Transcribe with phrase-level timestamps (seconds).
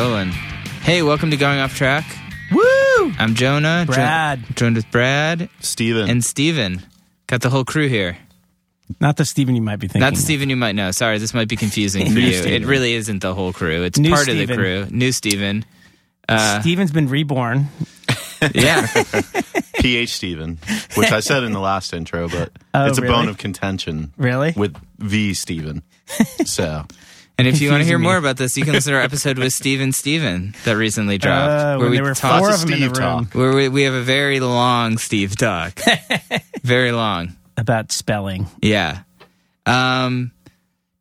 [0.00, 0.30] rolling.
[0.82, 2.06] Hey, welcome to Going Off Track.
[2.52, 3.12] Woo!
[3.18, 3.84] I'm Jonah.
[3.86, 4.56] jo- Brad.
[4.56, 6.08] joined with Brad Steven.
[6.08, 6.82] and Steven.
[7.26, 8.16] Got the whole crew here.
[8.98, 10.00] Not the Steven you might be thinking.
[10.00, 10.90] Not the Steven you might know.
[10.90, 12.42] Sorry, this might be confusing for New you.
[12.42, 13.82] It really isn't the whole crew.
[13.82, 14.56] It's New part of the Steven.
[14.56, 14.86] crew.
[14.90, 15.66] New Steven.
[16.26, 17.68] Uh, Steven's been reborn.
[18.54, 18.86] yeah.
[19.80, 20.58] PH Steven,
[20.94, 23.14] which I said in the last intro, but Oh, it's a really?
[23.14, 24.54] bone of contention Really?
[24.56, 25.82] with V Steven.
[26.46, 26.84] So
[27.40, 28.02] And if you want to hear me.
[28.04, 31.50] more about this, you can listen to our episode with Steven Steven that recently dropped.
[31.50, 33.68] Uh, when we there were talk- four of them in the Steve room where we,
[33.70, 35.80] we have a very long Steve talk.
[36.62, 37.34] very long.
[37.56, 38.46] about spelling.
[38.60, 39.04] Yeah.
[39.64, 40.32] Um,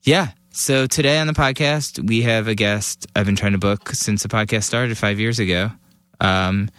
[0.03, 0.29] yeah.
[0.51, 4.23] So today on the podcast, we have a guest I've been trying to book since
[4.23, 5.71] the podcast started five years ago.
[6.21, 6.69] Um,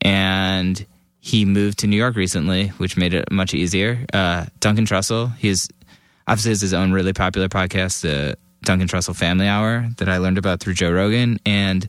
[0.00, 0.86] and
[1.18, 4.06] he moved to New York recently, which made it much easier.
[4.12, 5.68] Uh, Duncan Trussell, he's
[6.28, 10.38] obviously has his own really popular podcast, the Duncan Trussell Family Hour, that I learned
[10.38, 11.38] about through Joe Rogan.
[11.46, 11.88] And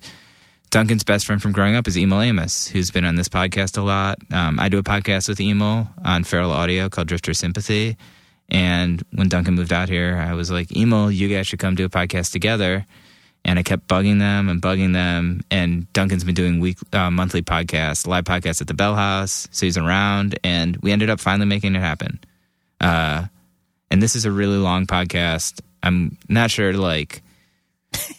[0.70, 3.82] Duncan's best friend from growing up is Emil Amos, who's been on this podcast a
[3.82, 4.20] lot.
[4.32, 7.98] Um, I do a podcast with Emil on Feral Audio called Drifter Sympathy.
[8.50, 11.86] And when Duncan moved out here, I was like, Emil, you guys should come do
[11.86, 12.86] a podcast together.
[13.46, 15.42] And I kept bugging them and bugging them.
[15.50, 19.48] And Duncan's been doing week, uh, monthly podcasts, live podcasts at the Bell House.
[19.52, 20.38] So he's around.
[20.44, 22.20] And we ended up finally making it happen.
[22.82, 23.26] Uh,
[23.90, 25.62] and this is a really long podcast.
[25.84, 27.22] I'm not sure, like,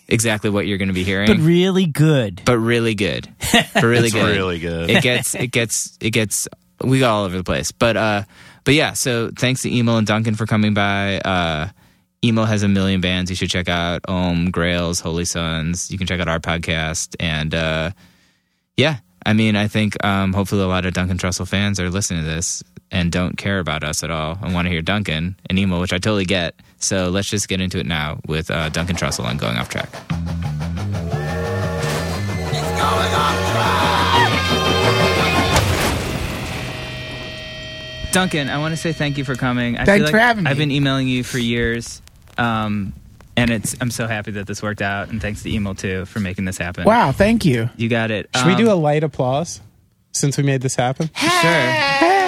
[0.08, 2.42] exactly what you're going to be hearing But really good.
[2.44, 3.28] but really good.
[3.72, 4.36] But really it's good.
[4.36, 4.90] really good.
[4.90, 6.48] It gets it gets it gets
[6.82, 7.70] we got all over the place.
[7.72, 8.22] But uh
[8.64, 11.18] but yeah, so thanks to Emo and Duncan for coming by.
[11.20, 11.68] Uh
[12.24, 14.02] Emo has a million bands you should check out.
[14.08, 15.90] Om, Grails, Holy Sons.
[15.90, 17.14] You can check out our podcast.
[17.20, 17.90] And uh
[18.76, 22.24] yeah, I mean I think um hopefully a lot of Duncan Trussell fans are listening
[22.24, 25.58] to this and don't care about us at all and want to hear Duncan and
[25.58, 26.54] Emo, which I totally get.
[26.78, 29.88] So let's just get into it now with uh, Duncan Trussell and Going Off Track.
[38.12, 39.76] Duncan, I want to say thank you for coming.
[39.78, 40.50] I Thanks feel for like having me.
[40.50, 42.02] I've been emailing you for years,
[42.38, 42.92] um,
[43.36, 45.10] and it's I'm so happy that this worked out.
[45.10, 46.84] And thanks to Emil too for making this happen.
[46.84, 47.70] Wow, thank you.
[47.76, 48.28] you got it.
[48.34, 49.60] Should we Um, do a light applause
[50.10, 51.08] since we made this happen?
[51.14, 52.19] Sure.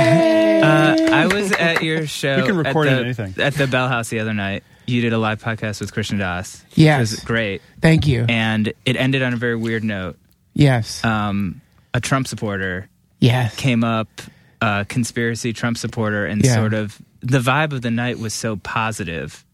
[0.00, 2.36] Uh, I was at your show.
[2.36, 3.34] We can record at the, anything.
[3.38, 4.62] at the Bell House the other night.
[4.86, 6.64] You did a live podcast with Krishna Das.
[6.74, 7.00] Yes.
[7.00, 8.24] which was great, Thank you.
[8.28, 10.16] and it ended on a very weird note.
[10.54, 11.04] yes.
[11.04, 11.60] Um,
[11.94, 12.88] a Trump supporter
[13.20, 13.56] yes.
[13.56, 14.08] came up,
[14.60, 16.54] a conspiracy Trump supporter, and Yeah.
[16.54, 19.44] sort of the vibe of the night was so positive.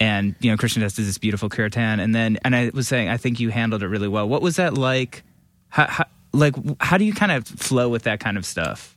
[0.00, 3.08] And you know, Krishna Das is this beautiful kirtan, and then and I was saying,
[3.08, 4.28] I think you handled it really well.
[4.28, 5.22] What was that like?
[5.68, 8.96] How, how, like, how do you kind of flow with that kind of stuff?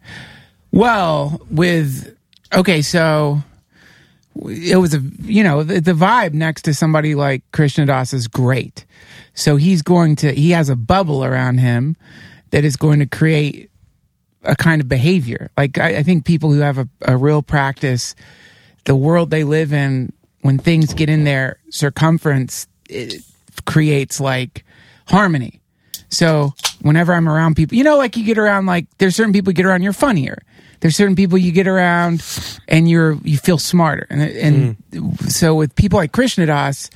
[0.77, 2.15] Well, with
[2.53, 3.41] okay, so
[4.45, 8.27] it was a you know the, the vibe next to somebody like Krishna Das is
[8.27, 8.85] great.
[9.33, 11.97] So he's going to he has a bubble around him
[12.51, 13.71] that is going to create
[14.43, 15.49] a kind of behavior.
[15.57, 18.13] Like I, I think people who have a, a real practice,
[18.85, 23.23] the world they live in, when things get in their circumference, it
[23.65, 24.63] creates like
[25.07, 25.59] harmony.
[26.09, 29.49] So whenever I'm around people, you know, like you get around, like there's certain people
[29.49, 30.37] you get around, you're funnier.
[30.79, 32.23] There's certain people you get around,
[32.67, 34.07] and you're you feel smarter.
[34.09, 35.27] And and hmm.
[35.27, 36.89] so with people like Krishna Das,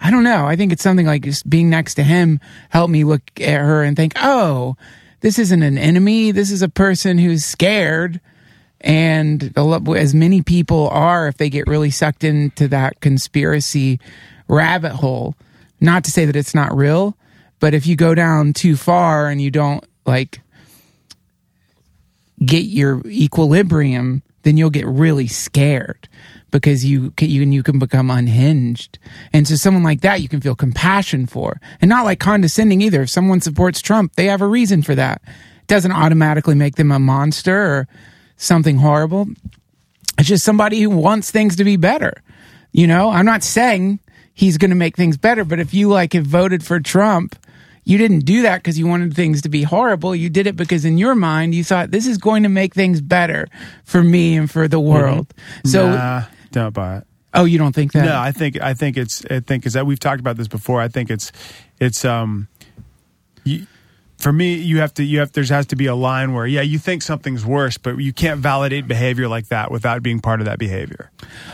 [0.00, 0.46] I don't know.
[0.46, 2.40] I think it's something like just being next to him
[2.70, 4.76] helped me look at her and think, oh,
[5.20, 6.30] this isn't an enemy.
[6.30, 8.20] This is a person who's scared.
[8.80, 13.98] And a lot, as many people are, if they get really sucked into that conspiracy
[14.46, 15.34] rabbit hole,
[15.80, 17.16] not to say that it's not real,
[17.58, 20.40] but if you go down too far and you don't like
[22.44, 26.08] get your equilibrium, then you'll get really scared
[26.50, 28.98] because you can, you, you can become unhinged.
[29.32, 33.02] And so someone like that, you can feel compassion for and not like condescending either.
[33.02, 35.20] If someone supports Trump, they have a reason for that.
[35.24, 37.88] It doesn't automatically make them a monster or
[38.36, 39.28] something horrible.
[40.18, 42.22] It's just somebody who wants things to be better.
[42.72, 44.00] You know, I'm not saying
[44.32, 47.36] he's going to make things better, but if you like have voted for Trump,
[47.88, 50.14] you didn't do that because you wanted things to be horrible.
[50.14, 53.00] You did it because in your mind you thought this is going to make things
[53.00, 53.48] better
[53.84, 55.32] for me and for the world.
[55.64, 57.06] So, nah, don't buy it.
[57.32, 58.04] oh, you don't think that?
[58.04, 60.82] No, I think I think it's I think is that we've talked about this before.
[60.82, 61.32] I think it's
[61.80, 62.48] it's um,
[63.44, 63.66] you,
[64.18, 66.60] for me you have to you have there has to be a line where yeah
[66.60, 70.44] you think something's worse, but you can't validate behavior like that without being part of
[70.44, 71.10] that behavior.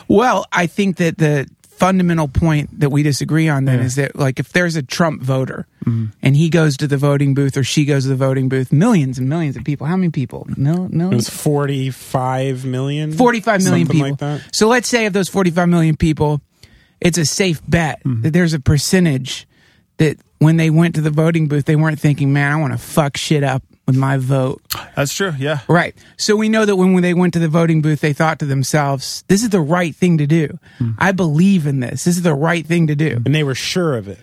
[0.08, 4.38] Well, I think that the fundamental point that we disagree on then is that like
[4.38, 8.04] if there's a Trump voter and he goes to the voting booth or she goes
[8.04, 9.86] to the voting booth, millions and millions of people.
[9.86, 10.46] How many people?
[10.56, 10.88] No.
[10.88, 11.12] Mm.
[11.12, 13.12] It was forty-five million.
[13.12, 14.08] 45 million people.
[14.10, 14.42] like that.
[14.52, 16.40] So let's say of those 45 million people,
[17.00, 18.22] it's a safe bet Mm-hmm.
[18.22, 19.46] that there's a percentage
[19.98, 22.78] that when they went to the voting booth, they weren't thinking, man, I want to
[22.78, 24.62] fuck shit up with my vote.
[24.96, 25.32] That's true.
[25.38, 25.60] Yeah.
[25.68, 25.94] Right.
[26.16, 29.24] So we know that when, they went to the voting booth, they thought to themselves,
[29.28, 30.58] this is the right thing to do.
[30.78, 30.92] Hmm.
[30.98, 32.04] I believe in this.
[32.04, 33.20] This is the right thing to do.
[33.24, 34.18] and they were sure of it.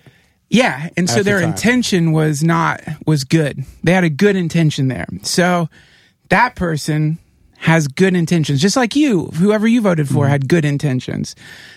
[0.48, 3.64] Yeah, and so At the their intention was not was good.
[3.82, 5.06] They had a good intention there.
[5.22, 5.70] So
[6.28, 7.18] that person
[7.56, 9.26] has good intentions, just like you.
[9.26, 10.30] Whoever you voted for hmm.
[10.30, 11.34] had good intentions.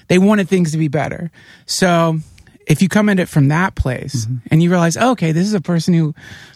[0.10, 1.32] They wanted things to be better.
[1.66, 2.20] So
[2.68, 4.48] if you come at it from that place mm-hmm.
[4.52, 6.14] and you realize, oh, okay, this is a person who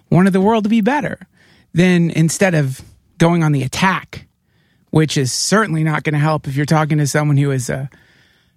[0.10, 1.20] wanted the world to be better,
[1.74, 2.82] then instead of
[3.18, 4.28] going on the attack,
[4.90, 7.88] which is certainly not going to help if you're talking to someone who has uh,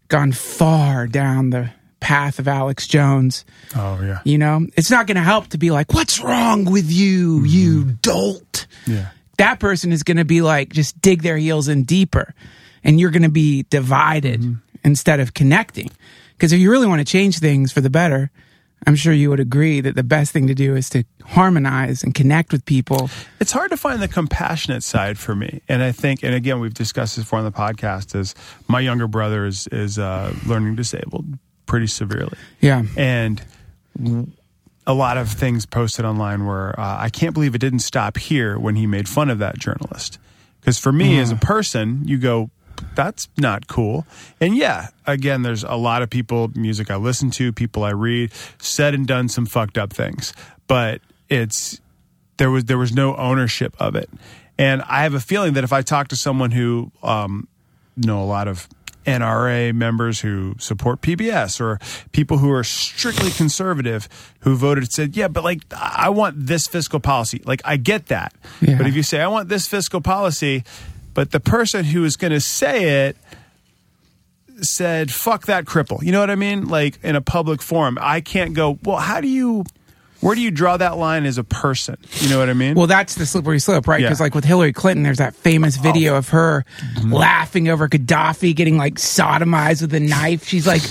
[0.08, 1.70] gone far down the
[2.00, 3.44] path of Alex Jones.
[3.76, 4.20] Oh yeah.
[4.25, 7.84] You know, it's not going to help to be like, "What's wrong with you, you
[7.84, 9.08] dolt?" Yeah.
[9.38, 12.34] That person is going to be like, just dig their heels in deeper,
[12.84, 15.90] and you're going to be divided instead of connecting.
[16.37, 18.31] Because if you really want to change things for the better,
[18.87, 22.14] I'm sure you would agree that the best thing to do is to harmonize and
[22.14, 23.11] connect with people.
[23.40, 26.75] It's hard to find the compassionate side for me, and I think, and again, we've
[26.75, 28.19] discussed this before on the podcast.
[28.19, 28.34] Is
[28.69, 31.26] my younger brother is is uh, learning disabled
[31.67, 33.40] pretty severely, Yeah, and
[34.87, 38.58] a lot of things posted online where uh, I can't believe it didn't stop here
[38.58, 40.19] when he made fun of that journalist.
[40.61, 42.50] Because for me, as a person, you go,
[42.94, 44.06] that's not cool.
[44.40, 48.32] And yeah, again, there's a lot of people, music I listen to, people I read,
[48.58, 50.32] said and done some fucked up things,
[50.67, 51.81] but it's
[52.37, 54.11] there was there was no ownership of it.
[54.58, 57.49] And I have a feeling that if I talk to someone who um,
[57.96, 58.69] know a lot of
[59.06, 61.81] NRA members who support PBS or
[62.12, 64.08] people who are strictly conservative
[64.40, 67.43] who voted said, yeah, but like I want this fiscal policy.
[67.44, 68.34] Like I get that.
[68.61, 68.76] Yeah.
[68.76, 70.64] But if you say I want this fiscal policy,
[71.14, 73.16] but the person who is going to say it
[74.60, 76.02] said, fuck that cripple.
[76.02, 76.68] You know what I mean?
[76.68, 79.64] Like in a public forum, I can't go, well, how do you,
[80.20, 81.96] where do you draw that line as a person?
[82.20, 82.76] You know what I mean?
[82.76, 84.00] Well, that's the slippery slope, right?
[84.00, 84.06] Yeah.
[84.06, 86.18] Because like with Hillary Clinton, there's that famous video oh.
[86.18, 86.64] of her
[86.94, 87.12] mm-hmm.
[87.12, 90.46] laughing over Gaddafi getting like sodomized with a knife.
[90.46, 90.82] She's like,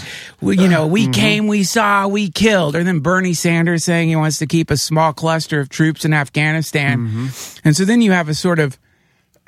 [0.42, 1.12] well, you know, we mm-hmm.
[1.14, 2.76] came, we saw, we killed.
[2.76, 6.14] Or then Bernie Sanders saying he wants to keep a small cluster of troops in
[6.14, 7.00] Afghanistan.
[7.00, 7.28] Mm-hmm.
[7.64, 8.78] And so then you have a sort of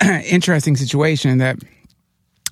[0.24, 1.58] interesting situation that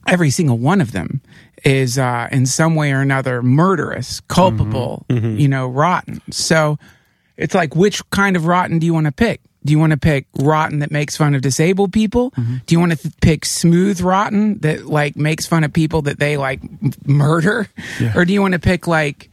[0.06, 1.20] every single one of them
[1.64, 5.26] is uh, in some way or another murderous, culpable, mm-hmm.
[5.26, 5.38] Mm-hmm.
[5.38, 6.20] you know, rotten.
[6.30, 6.78] So
[7.36, 9.40] it's like, which kind of rotten do you want to pick?
[9.64, 12.32] Do you want to pick rotten that makes fun of disabled people?
[12.32, 12.56] Mm-hmm.
[12.66, 16.18] Do you want to th- pick smooth rotten that like makes fun of people that
[16.18, 17.68] they like m- murder?
[18.16, 19.30] Or do you want to pick like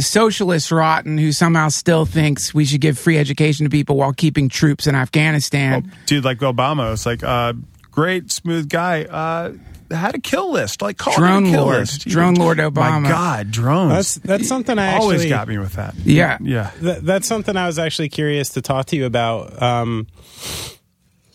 [0.00, 4.48] socialist rotten who somehow still thinks we should give free education to people while keeping
[4.48, 5.92] troops in Afghanistan?
[6.06, 6.92] dude like Obama.
[6.92, 7.54] It's like, uh,
[7.90, 9.04] great, smooth guy.
[9.04, 9.52] Uh,
[9.90, 11.76] had a kill list, like call Drone it a kill lord.
[11.78, 12.08] list.
[12.08, 13.02] Drone lord Obama.
[13.02, 13.92] My God, drones.
[13.92, 15.94] That's that's something I always actually got me with that.
[16.04, 16.38] Yeah.
[16.40, 16.70] yeah.
[16.80, 19.62] Th- that's something I was actually curious to talk to you about.
[19.62, 20.08] Um,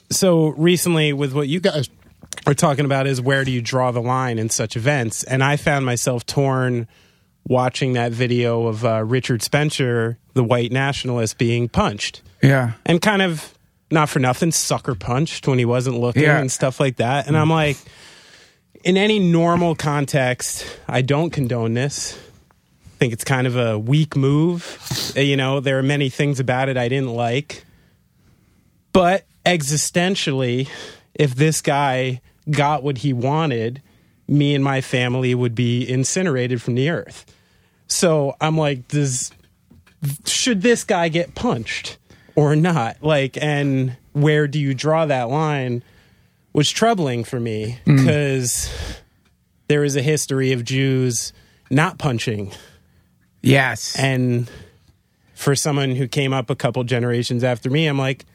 [0.09, 1.89] so recently, with what you guys
[2.45, 5.23] are talking about, is where do you draw the line in such events?
[5.23, 6.87] And I found myself torn
[7.47, 12.73] watching that video of uh, Richard Spencer, the white nationalist, being punched, Yeah.
[12.85, 13.53] and kind of
[13.89, 16.39] not for nothing sucker punched when he wasn't looking Yeah.
[16.39, 17.27] and stuff like that.
[17.27, 17.77] And I'm like,
[18.83, 22.17] in any normal context, I don't condone this.
[22.85, 25.13] I think it's kind of a weak move.
[25.17, 27.65] Uh, You know, there are many things about it I didn't like.
[28.93, 30.69] But existentially,
[31.15, 33.81] if this guy got what he wanted,
[34.31, 37.25] me and my family would be incinerated from the earth.
[37.87, 39.31] So I'm like, does
[40.25, 41.97] should this guy get punched
[42.35, 43.03] or not?
[43.03, 45.83] Like, and where do you draw that line?
[46.53, 47.97] Was troubling for me mm.
[47.97, 48.69] because
[49.67, 51.33] there is a history of Jews
[51.69, 52.51] not punching
[53.41, 53.97] Yes.
[53.97, 54.49] and
[55.33, 58.25] for someone who came up a couple generations after me, I'm like,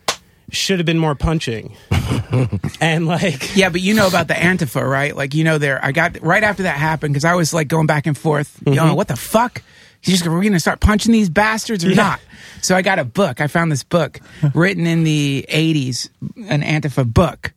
[0.51, 1.77] should have been more punching.
[2.81, 5.15] and like, Yeah, but you know about the Antifa, right?
[5.17, 7.87] Like, you know, there, I got right after that happened because I was like going
[7.87, 9.63] back and forth, you know, what the fuck?
[10.03, 11.97] You just, we're going to start punching these bastards or Yeah.
[11.97, 12.21] not?
[12.63, 13.41] So I got a book.
[13.41, 14.21] I found this book
[14.55, 16.09] written in the 80s,
[16.49, 17.53] an Antifa book.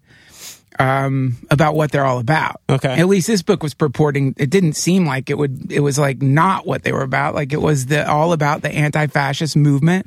[0.82, 2.62] Um, about what they're all about.
[2.70, 2.88] Okay.
[3.02, 4.34] At least this book was purporting.
[4.38, 5.74] It didn't seem like it would.
[5.74, 7.36] It was like not what they were about.
[7.36, 10.06] Like it was the all about the anti-fascist movement,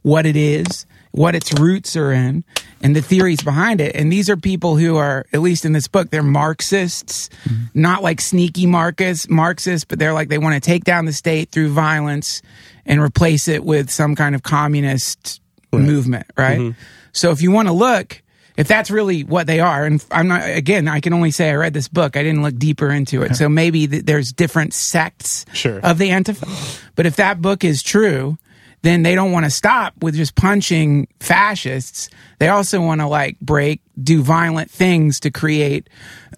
[0.00, 2.42] what it is, what its roots are in,
[2.82, 3.94] and the theories behind it.
[3.94, 7.66] And these are people who are, at least in this book, they're Marxists, mm-hmm.
[7.72, 11.52] not like sneaky Marcus Marxists, but they're like they want to take down the state
[11.52, 12.42] through violence
[12.84, 15.40] and replace it with some kind of communist
[15.72, 16.58] movement, right?
[16.58, 16.80] Mm-hmm.
[17.12, 18.20] So if you want to look
[18.56, 21.54] if that's really what they are, and I'm not again, I can only say I
[21.54, 22.16] read this book.
[22.16, 25.80] I didn't look deeper into it, so maybe th- there's different sects Sure.
[25.80, 26.80] of the Antifa.
[26.94, 28.38] But if that book is true,
[28.84, 32.10] then they don't want to stop with just punching fascists.
[32.38, 35.88] They also want to like break, do violent things to create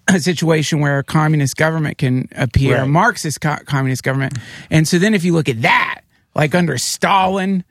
[0.07, 4.37] a situation where a communist government can appear, a Marxist co- communist government.
[4.71, 6.01] And so then if you look at that,
[6.35, 7.65] like under Stalin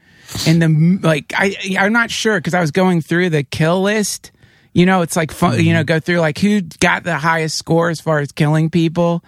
[0.47, 4.31] and the like, I I'm not sure because I was going through the kill list.
[4.75, 5.87] You know, it's like fun, you know, mm-hmm.
[5.87, 9.25] go through like who got the highest score as far as killing people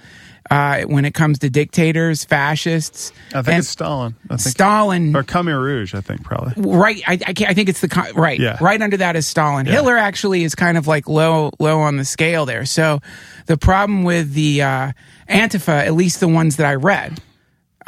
[0.51, 3.13] uh, when it comes to dictators, fascists.
[3.35, 4.15] I think it's Stalin.
[4.31, 5.95] I think Stalin, or Khmer Rouge.
[5.95, 6.55] I think probably.
[6.63, 7.03] right?
[7.07, 8.39] I, I, can't, I think it's the right.
[8.39, 8.59] Yeah.
[8.61, 9.67] Right under that is Stalin.
[9.67, 12.65] Hitler actually is kind of like low, low on the scale there.
[12.65, 13.01] So
[13.47, 14.93] the problem with the uh,
[15.29, 17.21] Antifa, at least the ones that I read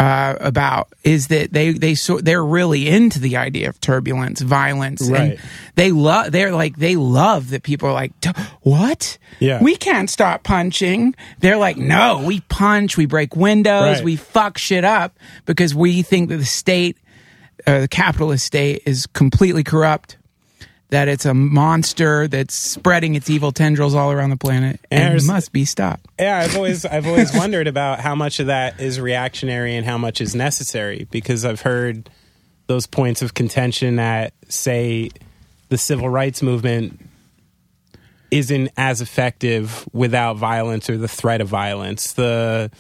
[0.01, 5.07] uh, about, is that they they so, they're really into the idea of turbulence, violence,
[5.09, 5.33] Right.
[5.33, 5.39] and
[5.75, 6.33] they love.
[6.33, 8.13] They're like they love that people are like,
[8.63, 9.19] what?
[9.41, 9.63] Yeah.
[9.63, 11.15] we can't stop punching.
[11.41, 14.05] They're like, no, we punch, we break windows, Right.
[14.05, 16.97] we fuck shit up because we think that the state
[17.67, 20.17] uh, the capitalist state is completely corrupt,
[20.91, 25.27] that it's a monster that's spreading its evil tendrils all around the planet And and
[25.27, 26.07] must be stopped.
[26.19, 29.99] Yeah, I've always I've always wondered about how much of that is reactionary and how
[29.99, 32.11] much is necessary because I've heard
[32.67, 35.11] those points of contention that say
[35.69, 37.01] the civil rights movement
[38.31, 42.13] isn't as effective without violence or the threat of violence.
[42.13, 42.71] The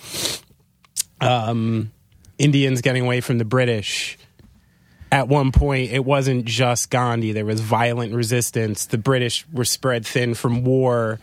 [1.21, 1.90] um,
[2.38, 4.17] Indians getting away from the British.
[5.12, 7.33] At one point, it wasn't just Gandhi.
[7.33, 8.87] There was violent resistance.
[8.87, 11.19] The British were spread thin from war,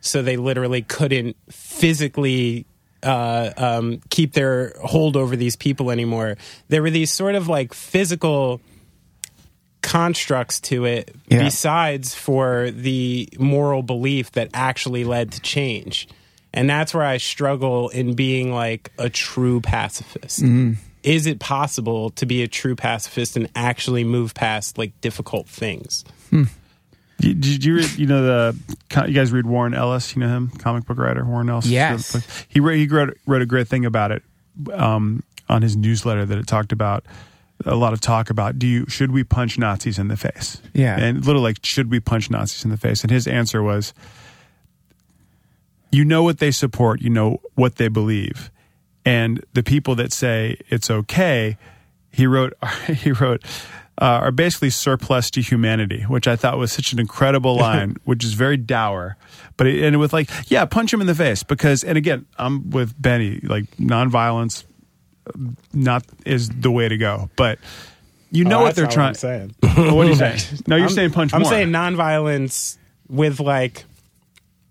[0.00, 2.66] so they literally couldn't physically
[3.02, 6.36] uh, um, keep their hold over these people anymore.
[6.68, 8.60] There were these sort of like physical
[9.80, 11.42] constructs to it Yeah.
[11.42, 16.08] besides for the moral belief that actually led to change.
[16.54, 20.42] And that's where I struggle in being like a true pacifist.
[21.02, 26.04] Is it possible to be a true pacifist and actually move past like difficult things?
[26.30, 27.98] Did, did you read?
[27.98, 30.14] You know the you guys read Warren Ellis?
[30.14, 31.66] You know him, comic book writer Warren Ellis.
[31.66, 32.12] Yes.
[32.48, 34.22] He wrote, he wrote wrote a great thing about it
[34.72, 37.04] um, on his newsletter that it talked about
[37.64, 40.60] a lot of talk about do you should we punch Nazis in the face?
[40.72, 40.98] Yeah.
[40.98, 43.02] and little like should we punch Nazis in the face?
[43.02, 43.94] And his answer was,
[45.90, 48.50] you know what they support, you know what they believe,
[49.04, 51.56] and the people that say it's okay,
[52.12, 52.54] he wrote
[52.86, 53.42] he wrote.
[54.00, 58.24] Uh, are basically surplus to humanity, which I thought was such an incredible line, which
[58.24, 59.16] is very dour,
[59.58, 62.70] but it ended with like, yeah, punch him in the face because, and again, I'm
[62.70, 64.64] with Benny, like nonviolence,
[65.74, 67.58] not is the way to go, but
[68.30, 69.14] you know Oh, what they're trying.
[69.14, 70.38] What are you saying?
[70.66, 71.50] No, you're I'm- saying punch I'm more.
[71.50, 72.78] saying nonviolence
[73.08, 73.84] with like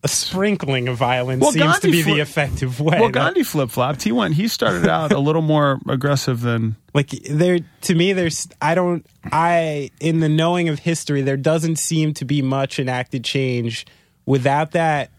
[0.03, 3.00] a sprinkling of violence Well, seems Gandhi to be fli- the effective way.
[3.00, 4.01] well, Gandhi flip flopped.
[4.01, 4.34] He went.
[4.34, 6.75] He started out a little more aggressive than.
[6.93, 11.75] like there to me there's I don't I in the knowing of history there doesn't
[11.77, 13.86] seem to be much enacted change
[14.25, 15.12] without that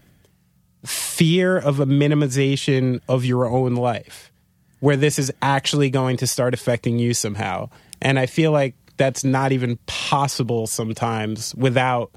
[0.84, 4.32] fear of a minimization of your own life
[4.80, 7.68] where this is actually going to start affecting you somehow.
[8.00, 12.10] And I feel like that's not even possible sometimes without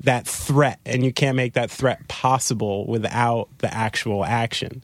[0.00, 4.82] that threat and you can't make that threat possible without the actual action.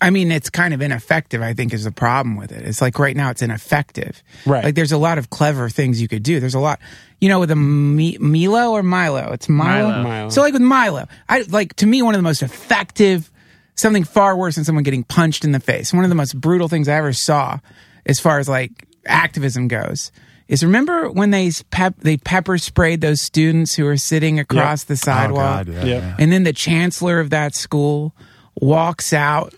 [0.00, 2.66] I mean, it's kind of ineffective, I think, is the problem with it.
[2.66, 4.20] It's like right now it's ineffective.
[4.44, 4.64] Right.
[4.64, 6.40] Like there's a lot of clever things you could do.
[6.40, 6.80] There's a lot,
[7.20, 9.32] you know, with a Mi- Milo or Milo.
[9.32, 9.90] It's Milo.
[9.90, 10.02] Milo.
[10.02, 10.28] Milo.
[10.30, 13.30] So like with Milo, I like to me one of the most effective,
[13.76, 15.92] something far worse than someone getting punched in the face.
[15.92, 17.60] One of the most brutal things I ever saw,
[18.04, 20.10] as far as like activism goes,
[20.48, 24.94] is remember when they pep they pepper sprayed those students who were sitting across the
[24.94, 25.84] oh, sidewalk, yeah, Yeah.
[25.98, 26.16] yeah.
[26.18, 28.14] and then the chancellor of that school
[28.60, 29.54] walks out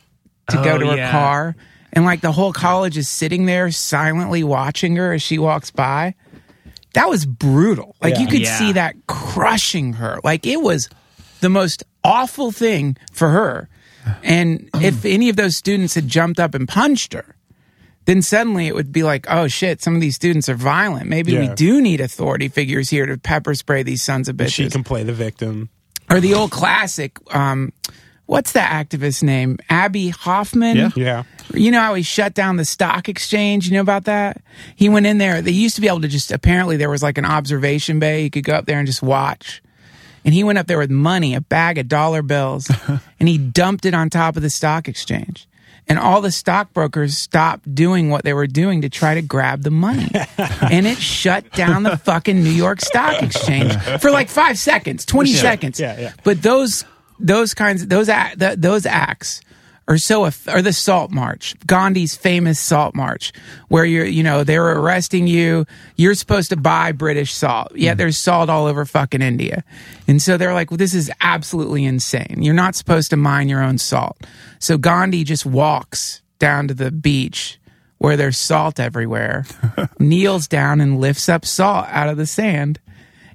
[0.50, 1.10] to go Oh, to her yeah.
[1.10, 1.56] car,
[1.92, 6.14] and like the whole college is sitting there silently watching her as she walks by.
[6.92, 7.96] That was brutal.
[8.02, 8.56] Like you could Yeah.
[8.58, 10.20] see that crushing her.
[10.22, 10.88] Like it was
[11.40, 13.68] the most awful thing for her.
[14.22, 17.33] And if any of those students had jumped up and punched her,
[18.06, 21.08] then suddenly it would be like, oh shit, some of these students are violent.
[21.08, 24.52] Maybe we do need authority figures here to pepper spray these sons of bitches.
[24.52, 25.70] She can play the victim.
[26.10, 27.72] or the old classic, um,
[28.26, 29.58] what's that activist name?
[29.70, 30.76] Abbie Hoffman?
[30.76, 30.90] Yeah.
[30.96, 31.22] Yeah.
[31.54, 33.66] You know how he shut down the stock exchange?
[33.68, 34.42] You know about that?
[34.76, 35.40] He went in there.
[35.42, 38.22] They used to be able to just, apparently, there was like an observation bay.
[38.22, 39.62] You could go up there and just watch.
[40.26, 42.70] And he went up there with money, a bag of dollar bills,
[43.20, 45.46] and he dumped it on top of the stock exchange.
[45.86, 49.70] And all the stockbrokers stopped doing what they were doing to try to grab the
[49.70, 50.08] money.
[50.38, 55.32] and it shut down the fucking New York Stock Exchange for like five seconds, 20
[55.32, 55.78] seconds.
[55.78, 56.12] Yeah, yeah.
[56.24, 56.84] But those,
[57.18, 59.42] those kinds, those, act, those acts
[59.86, 63.32] are so, or the Salt March, Gandhi's famous Salt March,
[63.68, 65.66] where you're, you know, they were arresting you.
[65.96, 67.98] You're supposed to buy British salt, yet mm-hmm.
[67.98, 69.62] there's salt all over fucking India.
[70.08, 72.38] And so they're like, well, this is absolutely insane.
[72.40, 74.16] You're not supposed to mine your own salt.
[74.58, 77.58] So Gandhi just walks down to the beach
[77.98, 79.44] where there's salt everywhere,
[79.98, 82.80] kneels down and lifts up salt out of the sand.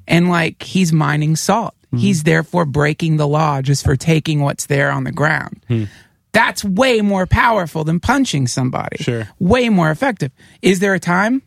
[0.07, 1.75] And like he's mining salt.
[1.87, 1.97] Mm-hmm.
[1.97, 5.63] He's therefore breaking the law just for taking what's there on the ground.
[5.67, 5.85] Hmm.
[6.31, 8.97] That's way more powerful than punching somebody.
[9.03, 9.27] Sure.
[9.39, 10.31] Way more effective.
[10.61, 11.41] Is there a time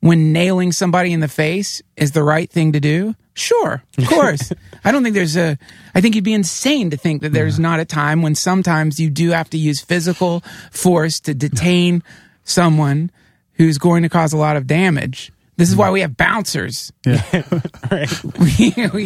[0.00, 3.14] when nailing somebody in the face is the right thing to do?
[3.34, 4.50] Sure, of course.
[4.84, 5.58] I don't think there's a.
[5.94, 9.10] I think you'd be insane to think that there's not a time when sometimes you
[9.10, 12.02] do have to use physical force to detain
[12.44, 13.10] someone
[13.54, 15.32] who's going to cause a lot of damage.
[15.58, 16.92] This is why we have bouncers.
[17.04, 19.04] We- we-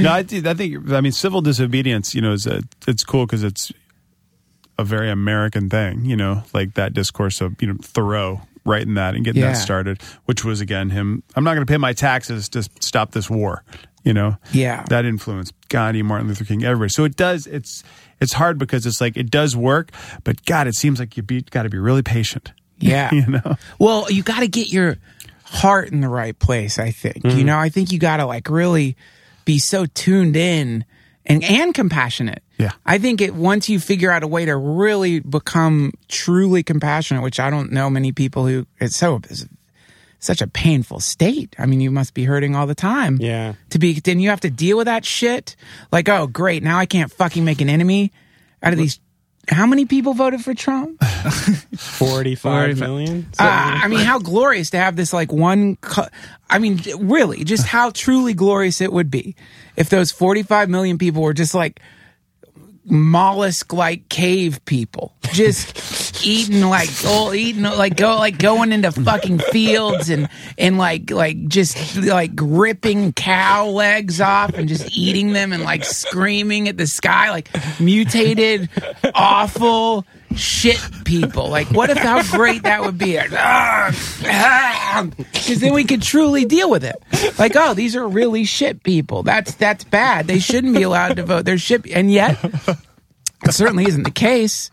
[0.00, 0.90] no, I, think- I think.
[0.90, 2.14] I mean, civil disobedience.
[2.14, 3.72] You know, is a, it's cool because it's
[4.78, 6.04] a very American thing.
[6.04, 9.52] You know, like that discourse of you know Thoreau writing that and getting Yeah.
[9.52, 11.22] that started, which was again him.
[11.34, 13.62] I'm not going to pay my taxes to stop this war.
[14.02, 14.84] You know, Yeah.
[14.88, 16.90] that influenced Gandhi, Martin Luther King, everybody.
[16.90, 17.46] So it does.
[17.46, 17.82] It's
[18.20, 19.90] it's hard because it's like it does work,
[20.24, 22.52] but God, it seems like you be got to be really patient.
[22.78, 23.10] Yeah.
[23.10, 23.56] You know?
[23.78, 24.98] Well, you got to get your
[25.44, 27.24] heart in the right place, I think.
[27.24, 27.46] You mm-hmm.
[27.46, 28.98] know, I think you got to like really
[29.46, 30.84] be so tuned in
[31.24, 32.42] and and compassionate.
[32.58, 32.72] Yeah.
[32.84, 37.38] I think it once you figure out a way to really become truly compassionate, which
[37.38, 39.46] I don't know many people who it's so it's
[40.18, 41.54] such a painful state.
[41.58, 43.18] I mean, you must be hurting all the time.
[43.20, 43.54] Yeah.
[43.70, 45.56] To be then you have to deal with that shit.
[45.92, 48.12] Like, oh great, now I can't fucking make an enemy
[48.62, 49.00] out of these
[49.48, 51.00] how many people voted for Trump?
[51.76, 53.28] 45 million?
[53.38, 53.44] Uh,
[53.82, 55.76] I mean, how glorious to have this like one.
[55.76, 56.08] Co-
[56.50, 59.36] I mean, really, just how truly glorious it would be
[59.76, 61.80] if those 45 million people were just like
[62.86, 69.38] mollusk like cave people, just eating like oh, eating like go like going into fucking
[69.38, 75.52] fields and and like like just like ripping cow legs off and just eating them
[75.52, 77.48] and like screaming at the sky like
[77.80, 78.68] mutated
[79.14, 81.48] awful shit people.
[81.48, 83.12] Like, what if how great that would be?
[83.12, 83.90] Because ah,
[84.24, 85.08] ah.
[85.58, 86.96] then we could truly deal with it.
[87.38, 89.22] Like, oh, these are really shit people.
[89.22, 90.26] That's that's bad.
[90.26, 91.44] They shouldn't be allowed to vote.
[91.44, 92.38] They're shit, and yet.
[93.44, 94.70] It certainly isn't the case.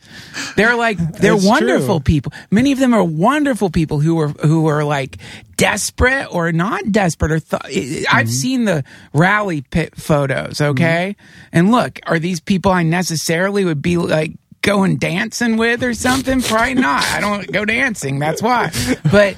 [0.55, 2.03] They're like they're It's wonderful true.
[2.03, 2.33] people.
[2.49, 5.17] Many of them are wonderful people who are who are like
[5.57, 8.27] desperate or not desperate or th- I've mm-hmm.
[8.27, 11.15] seen the rally pit photos, okay?
[11.17, 11.49] Mm-hmm.
[11.51, 14.31] And look, are these people I necessarily would be like
[14.63, 16.41] going dancing with or something?
[16.41, 17.03] Probably not.
[17.03, 18.17] I don't go dancing.
[18.17, 18.71] That's why.
[19.11, 19.35] But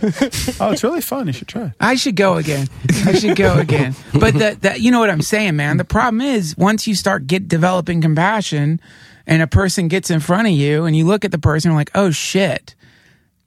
[0.62, 1.28] Oh, it's really fun.
[1.28, 1.74] You should try.
[1.80, 2.68] I should go again.
[3.06, 3.96] I should go again.
[4.14, 5.78] But the, the you know what I'm saying, man.
[5.78, 8.80] The problem is once you start get developing compassion,
[9.28, 11.92] and a person gets in front of you, and you look at the person, like,
[11.96, 12.76] oh shit,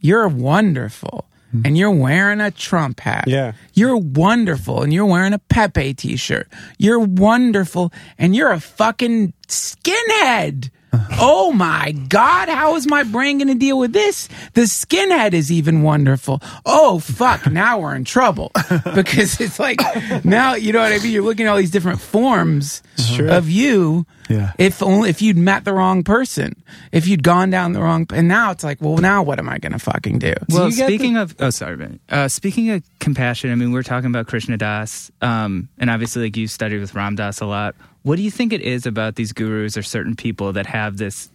[0.01, 1.25] you're wonderful.
[1.53, 1.62] Hmm.
[1.64, 3.25] And you're wearing a Trump hat.
[3.27, 3.53] Yeah.
[3.73, 4.83] You're wonderful.
[4.83, 6.49] And you're wearing a Pepe t shirt.
[6.77, 7.91] You're wonderful.
[8.19, 10.71] And you're a fucking skinhead.
[10.92, 12.48] Oh my God.
[12.48, 14.29] How is my brain going to deal with this?
[14.55, 16.40] The skinhead is even wonderful.
[16.64, 17.51] Oh fuck.
[17.51, 18.51] Now we're in trouble
[18.94, 19.81] because it's like,
[20.24, 21.12] now, you know what I mean?
[21.12, 22.83] You're looking at all these different forms
[23.20, 24.07] of you.
[24.29, 24.53] Yeah.
[24.59, 26.62] If only, if you'd met the wrong person,
[26.93, 29.59] if you'd gone down the wrong, and now it's like, well, now what am I
[29.59, 30.35] going to fucking do?
[30.51, 31.99] Well, you get speaking of, oh, sorry, Ben.
[32.11, 36.37] Uh, speaking of compassion, I mean, we're talking about Krishna Das, um, and obviously, like
[36.37, 37.75] you studied with Ram Dass a lot.
[38.03, 41.31] What do you think it is about these gurus or certain people that have this,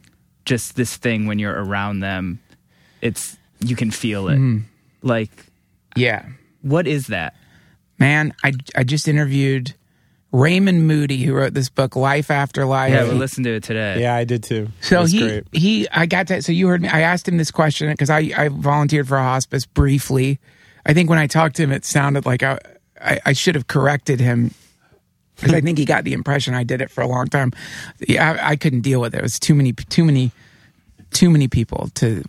[0.45, 2.39] just this thing when you're around them?
[3.01, 4.39] It's you can feel it.
[5.01, 5.31] Like,
[5.95, 6.25] Yeah.
[6.61, 7.35] what is that?
[7.99, 9.73] Man, I I just interviewed
[10.33, 12.91] Raymond Moody, who wrote this book, Life After Life.
[12.91, 14.01] Yeah, we'll listen to it today.
[14.01, 14.67] yeah, I did too.
[14.81, 15.47] So he great.
[15.51, 16.43] he I got that.
[16.43, 16.89] So you heard me.
[16.89, 20.39] I asked him this question because I I volunteered for a hospice briefly.
[20.85, 22.57] I think when I talked to him, it sounded like I
[22.99, 24.55] I, I should have corrected him
[25.35, 27.51] because I think he got the impression I did it for a long time.
[27.99, 29.19] Yeah, I, I couldn't deal with it.
[29.19, 30.31] It was too many too many
[31.11, 32.23] too many people to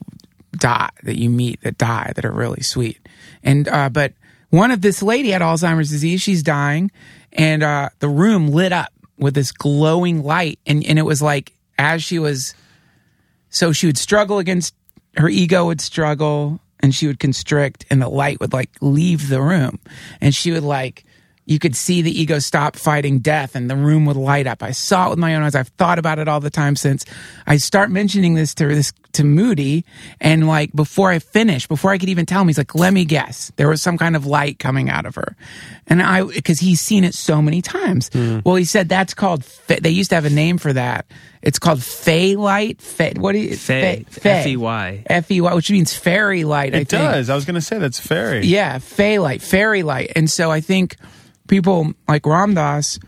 [0.53, 2.99] die that you meet that die that are really sweet.
[3.43, 4.13] And uh, but
[4.51, 6.23] one of this lady had Alzheimer's disease.
[6.23, 6.93] She's dying,
[7.35, 11.53] and uh, the room lit up with this glowing light, and and it was like
[11.79, 12.55] as she was,
[13.51, 14.75] so she would struggle against
[15.17, 19.43] her ego would struggle, and she would constrict, and the light would like leave the
[19.43, 19.79] room,
[20.21, 21.05] and she would like
[21.47, 24.63] you could see the ego stop fighting death and the room would light up.
[24.63, 25.55] I saw it with my own eyes.
[25.55, 27.05] I've thought about it all the time since
[27.47, 29.85] I start mentioning this to this to Moody
[30.21, 33.05] and like before I finish, before I could even tell him, he's like, let me
[33.05, 33.53] guess.
[33.57, 35.37] There was some kind of light coming out of her.
[35.87, 38.09] And I, cause he's seen it so many times.
[38.13, 38.41] Hmm.
[38.45, 41.07] Well, he said that's called, they used to have a name for that.
[41.43, 42.81] It's called fey light.
[42.81, 45.05] Fey, what do you, Fey, fey, F-E-Y.
[45.07, 47.03] F-E-Y, which means fairy light, I It think.
[47.03, 47.29] does.
[47.31, 48.47] I was going to say that's fairy.
[48.47, 50.11] Yeah, fey light, fairy light.
[50.17, 50.97] And so I think
[51.49, 52.99] people like Ram Dass,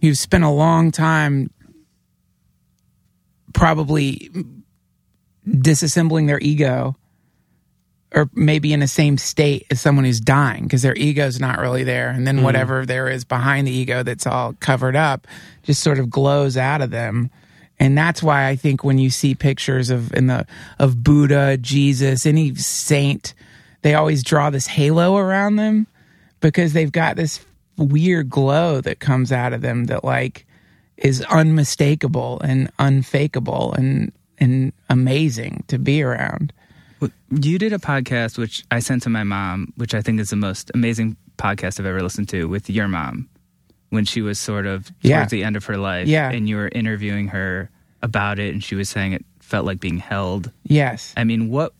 [0.00, 1.50] who've spent a long time
[3.52, 4.30] probably
[5.46, 6.96] disassembling their ego
[8.14, 11.84] or maybe in the same state as someone who's dying because their ego's not really
[11.84, 12.44] there and then mm-hmm.
[12.44, 15.26] whatever there is behind the ego that's all covered up
[15.62, 17.30] just sort of glows out of them.
[17.80, 20.46] And that's why i think when you see pictures of in the
[20.80, 23.34] of buddha jesus any saint
[23.82, 25.86] they always draw this halo around them
[26.40, 27.38] because they've got this
[27.78, 30.44] weird glow that comes out of them that like
[30.96, 36.52] is unmistakable and unfakeable and and amazing to be around
[37.30, 40.36] You did a podcast which I sent to my mom, which I think is the
[40.36, 43.28] most amazing podcast I've ever listened to with your mom
[43.90, 45.24] when she was sort of towards Yeah.
[45.26, 46.08] the end of her life.
[46.08, 46.30] Yeah.
[46.30, 47.70] And you were interviewing her
[48.02, 50.50] about it and she was saying it felt like being held.
[50.64, 51.72] yes I mean, what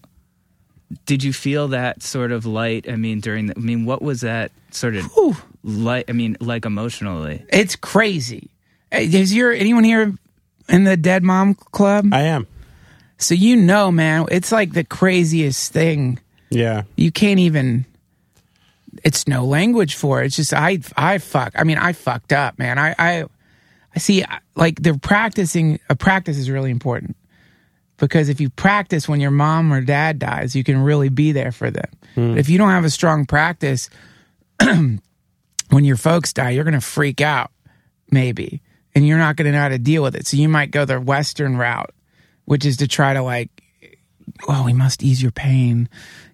[1.06, 2.88] did you feel that sort of light?
[2.88, 5.06] I mean, during the, I mean, what was that sort of
[5.68, 6.06] light?
[6.08, 7.44] I mean, like emotionally.
[7.48, 8.50] It's crazy.
[8.90, 10.14] Is your anyone here
[10.68, 12.08] in the Dead Mom Club?
[12.12, 12.46] I am.
[13.18, 16.18] so you know, man, it's like the craziest thing.
[16.50, 16.84] Yeah.
[16.96, 17.84] You can't even.
[19.04, 20.26] It's no language for it.
[20.26, 21.52] It's just I I fuck.
[21.54, 22.78] I mean, I fucked up, man.
[22.78, 23.24] I I
[23.94, 24.24] I see.
[24.56, 25.78] Like they're practicing.
[25.90, 27.16] A practice is really important
[27.98, 31.52] because if you practice when your mom or dad dies, you can really be there
[31.52, 31.90] for them.
[32.14, 32.30] Hmm.
[32.30, 33.90] But if you don't have a strong practice
[35.70, 37.50] when your folks die, you're going to freak out,
[38.10, 38.62] maybe,
[38.94, 40.26] and you're not going to know how to deal with it.
[40.26, 41.94] So you might go the Western route,
[42.44, 43.50] which is to try to like,
[44.46, 45.88] well, we must ease your pain,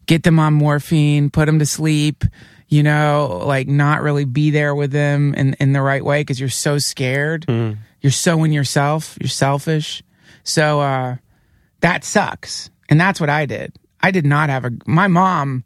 [0.07, 2.25] get them on morphine, put them to sleep,
[2.69, 6.41] you know, like not really be there with them in, in the right way because
[6.41, 7.45] you're so scared.
[8.01, 10.03] You're so in yourself, you're selfish.
[10.43, 11.17] So, uh,
[11.81, 12.71] that sucks.
[12.89, 13.75] And that's what I did.
[14.01, 15.65] I did not have a, my mom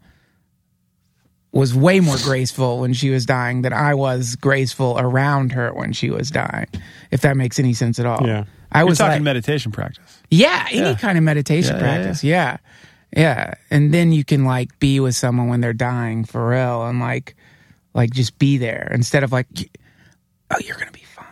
[1.52, 5.92] was way more graceful when she was dying than I was graceful around her when
[5.92, 6.66] she was dying.
[7.10, 8.26] If that makes any sense at all.
[8.26, 8.44] Yeah.
[8.70, 10.20] I We're was talking like, meditation practice.
[10.30, 10.94] yeah, any Yeah.
[10.94, 12.22] kind of meditation Yeah, yeah, practice.
[12.24, 12.56] Yeah,
[13.16, 13.54] yeah.
[13.70, 17.34] And then you can like be with someone when they're dying for real and like,
[17.94, 19.46] like just be there instead of like,
[20.50, 21.24] oh, you're going to be fine.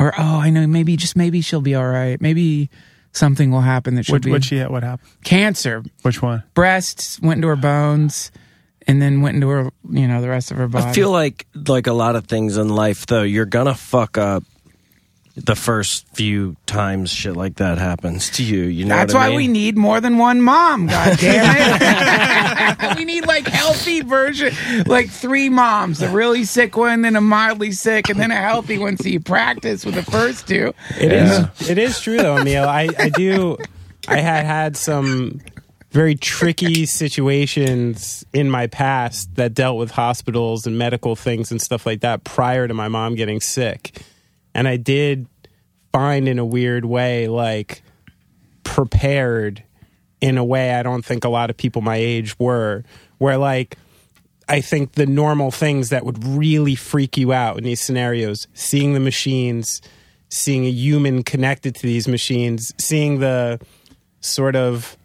[0.00, 2.20] Or, oh, I know, maybe just maybe she'll be all right.
[2.20, 2.70] Maybe
[3.12, 4.60] something will happen that she'll What, be what she?
[4.60, 5.08] What happened?
[5.22, 5.84] cancer.
[6.02, 6.42] Which one?
[6.54, 8.32] Breasts went into her bones
[8.86, 10.86] and then went into her, you know, the rest of her body.
[10.86, 14.44] I feel like like a lot of things in life though, you're gonna fuck up
[15.36, 18.64] the first few times shit like that happens to you.
[18.64, 19.36] You know That's what I why mean?
[19.36, 20.86] we need more than one mom.
[20.88, 21.56] God damn
[22.90, 22.96] it!
[22.98, 24.52] we need like healthy version,
[24.86, 28.76] like three moms: a really sick one, then a mildly sick, and then a healthy
[28.78, 28.96] one.
[28.96, 30.74] So you practice with the first two.
[30.98, 31.70] It is.
[31.70, 32.64] It is true though, Emil.
[32.68, 33.56] I, I do.
[34.08, 35.40] I had had some
[35.90, 41.86] very tricky situations in my past that dealt with hospitals and medical things and stuff
[41.86, 44.02] like that prior to my mom getting sick,
[44.54, 45.26] and I did
[45.92, 47.82] find in a weird way like
[48.62, 49.62] prepared
[50.20, 52.84] in a way I don't think a lot of people my age were,
[53.18, 53.76] where like.
[54.48, 58.94] I think the normal things that would really freak you out in these scenarios, seeing
[58.94, 59.80] the machines,
[60.28, 63.60] seeing a human connected to these machines, seeing the
[64.20, 64.96] sort of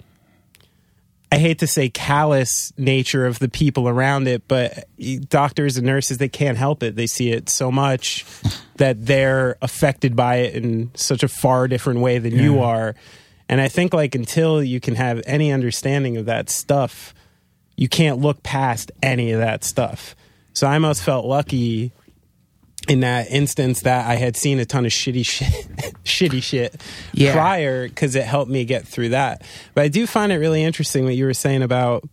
[1.35, 4.85] I hate to say callous nature of the people around it, but
[5.27, 6.95] doctors and nurses they can't help it.
[6.95, 8.25] They see it so much
[8.77, 12.95] that they're affected by it in such a far different way than you are.
[13.49, 17.13] And I think like until you can have any understanding of that stuff,
[17.75, 20.15] you can't look past any of that stuff.
[20.53, 21.91] So I almost felt lucky
[22.87, 25.49] in that instance that I had seen a ton of shitty shit,
[26.03, 26.79] shitty shit
[27.13, 27.33] Yeah.
[27.33, 29.43] prior because it helped me get through that.
[29.73, 32.03] But I do find it really interesting what you were saying about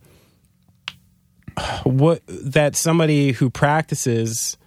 [1.83, 4.57] what that somebody who practices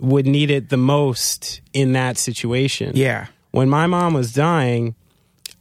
[0.00, 2.92] would need it the most in that situation.
[2.94, 3.26] Yeah.
[3.50, 4.94] When my mom was dying,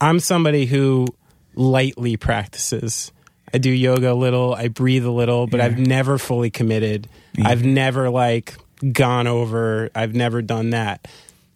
[0.01, 1.07] I'm somebody who
[1.55, 3.11] lightly practices.
[3.53, 7.07] I do yoga a little, I breathe a little, but I've never fully committed.
[7.43, 8.55] I've never like
[8.91, 11.07] gone over, I've never done that.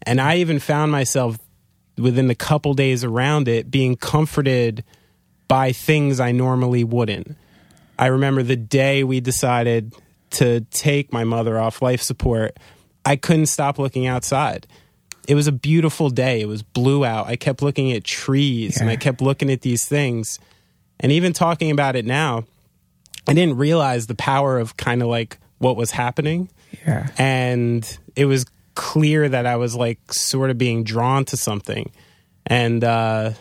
[0.03, 1.37] And I even found myself
[1.97, 4.83] within the couple days around it being comforted
[5.47, 7.35] by things I normally wouldn't.
[7.97, 9.93] I remember the day we decided
[10.31, 12.57] to take my mother off life support,
[13.05, 14.67] I couldn't stop looking outside.
[15.27, 16.41] It was a beautiful day.
[16.41, 17.27] It was blue out.
[17.27, 20.39] I kept looking at trees and I kept looking at these things.
[20.99, 22.45] And even talking about it now,
[23.27, 26.49] I didn't realize the power of kind of like what was happening.
[26.85, 27.09] Yeah.
[27.17, 31.91] And it was clear that I was like sort of being drawn to something.
[32.45, 33.31] And uh,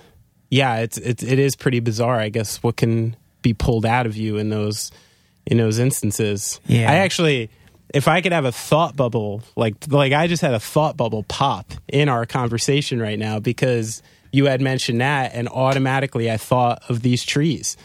[0.51, 4.17] yeah, it's it, it is pretty bizarre, I guess, what can be pulled out of
[4.17, 4.91] you in those
[5.47, 6.61] in those instances.
[6.67, 6.91] Yeah.
[6.91, 7.51] I actually
[7.95, 11.23] if I could have a thought bubble, like like I just had a thought bubble
[11.25, 14.03] pop in our conversation right now because
[14.33, 17.77] you had mentioned that and automatically I thought of these trees.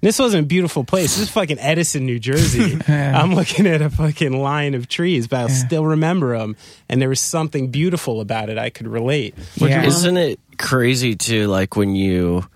[0.00, 1.16] This wasn't a beautiful place.
[1.16, 2.78] This is fucking Edison, New Jersey.
[2.88, 6.56] I'm looking at a fucking line of trees, but I will still remember them.
[6.88, 8.56] And there was something beautiful about it.
[8.56, 9.34] I could relate.
[9.56, 9.84] Yeah.
[9.84, 11.48] Isn't it crazy too?
[11.48, 12.46] Like when you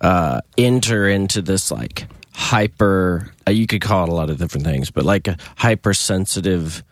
[0.00, 4.66] uh, enter into this like hyper, uh, you could call it a lot of different
[4.66, 6.82] things, but like a hypersensitive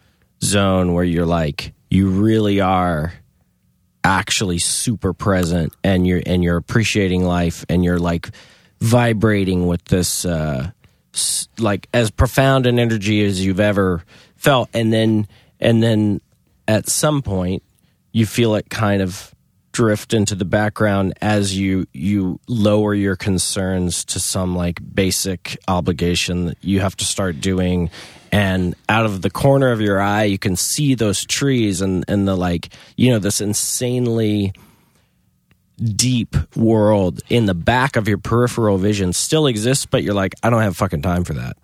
[0.43, 3.15] zone where you're like you really are
[4.03, 8.31] actually super present and you're and you're appreciating life and you're like
[8.85, 10.71] vibrating with this uh
[11.59, 14.05] like as profound an energy as you've ever
[14.37, 14.69] felt.
[14.75, 15.27] And then
[15.59, 16.21] and then
[16.69, 17.63] at some point
[18.13, 19.35] you feel it kind of
[19.73, 26.47] drift into the background as you you lower your concerns to some like basic obligation
[26.47, 27.91] that you have to start doing.
[28.31, 32.29] And out of the corner of your eye you can see those trees and and
[32.29, 34.53] the like you know this insanely
[35.83, 40.51] deep world in the back of your peripheral vision still exists, but you're like, I
[40.51, 41.57] don't have fucking time for that.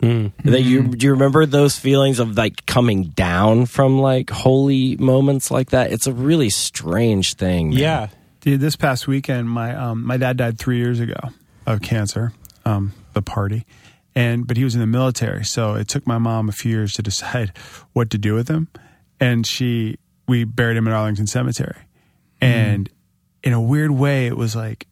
[0.45, 5.51] That you do you remember those feelings of like coming down from like holy moments
[5.51, 5.93] like that?
[5.93, 7.71] It's a really strange thing.
[7.71, 7.79] man.
[7.79, 8.09] Yeah.
[8.41, 11.19] Dude, this past weekend, my um, my dad died three years ago
[11.67, 12.33] of cancer.
[12.65, 13.67] Um, the party,
[14.15, 16.93] and but he was in the military, so it took my mom a few years
[16.95, 17.53] to decide
[17.93, 18.69] what to do with him.
[19.19, 21.77] And she, we buried him in Arlington Cemetery,
[22.41, 22.89] and
[23.43, 24.87] in a weird way, it was like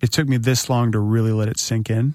[0.00, 2.14] it took me this long to really let it sink in.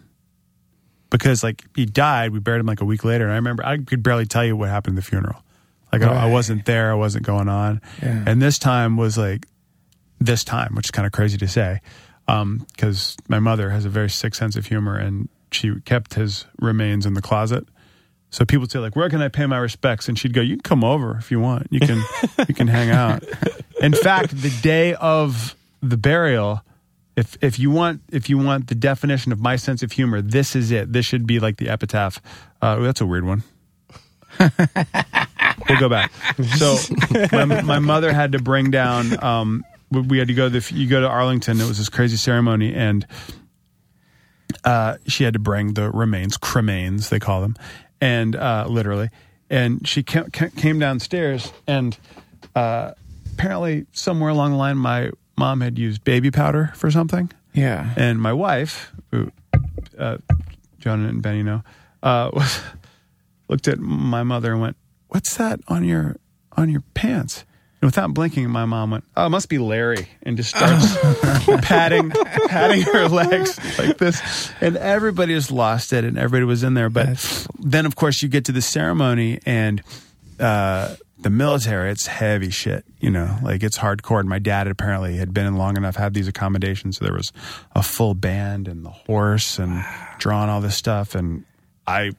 [1.10, 3.78] Because like he died, we buried him like a week later, and I remember I
[3.78, 5.44] could barely tell you what happened at the funeral.
[5.92, 8.24] Like I, I wasn't there, I wasn't going on, Yeah.
[8.26, 9.46] and this time was like
[10.22, 11.82] this time, which is kind of crazy to say,
[12.30, 16.46] um, because my mother has a very sick sense of humor, and she kept his
[16.60, 17.66] remains in the closet.
[18.30, 20.62] So people say like, "Where can I pay my respects?" And she'd go, "You can
[20.62, 21.68] come over if you want.
[21.72, 22.02] You can
[22.48, 23.24] you can hang out."
[23.82, 26.62] In fact, the day of the burial,
[27.16, 30.56] if if you want if you want the definition of my sense of humor, this
[30.56, 30.94] is it.
[30.94, 32.22] This should be like the epitaph.
[32.62, 33.44] Uh, that's a weird one.
[34.40, 36.12] we'll go back.
[36.58, 36.78] So
[37.32, 39.22] my, my mother had to bring down.
[39.24, 40.50] Um, we- had to go.
[40.50, 41.60] To the, you go to Arlington.
[41.60, 43.06] It was this crazy ceremony, and
[44.64, 47.56] uh, she had to bring the remains, cremains they call them,
[48.00, 49.10] and uh, literally.
[49.50, 51.98] And she ca- ca- came downstairs, and
[52.56, 52.92] uh,
[53.34, 57.32] apparently somewhere along the line, my mom had used baby powder for something.
[57.54, 57.94] Yeah.
[57.96, 59.32] And my wife, who
[59.98, 60.18] uh,
[60.80, 61.64] John and Benny know,
[62.04, 62.60] uh, was,
[63.48, 64.78] looked at my mother and went,
[65.10, 66.18] "What's that on your
[66.54, 67.46] on your pants?"
[67.82, 70.96] And without blinking, my mom went, "Oh, it must be Larry," and just starts
[71.66, 76.74] patting patting her legs like this, and everybody just lost it, and everybody was in
[76.74, 76.90] there.
[76.90, 79.82] But then, of course, you get to the ceremony and.
[80.40, 84.20] Uh, the military, it's heavy shit, you know, like it's hardcore.
[84.20, 86.98] And my dad apparently had been in long enough, had these accommodations.
[86.98, 87.32] So there was
[87.76, 89.84] a full band and the horse and
[90.18, 91.14] drawing all this stuff.
[91.16, 91.46] And
[91.86, 92.12] I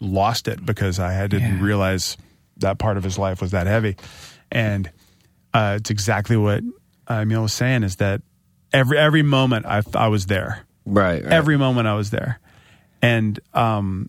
[0.00, 1.64] lost it because I had didn't Yeah.
[1.64, 2.16] realize
[2.58, 3.96] that part of his life was that heavy.
[4.52, 4.90] And
[5.52, 6.62] uh, it's exactly what
[7.08, 8.22] uh, Emil was saying is that
[8.72, 11.22] every every moment I, I was there Right.
[11.24, 11.32] right.
[11.32, 12.38] every moment I was there.
[13.02, 14.08] And um,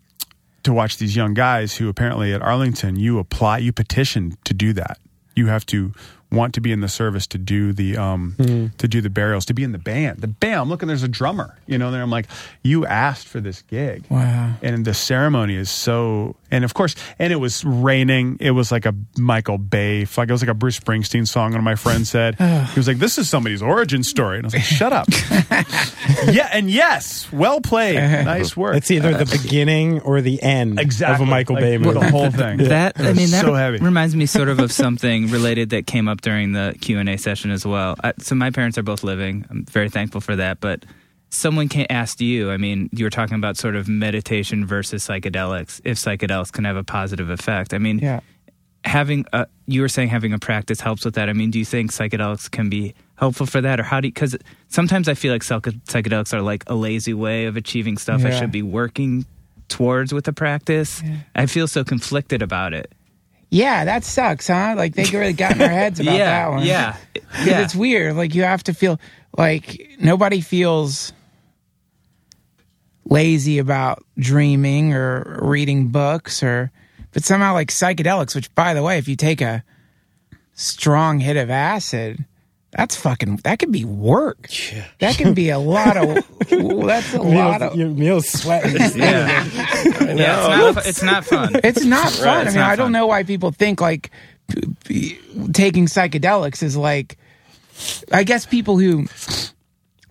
[0.68, 4.74] to watch these young guys who apparently at Arlington, you apply, you petition to do
[4.74, 5.00] that.
[5.34, 5.94] You have to
[6.30, 9.54] want to be in the service to do the um, to do the burials, to
[9.54, 10.20] be in the band.
[10.20, 10.60] The band.
[10.60, 10.88] I'm looking.
[10.88, 11.58] There's a drummer.
[11.68, 12.02] You know, there.
[12.02, 12.26] I'm like,
[12.64, 14.06] you asked for this gig.
[14.10, 14.56] Wow.
[14.62, 16.36] And the ceremony is so.
[16.50, 18.38] And of course, and it was raining.
[18.40, 21.52] It was like a Michael Bay, like it was like a Bruce Springsteen song.
[21.52, 24.48] One of my friends said he was like, "This is somebody's origin story," and I
[24.48, 25.08] was like, "Shut up."
[26.32, 28.76] yeah, and yes, well played, nice work.
[28.76, 32.00] It's either the beginning or the end exactly of a Michael like, Bay movie.
[32.00, 32.58] The whole thing.
[32.68, 33.78] That I mean, that so heavy.
[33.78, 37.18] reminds me sort of of something related that came up during the Q and A
[37.18, 37.96] session as well.
[38.04, 39.46] Uh, so my parents are both living.
[39.50, 40.60] I'm very thankful for that.
[40.60, 40.84] But
[41.30, 42.52] someone can ask you.
[42.52, 45.82] I mean, you were talking about sort of meditation versus psychedelics.
[45.84, 48.22] If psychedelics can have a positive effect, I mean, Yeah.
[48.86, 51.30] having a, you were saying having a practice helps with that.
[51.30, 54.14] I mean, do you think psychedelics can be helpful for that, or how do you?
[54.14, 54.38] Because
[54.70, 58.30] sometimes I feel like psych- psychedelics are like a lazy way of achieving stuff I
[58.32, 59.26] should be working
[59.68, 61.04] towards with a practice.
[61.36, 62.94] I feel so conflicted about it.
[63.50, 64.74] Yeah, that sucks, huh?
[64.78, 66.66] Like they really got in their heads about yeah, that one.
[66.66, 66.98] yeah,
[67.46, 67.62] yeah.
[67.62, 68.16] it's weird.
[68.16, 69.00] Like you have to feel
[69.38, 71.12] like nobody feels
[73.10, 76.72] lazy about dreaming or reading books or
[77.14, 79.64] but somehow like psychedelics, which by the way, if you take a
[80.54, 82.26] strong hit of acid,
[82.72, 84.50] that's fucking that could be work.
[85.00, 86.08] That can be a lot of
[86.50, 88.76] that's a lot of your meal's sweating.
[88.96, 89.46] yeah,
[90.04, 90.04] yeah.
[90.06, 91.56] It's not, fu- it's not fun.
[91.64, 92.42] It's not fun.
[92.48, 92.92] it's I mean, not I don't fun.
[92.92, 94.12] know why people think like
[94.50, 95.20] p- p-
[95.54, 97.18] taking psychedelics is like.
[98.12, 99.06] I guess people who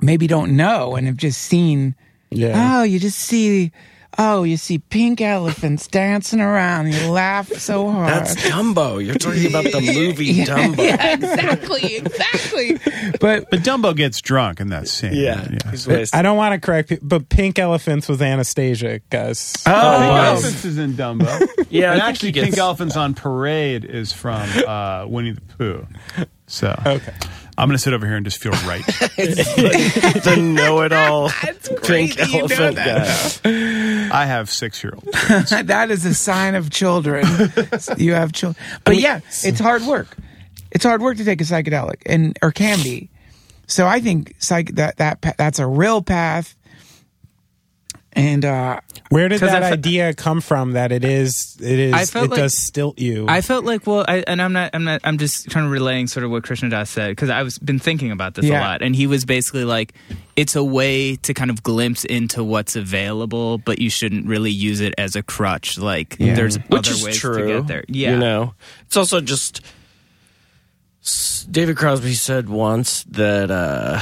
[0.00, 1.94] maybe don't know and have just seen.
[2.30, 2.78] Yeah.
[2.78, 3.72] Oh, you just see.
[4.18, 6.90] Oh, you see pink elephants dancing around.
[6.90, 8.08] You laugh so hard.
[8.08, 9.04] That's Dumbo.
[9.04, 10.78] You're talking about the movie Dumbo.
[10.78, 12.78] yeah, exactly, exactly.
[13.20, 15.12] But But Dumbo gets drunk in that scene.
[15.12, 16.14] Yeah, he's.
[16.14, 19.52] I don't want to correct but Pink Elephants was Anastasia, guys.
[19.64, 21.46] Pink oh, Elephants is in Dumbo.
[21.68, 25.86] Yeah, and actually, gets- Pink Elephants on Parade is from uh, Winnie the Pooh.
[26.46, 27.12] So Okay.
[27.58, 28.84] I'm going to sit over here and just feel right.
[28.86, 31.30] the know-it-all
[31.84, 34.08] pink elephant guy.
[34.12, 35.50] I have six year olds.
[35.50, 37.26] that is a sign of children.
[37.96, 40.16] you have children, but yeah, it's hard work.
[40.70, 43.08] It's hard work to take a psychedelic, and or can be.
[43.66, 46.54] So I think psych that that that's a real path.
[48.16, 50.72] And uh, Where did that fe- idea come from?
[50.72, 53.26] That it is, it is, I it felt like- does stilt you.
[53.28, 56.06] I felt like, well, I, and I'm not, I'm not, I'm just kind of relaying
[56.06, 58.58] sort of what Krishna Das said because I was been thinking about this Yeah.
[58.58, 59.92] a lot, and he was basically like,
[60.34, 64.80] it's a way to kind of glimpse into what's available, but you shouldn't really use
[64.80, 65.76] it as a crutch.
[65.78, 67.36] Like, there's Which other is ways true.
[67.36, 67.84] to get there.
[67.86, 68.54] Yeah, You know,
[68.86, 69.60] it's also just
[71.50, 74.00] David Crosby said once that uh,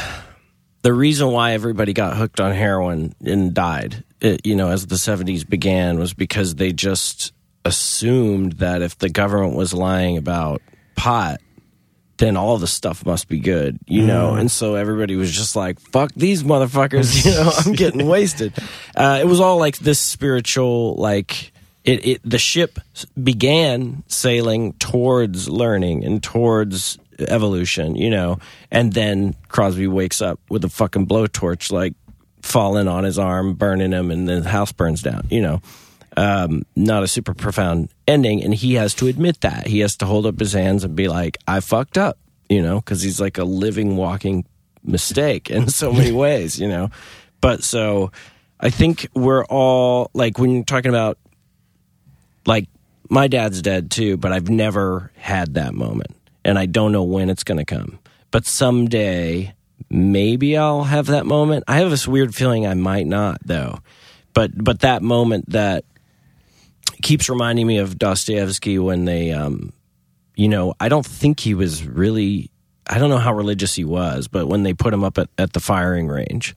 [0.84, 4.96] the reason why everybody got hooked on heroin and died, it, you know, as the
[4.96, 7.32] 70s began was because they just
[7.64, 10.60] assumed that if the government was lying about
[10.94, 11.40] pot,
[12.18, 14.34] then all the stuff must be good, you know?
[14.34, 18.52] And so everybody was just like, fuck these motherfuckers, you know, I'm getting wasted.
[18.94, 21.50] Uh, it was all like this spiritual, like,
[21.82, 22.78] it, it, the ship
[23.20, 28.38] began sailing towards learning and towards evolution, you know,
[28.70, 31.94] and then Crosby wakes up with a fucking blowtorch, like,
[32.42, 35.60] falling on his arm, burning him, and then the house burns down, you know
[36.16, 39.66] um, not a super profound ending, and he has to admit that.
[39.66, 42.76] He has to hold up his hands and be like, "I fucked up," you know,
[42.76, 44.44] because he's like a living, walking
[44.82, 46.90] mistake in so many ways, you know.
[47.40, 48.12] But so,
[48.60, 51.18] I think we're all like when you're talking about
[52.46, 52.68] like
[53.10, 56.14] my dad's dead too, but I've never had that moment,
[56.44, 57.98] and I don't know when it's going to come.
[58.30, 59.54] But someday,
[59.88, 61.64] maybe I'll have that moment.
[61.68, 63.78] I have this weird feeling I might not, though.
[64.32, 65.84] But but that moment that
[67.02, 69.72] keeps reminding me of Dostoevsky when they, um,
[70.34, 72.50] you know, I don't think he was really,
[72.88, 75.52] I don't know how religious he was, but when they put him up at, at
[75.52, 76.56] the firing range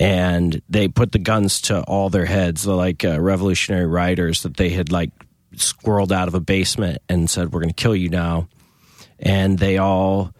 [0.00, 4.70] and they put the guns to all their heads, like uh, revolutionary riders that they
[4.70, 5.10] had like
[5.56, 8.48] squirreled out of a basement and said, "We're going to kill you now,"
[9.22, 10.34] and they all,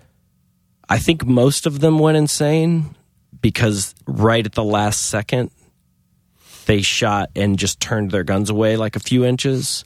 [0.89, 2.97] I think most of them went insane
[3.41, 5.51] because right at the last second
[6.67, 9.85] they shot and just turned their guns away like a few inches.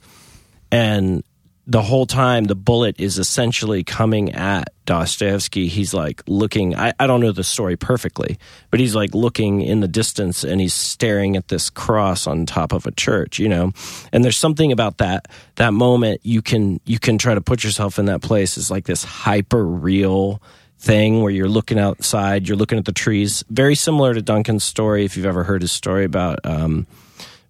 [0.71, 1.23] And
[1.69, 5.67] the whole time, the bullet is essentially coming at Dostoevsky.
[5.67, 8.39] He's like looking, I, I don't know the story perfectly,
[8.71, 12.71] but he's like looking in the distance and he's staring at this cross on top
[12.71, 13.73] of a church, you know?
[14.13, 17.99] And there's something about that, that moment you can, you can try to put yourself
[17.99, 18.57] in that place.
[18.57, 20.41] It's like this hyper real
[20.79, 23.43] thing where you're looking outside, you're looking at the trees.
[23.49, 26.87] Very similar to Duncan's story, if you've ever heard his story about um,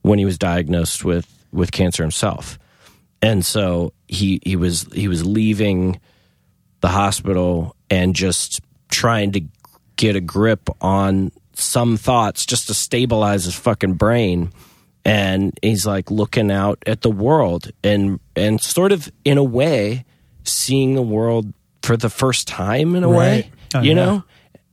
[0.01, 2.59] when he was diagnosed with with cancer himself.
[3.21, 5.99] And so he he was he was leaving
[6.81, 9.41] the hospital and just trying to
[9.95, 14.51] get a grip on some thoughts just to stabilize his fucking brain.
[15.03, 20.05] And he's like looking out at the world and and sort of in a way
[20.43, 23.95] seeing the world for the first time in a way Oh, you yeah.
[23.95, 24.23] know?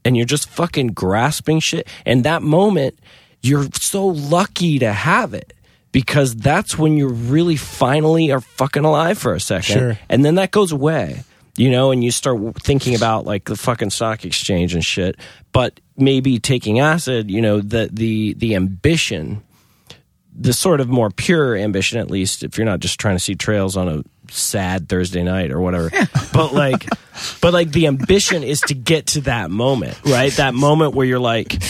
[0.05, 1.89] And you're just fucking grasping shit.
[2.05, 2.99] And that moment
[3.43, 5.53] you're so lucky to have it
[5.95, 9.79] because that's when you really finally are fucking alive for a second.
[9.79, 9.99] Sure.
[10.11, 11.23] and then that goes away
[11.57, 15.17] you know and you start thinking about like the fucking stock exchange and shit.
[15.53, 19.43] But maybe taking acid you know the the the ambition
[20.37, 23.37] the sort of more pure ambition at least if you're not just trying to see
[23.37, 25.91] trails on a sad thursday night or whatever.
[26.33, 26.89] But like
[27.41, 30.33] but like the ambition is to get to that moment right?
[30.33, 31.63] That moment where you're like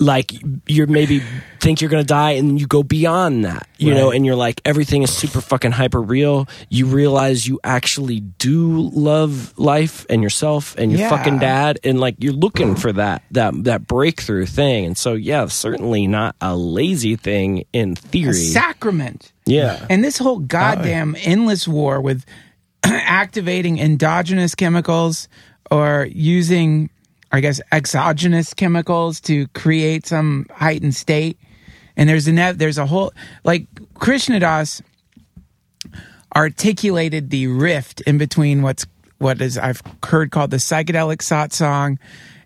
[0.00, 0.32] like
[0.66, 1.22] you're maybe
[1.60, 5.02] think you're gonna die and you go beyond that you know and you're like everything
[5.02, 6.46] is super fucking hyper real.
[6.68, 11.10] You realize you actually do love life and yourself and your Yeah.
[11.10, 14.84] fucking dad and like you're looking for that that that breakthrough thing.
[14.84, 18.34] And so yeah certainly not a lazy thing in A theory.
[18.34, 19.32] sacrament.
[19.46, 19.86] yeah.
[19.88, 22.24] And this whole goddamn endless war with
[22.84, 25.28] activating endogenous chemicals
[25.70, 26.90] or using,
[27.34, 31.36] I guess, exogenous chemicals to create some heightened state.
[31.96, 33.12] And there's a there's a whole
[33.42, 34.80] like Krishna Das
[36.36, 38.86] articulated the rift in between what's
[39.18, 41.98] what is I've heard called the psychedelic satsang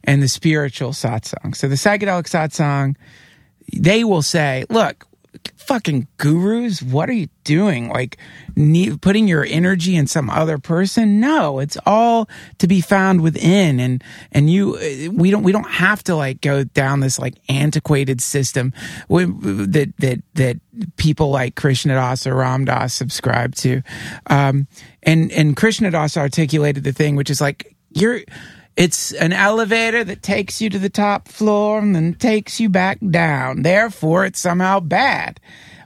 [0.04, 1.54] and the spiritual satsang.
[1.54, 2.96] So the psychedelic satsang,
[3.76, 5.06] they will say, look,
[5.56, 7.88] fucking gurus, what are you doing?
[7.88, 8.18] Like
[9.00, 11.20] putting your energy in some other person?
[11.20, 12.28] No, it's all
[12.58, 13.78] to be found within.
[13.80, 18.20] And, and you, we don't, we don't have to like go down this like antiquated
[18.20, 18.72] system
[19.08, 20.56] that, that, that
[20.96, 23.82] people like Krishna Das or Ram Dass subscribe to.
[24.26, 24.66] Um,
[25.02, 28.20] and, and Krishna Das articulated the thing, which is like, you're,
[28.78, 32.98] it's an elevator that takes you to the top floor and then takes you back
[33.10, 33.62] down.
[33.62, 35.40] Therefore, it's somehow bad.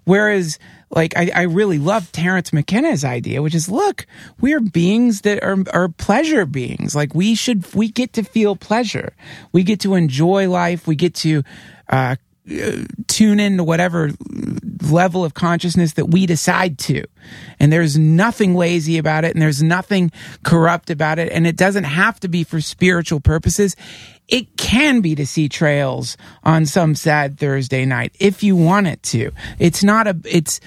[0.04, 0.58] Whereas,
[0.90, 4.06] like, I, I really love Terence McKenna's idea, which is look,
[4.42, 6.94] we are beings that are, are pleasure beings.
[6.94, 9.14] Like, we should, we get to feel pleasure.
[9.52, 10.86] We get to enjoy life.
[10.86, 11.44] We get to,
[11.88, 12.16] uh,
[13.06, 14.10] tune into whatever
[14.90, 17.04] level of consciousness that we decide to.
[17.60, 20.10] And there's nothing lazy about it and there's nothing
[20.42, 21.30] corrupt about it.
[21.32, 23.76] And it doesn't have to be for spiritual purposes.
[24.28, 29.02] It can be to see trails on some sad Thursday night if you want it
[29.04, 29.30] to.
[29.58, 30.60] It's not a, it's,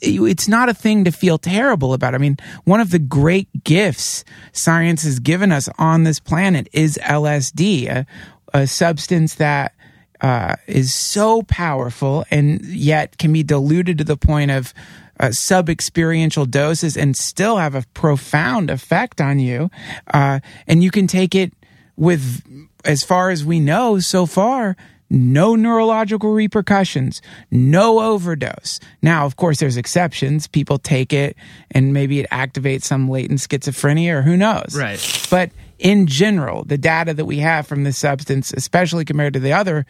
[0.00, 2.14] it's not a thing to feel terrible about.
[2.14, 6.98] I mean, one of the great gifts science has given us on this planet is
[7.02, 8.06] LSD, a,
[8.52, 9.74] a substance that
[10.20, 14.72] uh, is so powerful and yet can be diluted to the point of
[15.20, 19.70] uh, sub experiential doses and still have a profound effect on you.
[20.12, 21.52] Uh, and you can take it
[21.96, 22.42] with,
[22.84, 24.76] as far as we know so far,
[25.10, 28.80] no neurological repercussions, no overdose.
[29.02, 30.46] Now, of course, there's exceptions.
[30.46, 31.36] People take it
[31.70, 34.76] and maybe it activates some latent schizophrenia or who knows.
[34.76, 35.26] Right.
[35.30, 39.52] But in general, the data that we have from this substance, especially compared to the
[39.52, 39.86] other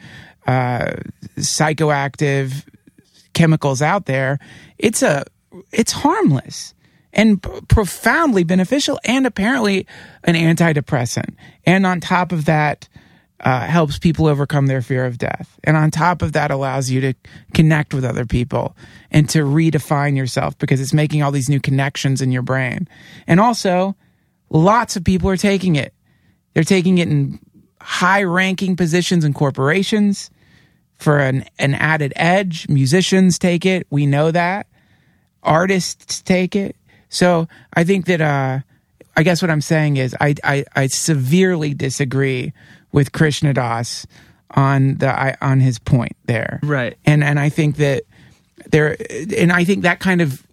[0.47, 0.93] uh,
[1.37, 2.67] psychoactive
[3.33, 4.39] chemicals out there,
[4.79, 5.25] it's a
[5.73, 6.75] it's harmless
[7.13, 9.87] and p- profoundly beneficial, and apparently
[10.25, 11.37] an antidepressant.
[11.65, 12.89] And on top of that,
[13.41, 15.59] uh, helps people overcome their fear of death.
[15.65, 17.15] And on top of that, allows you to
[17.53, 18.77] connect with other people
[19.11, 22.89] and to redefine yourself because it's making all these new connections in your brain.
[23.27, 23.97] And also,
[24.55, 25.93] lots of people are taking it.
[26.55, 27.41] They're taking it in
[27.81, 30.31] high ranking positions in corporations
[30.95, 32.69] for an, an added edge.
[32.69, 33.87] Musicians take it.
[33.91, 34.69] We know that.
[35.43, 36.77] Artists take it.
[37.11, 38.61] So I think that, uh,
[39.17, 42.53] I guess what I'm saying is I, I, I severely disagree
[42.93, 44.07] with Krishna Das
[44.51, 46.61] on the, I, on his point there.
[46.63, 46.97] Right.
[47.05, 48.05] And, and I think that
[48.71, 48.97] there,
[49.37, 50.44] and I think that kind of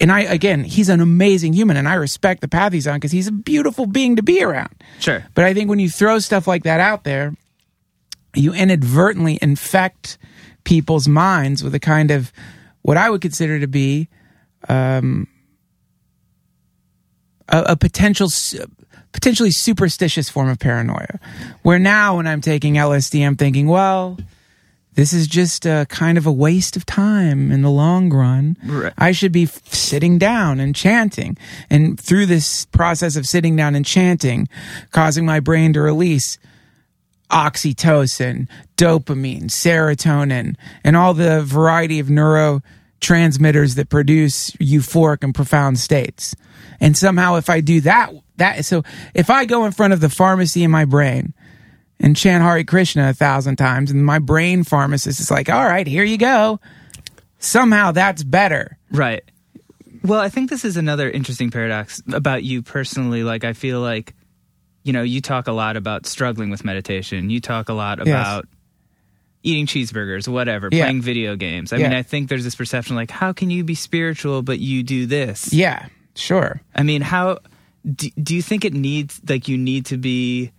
[0.00, 3.12] and I again, he's an amazing human, and I respect the path he's on because
[3.12, 4.74] he's a beautiful being to be around.
[4.98, 5.24] Sure.
[5.34, 7.34] But I think when you throw stuff like that out there,
[8.34, 10.18] you inadvertently infect
[10.64, 12.32] people's minds with a kind of
[12.82, 14.08] what I would consider to be
[14.68, 15.28] um,
[17.48, 18.28] a, a potential
[19.12, 21.18] potentially superstitious form of paranoia.
[21.62, 24.18] Where now, when I'm taking LSD, I'm thinking, well,
[24.94, 28.56] this is just a kind of a waste of time in the long run.
[28.64, 28.92] Right.
[28.98, 31.36] I should be f- sitting down and chanting.
[31.68, 34.48] And through this process of sitting down and chanting,
[34.90, 36.38] causing my brain to release
[37.30, 46.34] oxytocin, dopamine, serotonin, and all the variety of neurotransmitters that produce euphoric and profound states.
[46.80, 48.82] And somehow if I do that, that, so
[49.14, 51.32] if I go in front of the pharmacy in my brain
[52.00, 55.86] and chant Hare Krishna a thousand times and my brain pharmacist is like, all right,
[55.86, 56.58] here you go.
[57.38, 58.78] Somehow that's better.
[58.90, 59.22] Right.
[60.02, 63.22] Well, I think this is another interesting paradox about you personally.
[63.22, 64.14] Like, I feel like,
[64.82, 67.28] you know, you talk a lot about struggling with meditation.
[67.28, 68.46] You talk a lot about
[69.42, 70.84] eating cheeseburgers, whatever, Yeah.
[70.84, 71.72] playing video games.
[71.72, 74.82] I mean, I think there's this perception like, how can you be spiritual but you
[74.82, 75.52] do this?
[75.52, 76.60] Yeah, sure.
[76.74, 77.38] I mean, how
[77.84, 80.52] do, do you think it needs, like, you need to be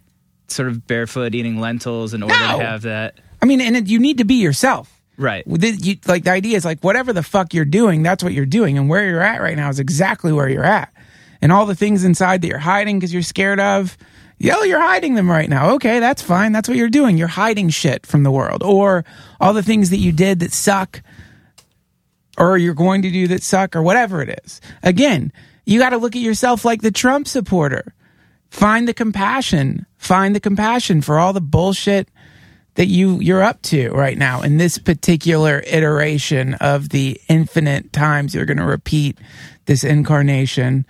[0.52, 2.60] sort of barefoot eating lentils in order No.
[2.60, 3.20] to have that?
[3.42, 5.02] I mean, and it, you need to be yourself.
[5.18, 5.44] Right.
[5.46, 8.78] You, like the idea is like whatever the fuck you're doing, that's what you're doing,
[8.78, 10.92] and where you're at right now is exactly where you're at,
[11.42, 13.98] and all the things inside that you're hiding because you're scared of,
[14.40, 15.72] Yeah, you're hiding them right now.
[15.76, 16.52] Okay, that's fine.
[16.52, 17.18] That's what you're doing.
[17.18, 19.06] You're hiding shit from the world or
[19.40, 21.02] all the things that you did that suck
[22.38, 24.62] or you're going to do that suck or whatever it is.
[24.82, 25.32] Again,
[25.66, 27.94] you got to look at yourself like the Trump supporter.
[28.52, 29.86] Find the compassion.
[29.98, 32.10] Find the compassion for all the bullshit
[32.76, 38.36] that you you're up to right now in this particular iteration of the infinite times
[38.36, 39.18] you're going to repeat
[39.66, 40.86] this incarnation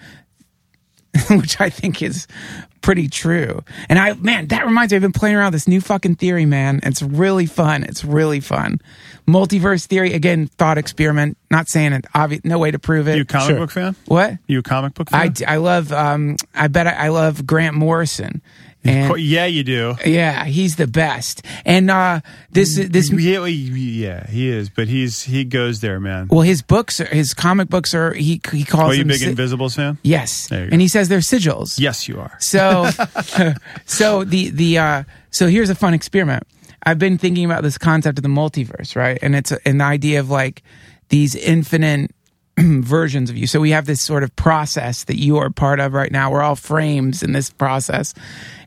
[1.30, 2.28] which I think is
[2.82, 3.64] pretty true.
[3.90, 6.46] And I, man, that reminds me, I've been playing around with this new fucking theory,
[6.46, 6.80] man.
[6.84, 7.84] It's really fun.
[7.84, 8.80] It's really fun.
[9.28, 11.38] Multiverse theory, again, thought experiment.
[11.50, 13.16] Not saying it, obvious, no way to prove it.
[13.18, 13.58] You a comic Sure.
[13.60, 13.96] book fan?
[14.08, 14.38] what?
[14.48, 15.20] You a comic book fan?
[15.20, 15.34] I, fan?
[15.34, 18.42] d- I love, um, I bet I, I love Grant Morrison.
[18.84, 19.96] And yeah, you do.
[20.06, 21.44] yeah, he's the best.
[21.66, 26.28] And, uh, this, this, Yeah, yeah, he is, but he's he goes there, man.
[26.30, 29.30] well, his books, are, his comic books are, he, he calls Are you big si-
[29.30, 30.00] Invisibles fan?
[30.04, 30.48] Yes.
[30.48, 30.74] There you go.
[30.74, 31.80] And he says they're sigils.
[31.80, 32.36] Yes, you are.
[32.40, 32.90] So,
[33.86, 36.44] so the the uh, so here's a fun experiment.
[36.84, 39.20] I've been thinking about this concept of the multiverse, right?
[39.22, 40.64] And it's an idea of like
[41.10, 42.12] these infinite
[42.60, 43.48] versions of you.
[43.48, 46.32] So we have this sort of process that you are part of right now.
[46.32, 48.14] We're all frames in this process.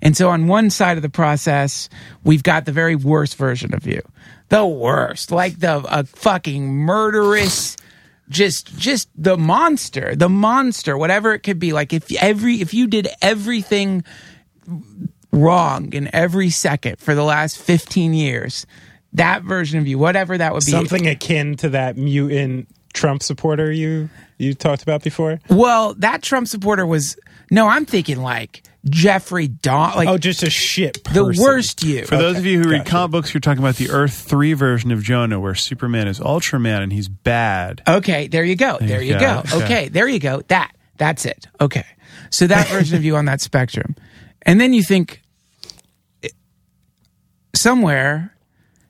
[0.00, 1.88] And so on one side of the process,
[2.22, 4.02] we've got the very worst version of you.
[4.48, 5.30] The worst.
[5.30, 7.76] Like the a fucking murderous
[8.28, 11.72] just just the monster, the monster, whatever it could be.
[11.72, 14.04] Like if every if you did everything
[15.30, 18.66] wrong in every second for the last 15 years,
[19.12, 20.70] that version of you, whatever that would be.
[20.70, 25.38] Something akin to that mutant Trump supporter you you talked about before.
[25.50, 27.16] Well, that Trump supporter was
[27.50, 32.06] no, I'm thinking like Jeffrey Dawn, like Oh, just a shit the worst you.
[32.06, 34.90] For those of you who read comic books, you're talking about the Earth 3 version
[34.92, 37.82] of Jonah where Superman is Ultraman and he's bad.
[37.86, 38.78] Okay, there you go.
[38.80, 39.56] There you Yeah, go.
[39.56, 39.64] okay.
[39.64, 40.40] Okay, there you go.
[40.48, 41.46] That that's it.
[41.60, 41.84] Okay.
[42.30, 43.94] So that version of you on that spectrum.
[44.42, 45.20] And then you think
[46.22, 46.28] eh,
[47.54, 48.34] somewhere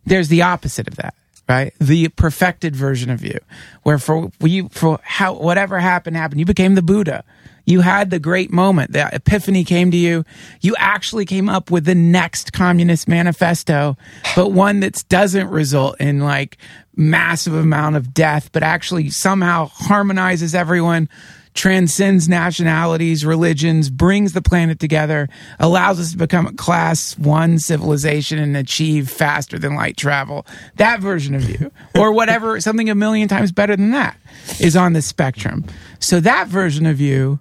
[0.07, 1.15] there's the opposite of that,
[1.49, 1.73] right?
[1.79, 3.39] The perfected version of you
[3.83, 7.25] where for you for how whatever happened happened, you became the Buddha.
[7.67, 8.93] You had the great moment.
[8.93, 10.25] The epiphany came to you.
[10.61, 13.97] You actually came up with the next communist manifesto,
[14.37, 16.59] but one that doesn't result in like
[16.95, 21.09] massive amount of death, but actually somehow harmonizes everyone,
[21.55, 25.29] transcends nationalities, religions, brings the planet together,
[25.61, 30.47] allows us to become a class one civilization and achieve faster than light travel.
[30.77, 34.17] That version of you, or whatever, something a million times better than that,
[34.61, 35.65] is on the spectrum.
[36.01, 37.39] So that version of you,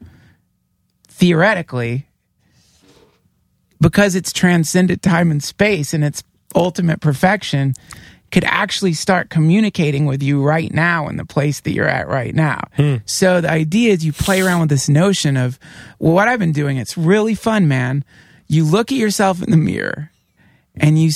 [1.08, 2.08] theoretically,
[3.82, 6.24] because it's transcended time and space and its
[6.56, 7.74] ultimate perfection,
[8.34, 12.34] could actually start communicating with you right now in the place that you're at right
[12.34, 12.60] now.
[12.76, 12.96] Hmm.
[13.06, 15.60] So the idea is you play around with this notion of,
[16.00, 18.04] well, what I've been doing, it's really fun, man.
[18.48, 20.10] You look at yourself in the mirror
[20.76, 21.12] and you,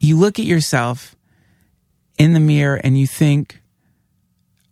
[0.00, 1.14] you look at yourself
[2.18, 3.62] in the mirror and you think,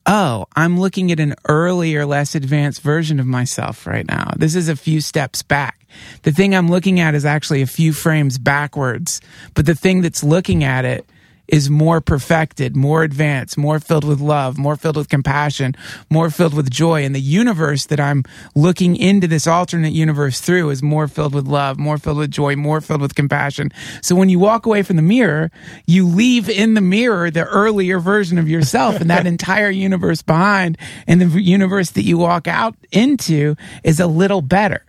[0.07, 4.33] oh, I'm looking at an earlier, less advanced version of myself right now.
[4.37, 5.87] This is a few steps back.
[6.23, 9.21] The thing I'm looking at is actually a few frames backwards,
[9.55, 11.07] but the thing that's looking at it
[11.49, 15.75] is more perfected, more advanced, more filled with love, more filled with compassion,
[16.09, 17.05] more filled with joy.
[17.05, 18.25] And the universe that I'm
[18.55, 22.57] looking into this alternate universe through is more filled with love, more filled with joy,
[22.57, 23.71] more filled with compassion.
[24.01, 25.51] So when you walk away from the mirror,
[25.87, 30.79] you leave in the mirror the earlier version of yourself and that entire universe behind.
[31.07, 34.85] And the universe that you walk out into is a little better.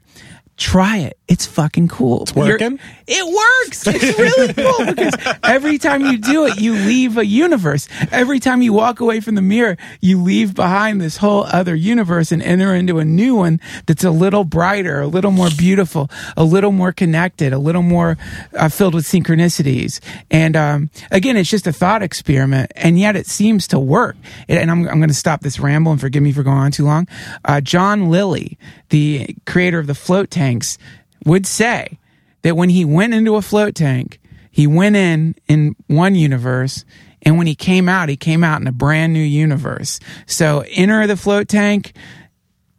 [0.56, 1.18] Try it.
[1.30, 2.24] It's fucking cool.
[2.24, 2.80] It's working?
[3.08, 3.88] it works.
[3.88, 5.14] It's really cool because
[5.44, 7.88] every time you do it, you leave a universe.
[8.12, 12.34] Every time you walk away from the mirror, you leave behind this whole other universe
[12.34, 16.44] and enter into a new one that's a little brighter, a little more beautiful, a
[16.44, 18.18] little more connected, a little more
[18.58, 20.02] uh, filled with synchronicities.
[20.30, 24.18] And um, again, it's just a thought experiment, and yet it seems to work.
[24.50, 26.72] And and I'm, I'm going to stop this ramble and forgive me for going on
[26.72, 27.08] too long.
[27.46, 28.58] Uh, John Lilly,
[28.90, 30.78] the creator of the float tanks,
[31.26, 32.00] would say
[32.42, 34.20] that when he went into a float tank,
[34.52, 36.86] he went in in one universe,
[37.24, 40.00] and when he came out, he came out in a brand new universe.
[40.28, 41.94] So enter the float tank,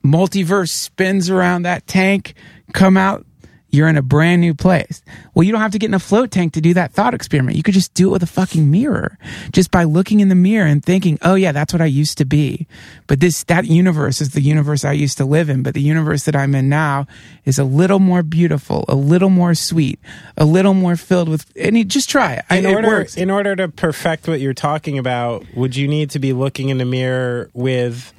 [0.04, 2.34] multiverse spins around that tank,
[2.72, 3.26] come out,
[3.74, 5.02] you're in a brand new place.
[5.34, 7.56] Well, you don't have to get in a float tank to do that thought experiment.
[7.56, 9.18] You could just do it with a fucking mirror.
[9.52, 12.24] Just by looking in the mirror and thinking, "Oh yeah, that's what I used to
[12.24, 12.66] be."
[13.06, 16.24] But this that universe is the universe I used to live in, but the universe
[16.24, 17.06] that I'm in now
[17.44, 19.98] is a little more beautiful, a little more sweet,
[20.36, 22.44] a little more filled with and you just try it.
[22.50, 23.16] In it order works.
[23.16, 26.78] in order to perfect what you're talking about, would you need to be looking in
[26.78, 28.12] the mirror with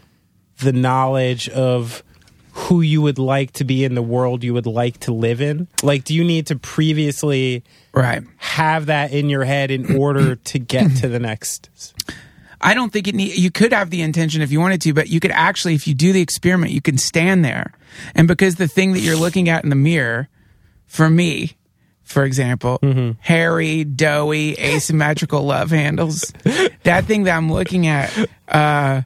[0.60, 2.04] the knowledge of
[2.58, 5.68] who you would like to be in the world you would like to live in?
[5.84, 8.24] Like, do you need to previously Right.
[8.38, 11.70] have that in your head in order to get to the next?
[12.62, 13.38] I don't think it need.
[13.38, 15.94] You could have the intention if you wanted to, but you could actually, if you
[15.94, 17.74] do the experiment, you can stand there,
[18.16, 20.30] and because the thing that you're looking at in the mirror,
[20.88, 21.58] for me,
[22.04, 22.80] for example,
[23.20, 26.32] hairy, doughy, asymmetrical love handles,
[26.84, 28.12] that thing that I'm looking at,
[28.48, 29.02] uh,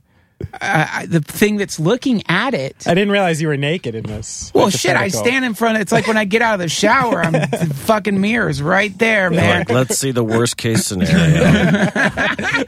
[0.62, 2.88] uh, the thing that's looking at it.
[2.88, 4.52] I didn't realize you were naked in this.
[4.54, 6.70] Well, shit, I stand in front of it's like when I get out of the
[6.70, 9.60] shower, I'm the fucking mirrors right there, man.
[9.60, 11.90] Like, let's see the worst case scenario.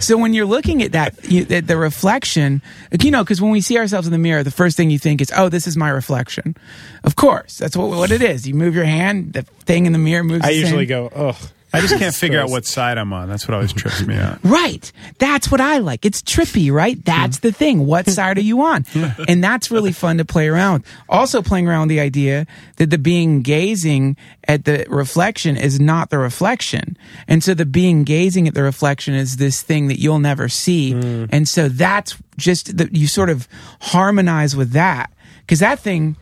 [0.00, 2.60] So when you're looking at that, you, the, the reflection,
[3.00, 5.20] you know, because when we see ourselves in the mirror, the first thing you think
[5.20, 6.56] is, "Oh, this is my reflection."
[7.04, 8.46] Of course, that's what what it is.
[8.46, 10.44] You move your hand, the thing in the mirror moves.
[10.44, 11.08] I the usually same.
[11.08, 11.36] go, ugh.
[11.76, 13.28] I just can't figure out what side I'm on.
[13.28, 14.38] That's what always trips me out.
[14.42, 14.90] Right.
[15.18, 16.04] That's what I like.
[16.04, 17.02] It's trippy, right?
[17.04, 17.86] That's the thing.
[17.86, 18.84] What side are you on?
[19.28, 20.84] And that's really fun to play around.
[21.08, 22.46] Also playing around with the idea
[22.76, 24.16] that the being gazing
[24.46, 26.96] at the reflection is not the reflection.
[27.26, 30.92] And so the being gazing at the reflection is this thing that you'll never see.
[30.94, 31.28] Mm.
[31.32, 33.48] And so that's just that you sort of
[33.80, 35.12] harmonize with that.
[35.48, 36.16] Cause that thing,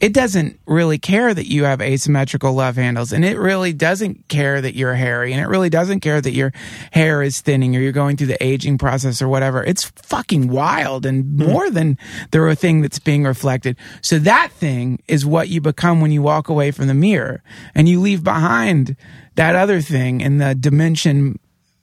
[0.00, 4.60] it doesn't really care that you have asymmetrical love handles and it really doesn't care
[4.60, 6.52] that you're hairy and it really doesn't care that your
[6.92, 9.62] hair is thinning or you're going through the aging process or whatever.
[9.64, 11.50] It's fucking wild and hmm.
[11.50, 11.98] more than
[12.30, 13.76] the thing that's being reflected.
[14.00, 17.42] So that thing is what you become when you walk away from the mirror
[17.74, 18.96] and you leave behind
[19.34, 21.38] that other thing in the dimension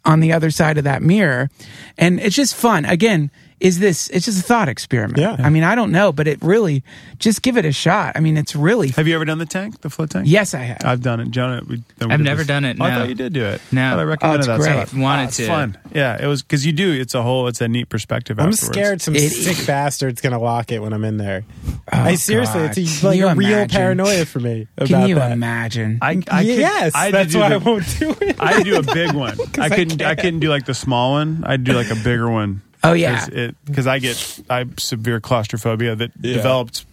[0.05, 1.49] on the other side of that mirror.
[1.97, 2.85] And it's just fun.
[2.85, 5.17] Again, is this, it's just a thought experiment.
[5.17, 5.35] Yeah.
[5.39, 6.83] I mean, I don't know, but it really,
[7.19, 8.13] just give it a shot.
[8.15, 10.27] I mean, it's really, Have you ever done the tank, the float tank?
[10.27, 10.81] yes, I have.
[10.83, 11.31] I've done it.
[11.31, 12.99] Jonah, we, we I've never this- done it, Oh, I no.
[12.99, 13.61] thought you did do it.
[13.71, 13.87] No.
[13.87, 14.71] I thought I recommended Oh, it's that.
[14.73, 14.87] great.
[14.87, 14.99] stuff.
[14.99, 15.47] Wanted Oh, it's to.
[15.47, 15.77] fun.
[15.93, 16.91] Yeah, it was because you do.
[16.91, 17.47] It's a whole.
[17.47, 18.39] It's a neat perspective.
[18.39, 18.67] I'm afterwards.
[18.77, 21.43] scared some It- sick bastard's gonna lock it when I'm in there.
[21.67, 22.77] Oh, I seriously, God.
[22.77, 23.69] it's a, like a real imagine?
[23.77, 25.31] paranoia for me about Can you that.
[25.31, 25.99] imagine?
[26.01, 28.35] I, I could- yes, I that's why the- I won't do it.
[28.39, 29.37] I do a big one.
[29.57, 30.01] I I couldn't.
[30.01, 30.19] I, can't.
[30.19, 31.43] couldn't do like the small one.
[31.47, 32.61] I'd do like a bigger one.
[32.89, 33.51] Oh, yeah.
[33.65, 36.35] because I get I have severe claustrophobia that Yeah.
[36.35, 36.85] developed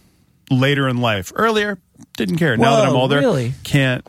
[0.49, 1.31] later in life.
[1.35, 1.77] Earlier,
[2.17, 2.57] didn't care.
[2.57, 3.53] now that I'm older, really?
[3.63, 4.05] can't.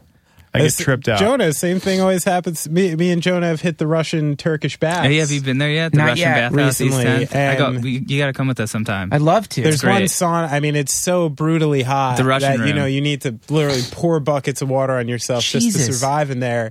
[0.57, 1.19] I get tripped out.
[1.19, 2.69] Jonah, same thing always happens.
[2.69, 5.09] Me, me and Jonah have hit the Russian Turkish baths.
[5.09, 5.91] Hey, have you been there yet?
[5.91, 6.53] The Not Russian yet.
[6.53, 7.35] bathhouse Recently, 10th?
[7.51, 9.09] I go, you, you got to come with us sometime.
[9.13, 9.63] I'd love to.
[9.63, 10.49] There's one sauna.
[10.53, 13.83] I mean, it's so brutally hot The Russian that you know you need to literally
[13.91, 16.71] pour buckets of water on yourself just to survive in there.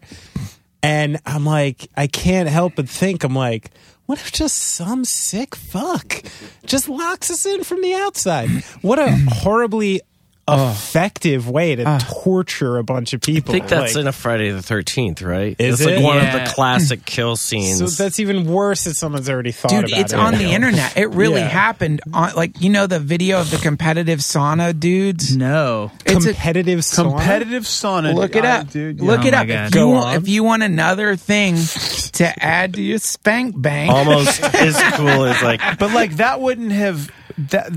[0.82, 3.70] And I'm like, I can't help but think, I'm like,
[4.06, 6.24] what if just some sick fuck
[6.66, 8.49] just locks us in from the outside?
[8.82, 10.01] What a horribly
[10.48, 13.38] effective way to torture a bunch of people.
[13.38, 13.54] I people.
[13.54, 15.56] think that's Like, in a Friday the Thirteenth, right?
[15.58, 16.04] Is it's like it?
[16.04, 16.44] one of Yeah.
[16.46, 17.78] the classic kill scenes.
[17.80, 20.20] so that's even worse if someone's already thought Dude, about it's it.
[20.20, 20.98] on the internet.
[20.98, 21.48] It really Yeah.
[21.48, 25.36] happened on, like, you know, the video of the competitive sauna dudes?
[25.36, 25.91] no.
[26.06, 27.12] It's a, Competitive sauna?
[27.18, 28.14] competitive sauna.
[28.14, 28.68] look it I- up.
[28.68, 29.02] Oh dude.
[29.02, 29.48] Look Oh it my up.
[29.48, 29.68] God.
[29.68, 30.16] If you, Go want, on.
[30.16, 31.56] if you want another thing
[32.14, 36.72] to add to your spank bank, almost as cool as like But like that wouldn't
[36.72, 37.72] have that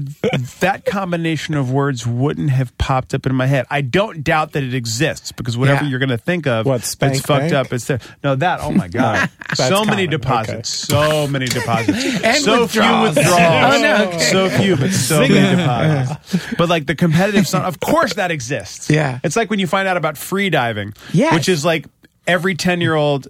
[0.61, 3.67] that combination of words wouldn't have popped up in my head.
[3.71, 5.91] I don't doubt that it exists because whatever Yeah.
[5.91, 7.53] you're going to think of What, that's spank fucked bank?
[7.55, 8.01] up, it's there.
[8.23, 8.61] No, that.
[8.61, 10.11] Oh my god, That's so many common.
[10.11, 13.15] deposits, so many deposits, And so withdrawals.
[13.15, 13.75] few withdrawals.
[13.75, 14.19] Oh, no, okay.
[14.19, 16.55] so few, but so many deposits.
[16.59, 18.91] But like the competitive son, of course that exists.
[18.91, 19.21] Yeah.
[19.25, 21.33] it's like when you find out about free diving, Yes.
[21.35, 21.87] which is like
[22.27, 23.29] every ten year old.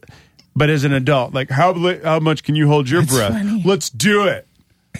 [0.58, 3.32] But as an adult, like how how much can you hold your breath?
[3.32, 3.62] funny.
[3.62, 4.45] Let's do it.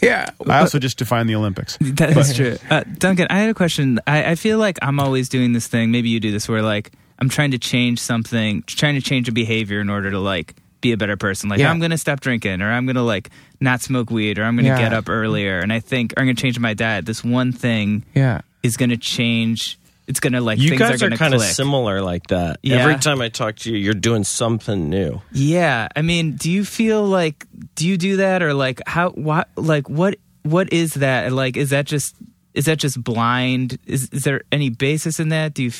[0.02, 0.30] Yeah.
[0.48, 1.76] I also just defined the Olympics.
[1.80, 2.56] That is true.
[2.70, 4.00] Uh, Duncan, I had a question.
[4.06, 5.90] I, I feel like I'm always doing this thing.
[5.90, 9.32] Maybe you do this where like I'm trying to change something, trying to change a
[9.32, 11.48] behavior in order to like be a better person.
[11.48, 11.70] Like Yeah.
[11.70, 13.30] I'm going to stop drinking or I'm going to like
[13.60, 14.78] not smoke weed or I'm going to Yeah.
[14.78, 15.60] get up earlier.
[15.60, 17.06] And I think or I'm going to change my diet.
[17.06, 18.42] This one thing Yeah.
[18.62, 19.78] is going to change.
[20.06, 22.60] It's going to like you things guys are are, kind of similar like that.
[22.62, 22.76] Yeah.
[22.76, 25.20] Every time I talk to you, you're doing something new.
[25.32, 27.44] Yeah, I mean, do you feel like
[27.74, 31.32] do you do that or like how what like what what is that?
[31.32, 32.14] Like is that just
[32.54, 33.78] is that just blind?
[33.86, 35.54] Is is there any basis in that?
[35.54, 35.72] Do you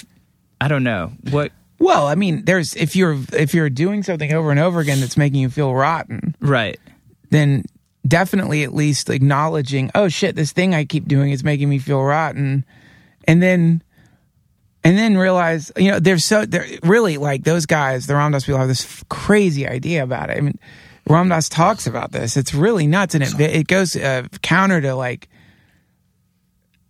[0.60, 1.12] I don't know.
[1.30, 5.00] What Well, I mean, there's if you're if you're doing something over and over again
[5.00, 6.80] that's making you feel rotten, right.
[7.30, 7.64] then
[8.06, 12.02] definitely at least acknowledging, oh shit, this thing I keep doing is making me feel
[12.02, 12.64] rotten,
[13.26, 13.82] and then
[14.86, 18.44] and then realize, you know, they're so they're really like those guys, the Ram Dass
[18.44, 20.38] people have this f- crazy idea about it.
[20.38, 20.60] I mean,
[21.08, 22.36] Ram Dass talks about this.
[22.36, 25.28] It's really nuts, and it it goes uh, counter to like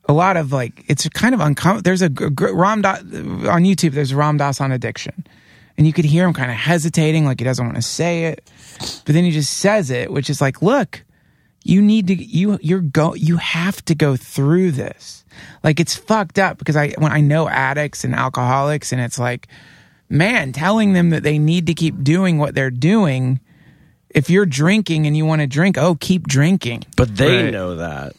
[0.06, 1.82] a lot of like it's kind of uncomfortable.
[1.82, 3.92] There's a gr- gr- on YouTube.
[3.92, 5.26] There's Ram Dass on addiction,
[5.78, 8.50] and you could hear him kind of hesitating, like he doesn't want to say it,
[8.78, 11.02] but then he just says it, which is like, look,
[11.64, 15.24] you need to you you're go you have to go through this.
[15.64, 19.48] Like it's fucked up because I when I know addicts and alcoholics and it's like
[20.08, 23.40] man, telling them that they need to keep doing what they're doing
[24.10, 26.84] if you're drinking and you want to drink, oh, keep drinking.
[26.96, 27.52] But they Right.
[27.52, 28.12] know that.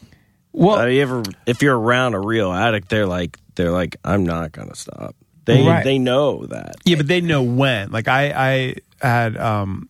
[0.52, 4.52] Well, you ever, if you're around a real addict, they're like, they're like, I'm not
[4.52, 5.16] gonna stop.
[5.46, 5.84] They Right.
[5.84, 6.76] they know that.
[6.84, 7.90] Yeah, but they know when.
[7.92, 9.88] Like I, I had, um,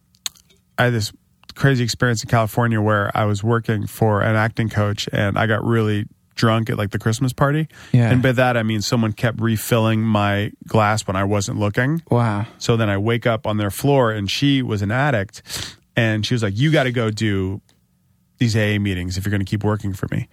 [0.77, 1.11] I had this
[1.55, 5.63] crazy experience in California where I was working for an acting coach, and I got
[5.65, 6.05] really
[6.37, 7.67] drunk at like the Christmas party.
[7.91, 8.09] Yeah.
[8.09, 12.01] And by that I mean someone kept refilling my glass when I wasn't looking.
[12.09, 12.45] wow.
[12.59, 15.41] So then I wake up on their floor, and she was an addict,
[15.95, 17.61] and she was like, "You got to go do
[18.37, 20.29] these AA meetings if you're going to keep working for me."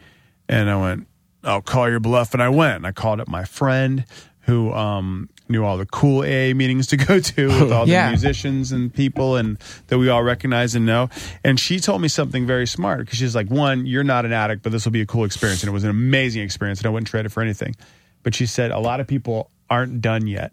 [0.49, 1.07] And I went,
[1.43, 2.77] "I'll call your bluff," and I went.
[2.77, 4.05] And I called up my friend
[4.47, 8.07] who um, knew all the cool AA meetings to go to with all Yeah.
[8.07, 11.09] the musicians and people and that we all recognize and know.
[11.43, 14.63] And she told me something very smart because she's like, "One, you're not an addict,
[14.63, 16.91] but this will be a cool experience." And it was an amazing experience, and I
[16.91, 17.75] wouldn't trade it for anything.
[18.23, 20.53] But she said a lot of people aren't done yet,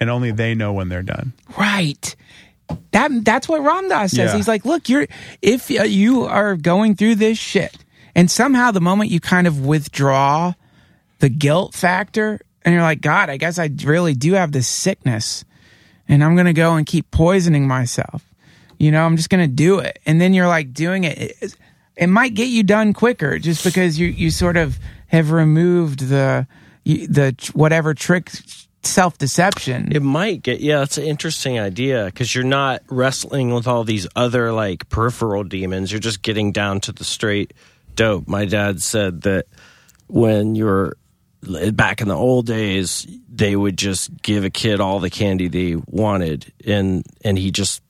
[0.00, 1.32] and only they know when they're done.
[1.58, 2.14] Right.
[2.90, 4.30] That that's what Ram Dass says.
[4.30, 4.36] Yeah.
[4.36, 5.06] He's like, look, you're
[5.40, 7.74] if uh, you are going through this shit,
[8.14, 10.52] and somehow the moment you kind of withdraw
[11.20, 15.42] the guilt factor, and you're like, God, I guess I really do have this sickness,
[16.06, 18.22] and I'm gonna go and keep poisoning myself.
[18.78, 21.18] You know, I'm just gonna do it, and then you're like doing it.
[21.18, 21.56] It,
[21.96, 26.46] it might get you done quicker just because you you sort of have removed the
[26.84, 28.30] the whatever trick
[28.82, 29.90] self deception.
[29.90, 34.06] It might get yeah, that's an interesting idea because you're not wrestling with all these
[34.14, 35.90] other like peripheral demons.
[35.90, 37.54] You're just getting down to the straight
[37.94, 38.28] dope.
[38.28, 39.46] My dad said that
[40.06, 40.98] when you're
[41.72, 45.76] back in the old days, they would just give a kid all the candy they
[45.86, 47.82] wanted, and and he just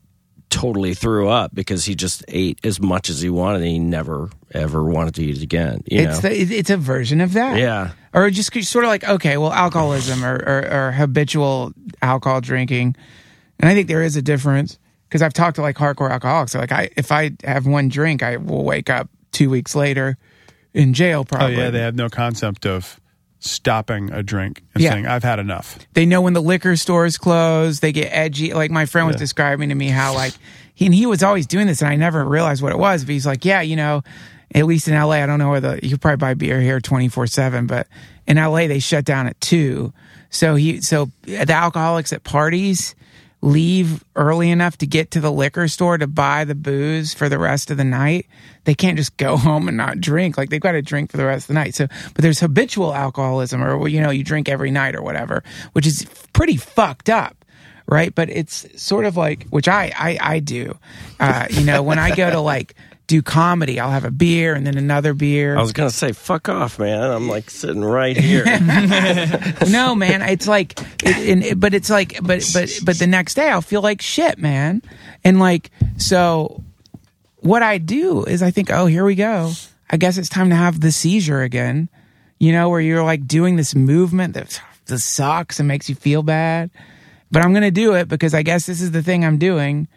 [0.51, 4.31] totally threw up because he just ate as much as he wanted and he never
[4.53, 5.83] ever wanted to eat it again.
[5.87, 6.31] You It's know?
[6.31, 7.59] the, it's a version of that.
[7.59, 7.91] Yeah.
[8.15, 12.97] Or just sort of like okay, well, alcoholism or, or, or habitual alcohol drinking,
[13.61, 14.79] and I think there is a difference
[15.09, 16.53] because I've talked to like hardcore alcoholics.
[16.53, 20.17] They're like, I if I have one drink, I will wake up two weeks later
[20.73, 21.21] in jail.
[21.21, 21.47] Oh, probably.
[21.47, 21.65] Oh Probably.
[21.65, 22.99] yeah, they have no concept of
[23.41, 24.91] stopping a drink and Yeah.
[24.93, 25.79] saying I've had enough.
[25.95, 27.81] they know when the liquor stores close.
[27.81, 28.53] They get edgy.
[28.53, 30.35] Like my friend was describing to me how like
[30.75, 33.05] he and he was always doing this, and I never realized what it was.
[33.05, 34.03] But he's like, yeah, you know,
[34.55, 36.81] at least in LA, I don't know where the you could probably buy beer here
[36.81, 37.87] twenty four seven, but
[38.27, 39.93] in LA they shut down at two.
[40.31, 42.95] So he so the alcoholics at parties
[43.41, 47.39] leave early enough to get to the liquor store to buy the booze for the
[47.39, 48.27] rest of the night.
[48.65, 50.37] They can't just go home and not drink.
[50.37, 51.75] Like they've got to drink for the rest of the night.
[51.75, 55.87] So, but there's habitual alcoholism or, you know, you drink every night or whatever, which
[55.87, 57.45] is pretty fucked up.
[57.87, 58.15] Right.
[58.15, 60.77] But it's sort of like, which I, I, I do,
[61.21, 62.75] uh, you know, when I go to like
[63.09, 65.57] do comedy, I'll have a beer and then another beer.
[65.57, 67.03] I was gonna say fuck off, man.
[67.03, 68.45] I'm like sitting right here.
[69.69, 73.49] no, man, it's like, it, it, but it's like, but but but the next day
[73.49, 74.83] I'll feel like shit, man,
[75.25, 76.63] and like so.
[77.41, 79.53] What I do is I think, oh, here we go.
[79.89, 81.89] I guess it's time to have the seizure again.
[82.39, 86.23] You know, where you're like doing this movement that that sucks and makes you feel
[86.23, 86.71] bad,
[87.31, 89.89] but I'm gonna do it because I guess this is the thing I'm doing,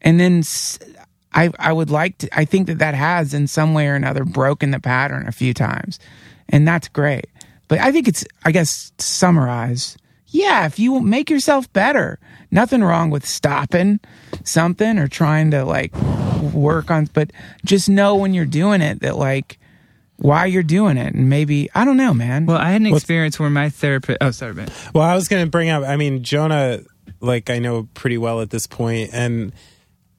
[0.00, 0.42] and then.
[1.44, 3.94] S- I, I would like to, I think that that has in some way or
[3.94, 5.98] another broken the pattern a few times.
[6.48, 7.26] And that's great.
[7.68, 9.96] But I think it's, I guess, to summarize.
[10.28, 12.18] Yeah, if you make yourself better,
[12.50, 14.00] nothing wrong with stopping
[14.44, 15.94] something or trying to like
[16.52, 17.32] work on, but
[17.64, 19.58] just know when you're doing it that like
[20.16, 21.14] why you're doing it.
[21.14, 22.46] And maybe, I don't know, man.
[22.46, 24.18] Well, I had an experience where my therapist.
[24.20, 24.68] Oh, sorry, Ben.
[24.94, 25.84] Well, I was going to bring up.
[25.84, 26.80] I mean, Jonah,
[27.20, 29.52] like I know pretty well at this point, and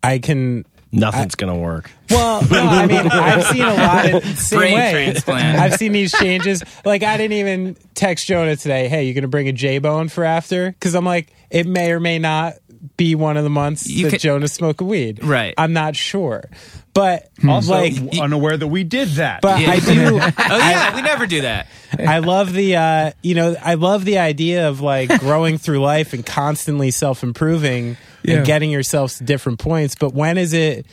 [0.04, 0.66] I can.
[1.00, 1.92] Nothing's gonna work.
[2.10, 4.92] Well, no, I mean, I've seen a lot of same Brain way.
[4.92, 5.60] transplant.
[5.60, 6.64] I've seen these changes.
[6.86, 8.88] Like, I didn't even text Jonah today.
[8.88, 10.72] Hey, you going to bring a J Bone for after?
[10.72, 12.54] Because I'm like, it may or may not
[12.96, 15.24] be one of the months You that could- Jonah's smoking weed.
[15.24, 15.54] Right.
[15.58, 16.50] I'm not sure,
[16.94, 19.42] but Also, like, w- unaware that we did that.
[19.42, 19.72] but Yeah.
[19.72, 20.20] I do.
[20.50, 21.68] Oh yeah, we never do that.
[22.00, 26.14] I love the uh, you know I love the idea of like growing through life
[26.14, 28.38] and constantly self improving Yeah.
[28.38, 29.96] and getting yourself to different points.
[29.96, 30.86] But when is it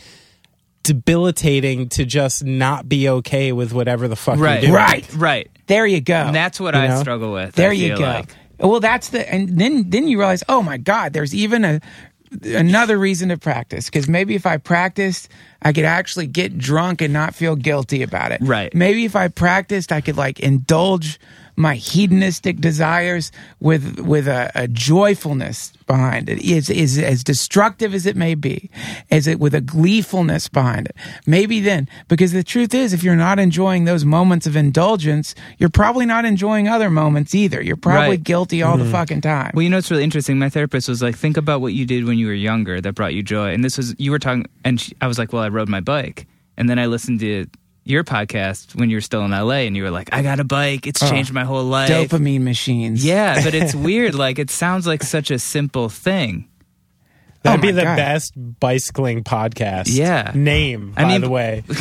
[0.82, 4.74] debilitating to just not be okay with whatever the fuck Right, you're doing?
[4.74, 5.14] Right.
[5.14, 5.50] right.
[5.66, 6.14] there you go.
[6.14, 7.00] And that's what You I know?
[7.00, 7.54] struggle with.
[7.54, 8.04] There I you go.
[8.04, 8.34] like.
[8.58, 11.80] Well, that's the and then then you realize, oh my God, there's even a
[12.42, 15.28] another reason to practice because maybe if I practiced,
[15.62, 18.40] I could actually get drunk and not feel guilty about it.
[18.42, 18.74] Right.
[18.74, 21.18] Maybe if I practiced, I could like indulge
[21.56, 23.30] my hedonistic desires
[23.60, 28.70] with with a, a joyfulness behind it is is as destructive as it may be
[29.10, 30.96] as it with a gleefulness behind it
[31.26, 35.68] maybe then because the truth is if you're not enjoying those moments of indulgence you're
[35.68, 38.22] probably not enjoying other moments either you're probably Right.
[38.24, 38.92] guilty all the mm-hmm.
[38.92, 40.38] fucking time Well, you know, it's really interesting.
[40.38, 43.14] My therapist was like, think about what you did when you were younger that brought
[43.14, 43.52] you joy.
[43.52, 45.80] And this was, you were talking, and she, I was like, well, I rode my
[45.80, 46.26] bike.
[46.56, 47.46] And then I listened to
[47.84, 50.44] your podcast when you were still in LA, and you were like, I got a
[50.44, 50.86] bike.
[50.86, 51.90] It's changed oh, my whole life.
[51.90, 54.14] dopamine machines Yeah, but it's weird.
[54.14, 56.48] Like, it sounds like such a simple thing.
[57.42, 57.96] That'd Oh be the God.
[57.96, 59.84] best bicycling podcast.
[59.88, 60.32] Yeah.
[60.34, 61.62] Name, I by mean- the way.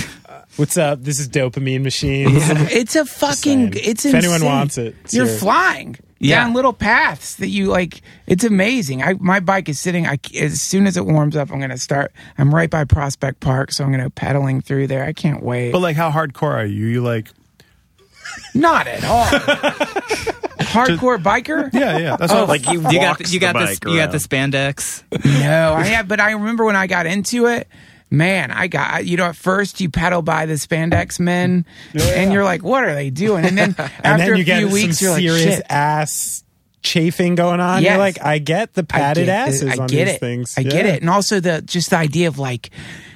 [0.56, 1.02] What's up?
[1.02, 2.32] This is Dopamine Machines.
[2.72, 3.74] It's a fucking.
[3.74, 3.86] saying.
[3.90, 5.40] It's If anyone wants it, it's you're yours.
[5.40, 6.44] flying Yeah.
[6.44, 8.02] down little paths that you like.
[8.28, 9.04] It's amazing.
[9.04, 10.08] I my bike is sitting.
[10.08, 12.12] I as soon as it warms up, I'm gonna start.
[12.38, 15.04] I'm right by Prospect Park, so I'm gonna pedaling through there.
[15.04, 15.72] I can't wait.
[15.72, 16.86] But like, how hardcore are you?
[16.88, 17.30] You like,
[18.54, 19.26] Not at all.
[20.64, 21.72] Hardcore biker?
[21.74, 22.16] yeah, yeah.
[22.16, 24.18] That's Oh, what, Like he You got, the, you got the the, you got the
[24.18, 25.04] spandex.
[25.26, 27.68] No, I have, but I remember when I got into it.
[28.14, 29.26] Man, I got you know.
[29.26, 33.44] At first, you pedal by the spandex men, and you're like, "What are they doing?"
[33.44, 36.44] And then and after then a few weeks, you're like, serious "Shit, ass
[36.84, 37.82] chafing going on.
[37.82, 37.92] Yes.
[37.92, 39.80] You're like, I get the I padded get asses.
[39.80, 40.20] I on get these it.
[40.20, 40.54] things.
[40.60, 42.70] I get it, and also the just the idea of like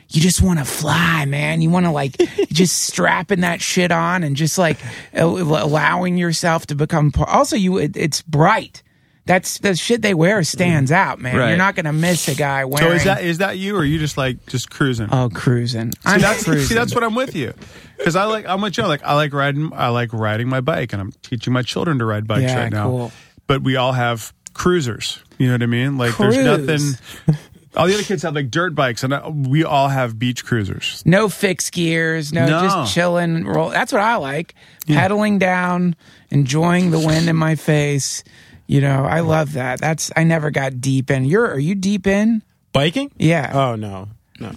[0.09, 1.61] you just want to fly, man.
[1.61, 2.17] You want to like
[2.51, 4.79] just strapping that shit on and just like
[5.13, 7.11] allowing yourself to become.
[7.27, 8.81] Also, you it, it's bright.
[9.27, 10.95] That's the shit they wear stands mm.
[10.95, 11.35] out, man.
[11.35, 11.49] Right.
[11.49, 12.87] You're not gonna miss a guy wearing.
[12.89, 15.09] so is that is that you, or are you just like just cruising?
[15.11, 15.91] oh cruising?
[15.91, 16.67] See, I'm that's cruising.
[16.67, 17.53] see, that's what I'm with you.
[17.97, 18.85] Because I like I'm with you.
[18.87, 19.71] Like I like riding.
[19.73, 22.71] I like riding my bike, and I'm teaching my children to ride bikes Yeah, right
[22.71, 22.89] now.
[22.89, 23.11] cool.
[23.45, 25.21] But we all have cruisers.
[25.37, 25.97] You know what I mean?
[25.97, 26.35] Like Cruise.
[26.35, 26.67] there's
[27.25, 27.35] nothing.
[27.75, 31.03] All the other kids have like dirt bikes, and uh, we all have beach cruisers.
[31.05, 32.61] no fixed gears, no, No.
[32.61, 33.45] just chilling.
[33.45, 33.69] Roll.
[33.69, 34.55] That's what I like.
[34.87, 35.95] Pedaling down,
[36.31, 38.23] enjoying the wind in my face.
[38.67, 39.79] You know, I love that.
[39.79, 41.25] That's I never got deep in.
[41.25, 42.43] You're are you deep in?
[42.73, 43.11] Biking?
[43.17, 43.51] Yeah.
[43.53, 44.09] Oh no,
[44.39, 44.51] no.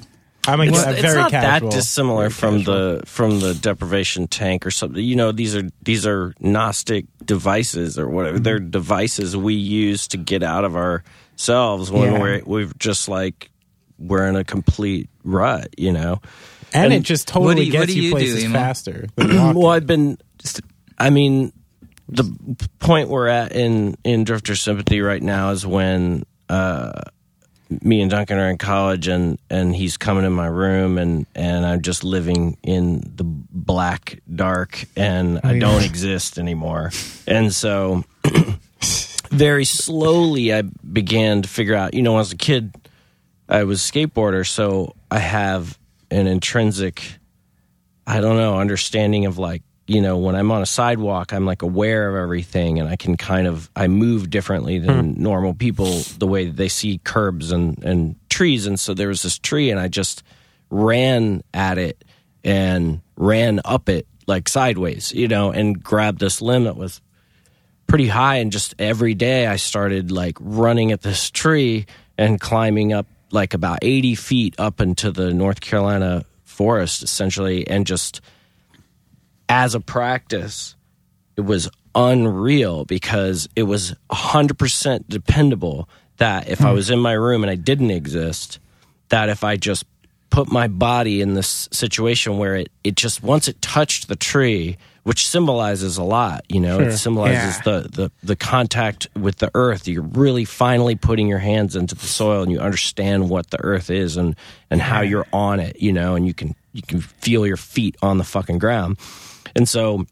[0.48, 1.70] I'm a, It's, a it's very not casual.
[1.70, 2.74] that dissimilar Very from casual.
[2.98, 5.02] the from the deprivation tank or something.
[5.04, 8.36] You know, these are these are gnostic devices or whatever.
[8.36, 8.44] Mm-hmm.
[8.44, 12.18] They're devices we use to get out of ourselves when Yeah.
[12.20, 13.50] we're we've just like
[13.98, 15.68] we're in a complete rut.
[15.78, 16.20] You know.
[16.72, 18.44] and, and it just what do totally you- what gets do you you do, places
[18.44, 18.60] Emil?
[18.60, 19.06] faster.
[19.18, 20.18] Well, I've been.
[20.98, 21.52] I mean,
[22.10, 27.00] the point we're at in in Drifter Sympathy right now is when uh,
[27.82, 31.64] me and Duncan are in college, and and he's coming in my room, and and
[31.64, 36.90] I'm just living in the black dark, and I don't exist anymore,
[37.26, 38.04] and so.
[39.30, 41.94] Very slowly, I began to figure out.
[41.94, 42.74] You know, as a kid,
[43.48, 45.78] I was a skateboarder, so I have
[46.10, 47.20] an intrinsic
[48.10, 51.62] I don't know, understanding of like, you know, when I'm on a sidewalk, I'm like
[51.62, 55.22] aware of everything and I can kind of, I move differently than hmm.
[55.22, 58.66] normal people the way they see curbs and, and trees.
[58.66, 60.22] And so there was this tree and I just
[60.70, 62.04] ran at it
[62.44, 67.00] and ran up it like sideways, you know, and grabbed this limb that was
[67.88, 71.86] pretty high and just every day I started like running at this tree
[72.16, 77.84] and climbing up like about 80 feet up into the North Carolina forest essentially and
[77.88, 78.20] just
[79.50, 80.76] as a practice
[81.36, 85.88] it was unreal because it was 100% dependable
[86.18, 86.74] that if I hmm.
[86.74, 88.60] was in my room and I didn't exist
[89.08, 89.84] that if I just
[90.30, 94.78] put my body in this situation where it, it just once it touched the tree
[95.02, 97.62] which symbolizes a lot you know it symbolizes Yeah.
[97.64, 99.88] the, the the contact with the earth.
[99.88, 103.90] You're really finally putting your hands into the soil and you understand what the earth
[103.90, 104.36] is and
[104.70, 107.96] and how you're on it you know and you can you can feel your feet
[108.00, 108.98] on the fucking ground
[109.54, 110.06] and so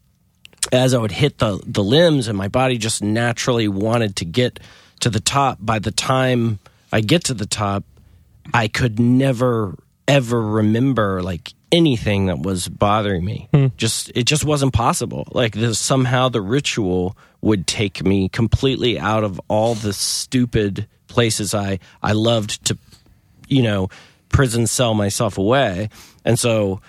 [0.71, 4.59] as I would hit the the limbs and my body just naturally wanted to get
[5.01, 6.59] to the top by the time
[6.91, 7.83] I get to the top
[8.53, 9.75] I could never
[10.07, 13.47] ever remember like anything that was bothering me.
[13.53, 13.67] Hmm.
[13.77, 15.27] Just it just wasn't possible.
[15.31, 21.53] Like this, somehow the ritual would take me completely out of all the stupid places
[21.53, 22.77] I I loved to
[23.47, 23.89] you know
[24.29, 25.89] prison cell myself away.
[26.25, 26.81] And so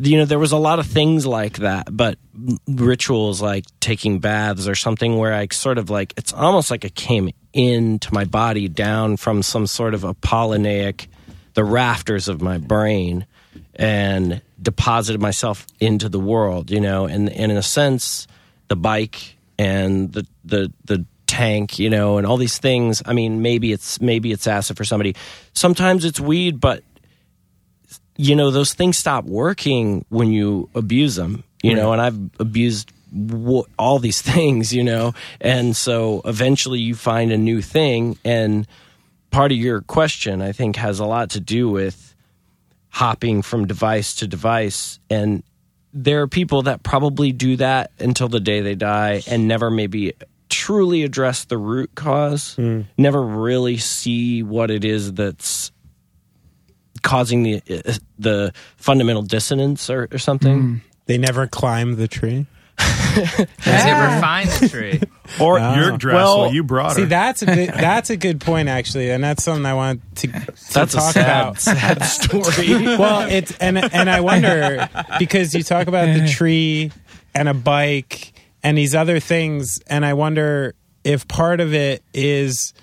[0.00, 2.18] you know there was a lot of things like that but
[2.66, 6.88] rituals like taking baths or something where i sort of like it's almost like i
[6.90, 11.06] came into my body down from some sort of apollonaic
[11.54, 13.26] the rafters of my brain
[13.74, 18.26] and deposited myself into the world you know and, and in a sense
[18.68, 23.02] the bike and the the the tank you know and all these things.
[23.06, 25.14] I mean maybe it's maybe it's acid for somebody.
[25.52, 26.82] Sometimes it's weed but
[28.20, 32.92] you know those things stop working when you abuse them you know and i've abused
[33.78, 35.14] all these things, you know.
[35.40, 38.18] And so eventually you find a new thing.
[38.24, 38.66] And
[39.30, 42.14] part of your question, I think, has a lot to do with
[42.88, 44.98] hopping from device to device.
[45.08, 45.42] And
[45.92, 50.14] there are people that probably do that until the day they die and never maybe
[50.48, 52.82] truly address the root cause, hmm.
[52.98, 55.69] never really see what it is that's
[57.02, 60.60] causing the uh, the fundamental dissonance or, or something.
[60.60, 60.76] Hmm.
[61.06, 62.46] They never climb the tree.
[62.78, 65.00] Does it refine the tree?
[65.38, 65.76] Or ah.
[65.76, 67.06] Your dress, well, well, you brought See, her.
[67.06, 70.32] that's a good, that's a good point actually, and that's something I want to, to
[70.72, 71.60] that's a talk sad, about.
[71.60, 72.82] sad story.
[72.98, 74.88] well, it's and and I wonder
[75.20, 76.90] because you talk about the tree
[77.32, 78.32] and a bike
[78.64, 80.74] and these other things, and I wonder
[81.04, 82.74] if part of it is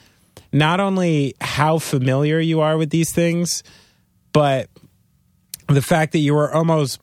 [0.53, 3.61] not only how familiar you are with these things,
[4.33, 4.69] but
[5.67, 6.99] the fact that you were almost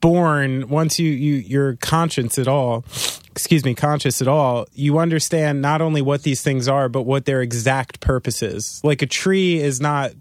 [0.00, 2.84] born once you you you're conscious at all
[3.30, 7.24] excuse me conscious at all you understand not only what these things are but what
[7.24, 8.80] their exact purpose is.
[8.84, 10.12] Like a tree is not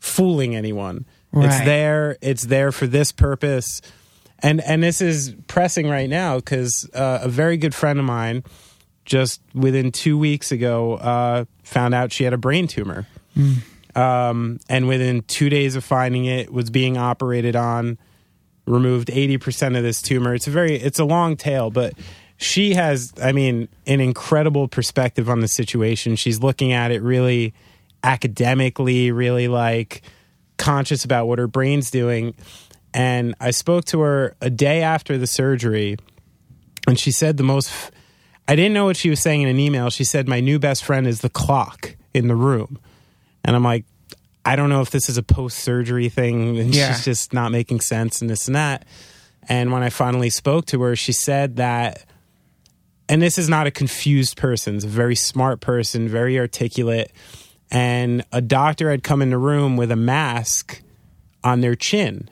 [0.00, 1.06] fooling anyone.
[1.32, 3.80] It's there it's there for this purpose.
[4.40, 8.42] And and this is pressing right now because uh, a very good friend of mine
[9.04, 13.06] just within two weeks ago uh, found out she had a brain tumor
[13.98, 17.98] um, and within two days of finding it was being operated on
[18.64, 20.34] removed 80% of this tumor.
[20.34, 21.94] It's a very it's a long tail but
[22.36, 26.14] she has i mean an incredible perspective on the situation.
[26.14, 27.54] She's looking at it really
[28.04, 30.02] academically really like
[30.58, 32.34] conscious about what her brain's doing.
[32.94, 35.96] And i spoke to her a day after the surgery
[36.86, 37.72] and she said the most
[38.46, 39.90] i didn't know what she was saying in an email.
[39.90, 42.78] She said my new best friend is the clock in the room
[43.44, 43.84] and i'm like
[44.44, 46.92] i don't know if this is a post-surgery thing and Yeah.
[46.94, 48.86] she's just not making sense and this and that
[49.48, 52.04] and when i finally spoke to her she said that
[53.08, 57.12] and this is not a confused person it's a very smart person very articulate
[57.70, 60.82] and a doctor had come in the room with a mask
[61.44, 62.28] on their chin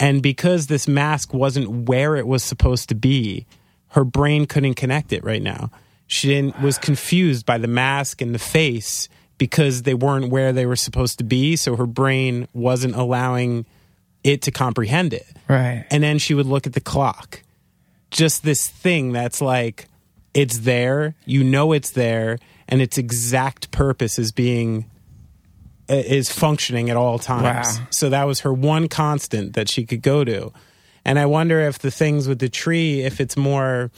[0.00, 3.46] and because this mask wasn't where it was supposed to be,
[3.90, 5.70] her brain couldn't connect it right now.
[6.08, 9.08] She didn't, was confused by the mask and the face
[9.42, 11.56] because they weren't where they were supposed to be.
[11.56, 13.66] So her brain wasn't allowing
[14.22, 15.26] it to comprehend it.
[15.48, 15.84] Right.
[15.90, 17.42] And then she would look at the clock.
[18.12, 19.88] Just this thing that's like,
[20.32, 22.38] it's there, you know it's there,
[22.68, 24.88] and its exact purpose is being
[25.90, 27.80] uh, is functioning at all times.
[27.80, 27.86] Wow.
[27.90, 30.52] So that was her one constant that she could go to.
[31.04, 33.90] And I wonder if the things with the tree, if it's more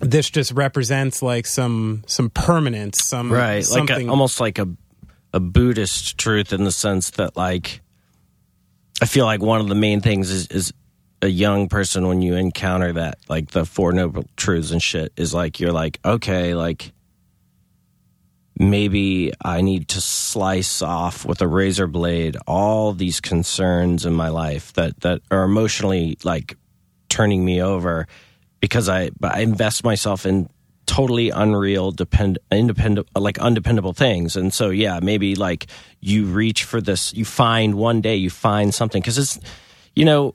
[0.00, 4.68] this just represents like some some permanence, some right like something a, almost like a
[5.36, 7.82] a buddhist truth in the sense that like
[9.02, 10.72] i feel like one of the main things is is
[11.20, 15.34] a young person when you encounter that like the four noble truths and shit is
[15.34, 16.92] like you're like okay like
[18.58, 24.30] maybe i need to slice off with a razor blade all these concerns in my
[24.30, 26.56] life that that are emotionally like
[27.10, 28.06] turning me over
[28.68, 30.48] because I I invest myself in
[30.86, 34.36] totally unreal depend independent like undependable things.
[34.36, 35.66] And so yeah maybe like
[36.00, 39.00] you reach for this you find one day you find something.
[39.00, 39.40] Because it's
[39.94, 40.34] you know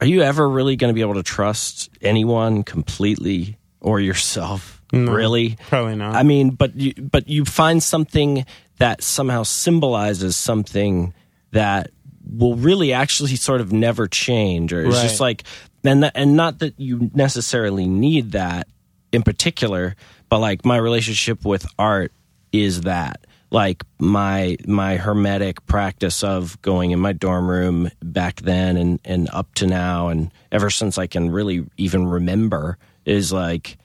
[0.00, 4.82] are you ever really going to be able to trust anyone completely or yourself?
[4.92, 5.56] Really?
[5.68, 6.14] probably not.
[6.14, 8.46] I mean, but you, but you find something
[8.78, 11.14] that somehow symbolizes something
[11.52, 11.90] that
[12.28, 15.44] will really actually sort of never change, or it's just like,
[15.88, 18.68] and that, and not that you necessarily need that
[19.12, 19.96] in particular,
[20.28, 22.12] but like my relationship with art
[22.52, 23.26] is that.
[23.50, 29.28] Like my my hermetic practice of going in my dorm room back then and and
[29.32, 33.78] up to now and ever since I can really even remember is like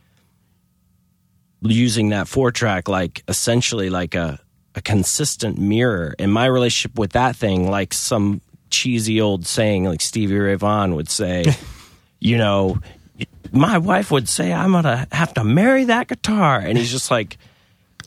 [1.61, 4.39] using that four track like essentially like a,
[4.73, 6.15] a consistent mirror.
[6.17, 8.41] And my relationship with that thing like some
[8.71, 11.43] cheesy old saying like stevie ray vaughan would say
[12.21, 12.79] you know
[13.51, 16.59] my wife would say i'm gonna have to marry that guitar.
[16.59, 17.37] And he's just like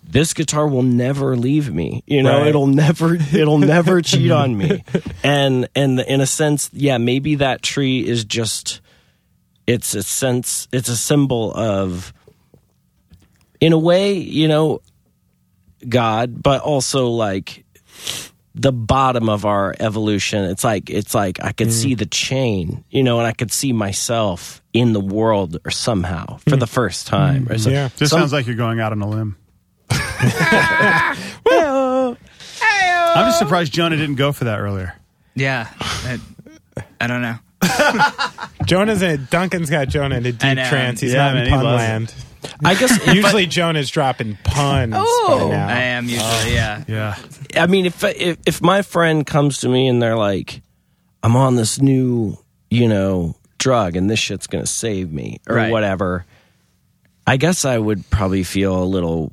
[0.06, 2.02] this guitar will never leave me.
[2.06, 2.48] You know Right.
[2.48, 4.82] it'll never it'll never cheat on me.
[5.22, 8.80] And and in a sense yeah maybe that tree is just
[9.66, 12.12] it's a sense it's a symbol of
[13.60, 14.80] in a way, you know,
[15.88, 17.64] God, but also like
[18.54, 20.44] the bottom of our evolution.
[20.44, 21.72] It's like it's like I could mm.
[21.72, 26.38] see the chain, you know, and I could see myself in the world or somehow
[26.38, 26.60] for mm.
[26.60, 27.46] the first time.
[27.46, 27.50] Mm.
[27.50, 27.88] Or so- Yeah.
[27.96, 29.36] This some- sounds like you're going out on a limb.
[33.16, 34.94] I'm just surprised Jonah didn't go for that earlier.
[35.34, 35.68] Yeah.
[35.80, 36.18] I,
[37.00, 37.36] I don't know.
[38.66, 41.00] Jonah's in Duncan's got Jonah in a I deep trance.
[41.00, 42.14] He's Yeah, not man, in pun loves land.
[42.64, 45.48] I guess Usually Joan is dropping puns Oh.
[45.50, 45.56] by.
[45.56, 46.82] I am usually, yeah.
[46.88, 47.16] Oh, yeah.
[47.62, 50.62] I mean, if, if if my friend comes to me and they're like,
[51.22, 52.36] "I'm on this new,
[52.70, 55.70] you know, drug, and this shit's gonna save me," or Right.
[55.72, 56.24] whatever,
[57.26, 59.32] I guess I would probably feel a little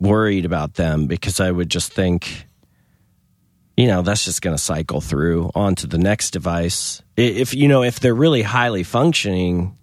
[0.00, 2.46] worried about them because I would just think,
[3.76, 7.02] you know, that's just gonna cycle through onto the next device.
[7.16, 9.76] If you know, if they're really highly functioning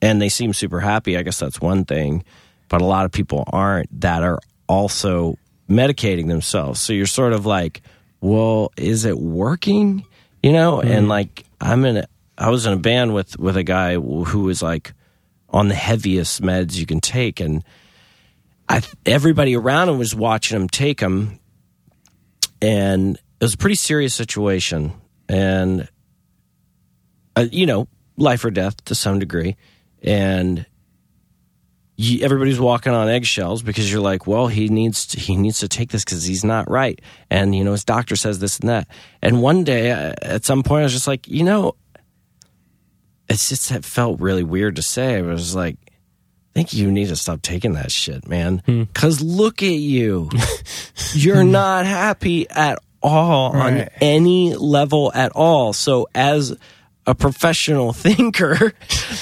[0.00, 2.24] and they seem super happy, I guess that's one thing.
[2.68, 4.38] But a lot of people aren't that are
[4.68, 5.38] also
[5.68, 6.80] medicating themselves.
[6.80, 7.82] So you're sort of like,
[8.20, 10.04] well, is it working?
[10.42, 13.64] You know, and like I'm in a, I was in a band with with a
[13.64, 14.94] guy who was like
[15.50, 17.64] on the heaviest meds you can take, and
[18.68, 21.40] I everybody around him was watching him take them,
[22.62, 24.92] and it was a pretty serious situation,
[25.28, 25.88] and
[27.34, 29.56] uh, you know, life or death to some degree,
[30.02, 30.66] and
[31.96, 35.68] you, everybody's walking on eggshells because you're like, well, he needs to, he needs to
[35.68, 38.88] take this because he's not right, and you know his doctor says this and that.
[39.20, 41.74] And one day, uh, at some point, I was just like, you know,
[43.28, 45.16] it's just it felt really weird to say.
[45.18, 45.90] I was like, I
[46.54, 48.62] think you need to stop taking that shit, man.
[48.64, 50.30] Because look at you,
[51.14, 55.72] you're not happy at all on any level at all.
[55.72, 56.56] So as
[57.08, 58.72] a professional thinker,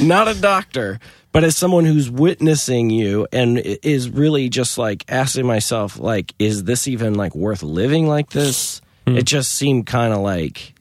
[0.02, 0.98] not a doctor,
[1.32, 6.64] but as someone who's witnessing you and is really just like asking myself, like, is
[6.64, 8.82] this even like worth living like this?
[9.06, 9.16] Hmm.
[9.16, 10.74] It just seemed kind of like,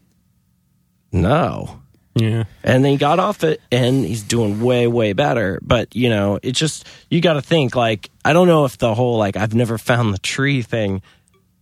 [1.11, 1.81] no.
[2.15, 2.45] Yeah.
[2.63, 5.59] And then he got off it and he's doing way, way better.
[5.61, 8.95] But, you know, it just, you got to think, like, I don't know if the
[8.95, 11.01] whole, like, I've never found the tree thing,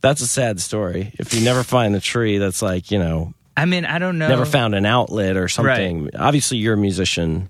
[0.01, 1.11] that's a sad story.
[1.17, 4.27] If you never find the tree, that's like, you know, I mean, I don't know.
[4.27, 6.09] never found an outlet or something.
[6.15, 7.49] Obviously, you're a musician,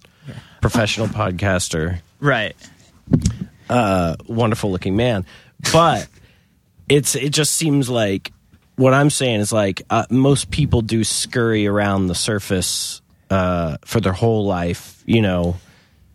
[0.61, 2.55] professional podcaster, Right.
[3.69, 5.25] uh, wonderful looking man.
[5.71, 6.07] But
[6.89, 8.31] it's it just seems like
[8.75, 13.99] what I'm saying is like uh, most people do scurry around the surface uh, for
[14.01, 15.55] their whole life, you know,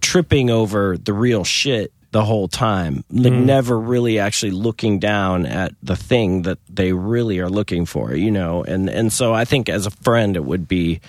[0.01, 3.46] tripping over the real shit the whole time, like mm-hmm.
[3.46, 8.30] never really actually looking down at the thing that they really are looking for, you
[8.30, 8.64] know.
[8.64, 11.00] And and so I think as a friend, it would be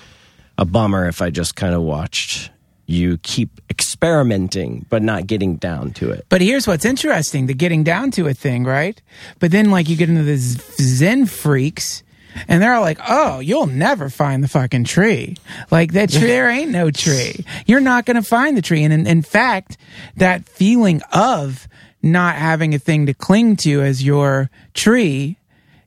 [0.57, 2.51] a bummer if I just kind of watched
[2.89, 6.25] you keep experimenting but not getting down to it.
[6.27, 8.99] But here's what's interesting the getting down to a thing, right?
[9.37, 12.03] But then, like, you get into the Zen freaks,
[12.47, 15.35] and they're all like, oh, you'll never find the fucking tree.
[15.71, 17.45] Like, that tree, there ain't no tree.
[17.65, 18.83] You're not going to find the tree.
[18.83, 19.77] And in, in fact,
[20.17, 21.67] that feeling of
[22.01, 25.37] not having a thing to cling to as your tree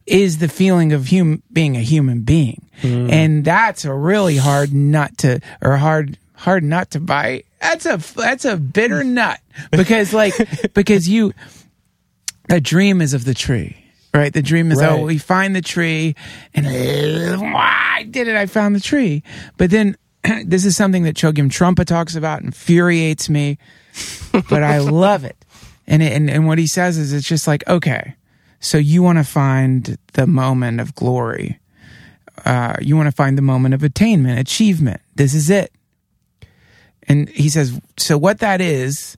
[0.06, 2.68] is the feeling of hum- being a human being.
[2.80, 3.08] Hmm.
[3.10, 7.46] And that's a really hard nut to, or hard, hard nut to bite.
[7.60, 9.40] That's a, that's a bitter nut
[9.70, 10.34] because like,
[10.74, 11.32] because you,
[12.48, 13.81] the dream is of the tree.
[14.14, 14.90] Right, the dream is Right.
[14.90, 16.14] oh we find the tree
[16.54, 19.22] and I did it I found the tree,
[19.56, 19.96] but then
[20.44, 23.58] this is something that Chogyam Trungpa talks about infuriates me,
[24.50, 25.36] but I love it.
[25.86, 28.14] And, it, and and what he says is it's just like okay,
[28.60, 31.58] so you want to find the moment of glory,
[32.44, 35.00] uh, you want to find the moment of attainment, achievement.
[35.14, 35.72] This is it.
[37.08, 39.16] And he says, so what that is,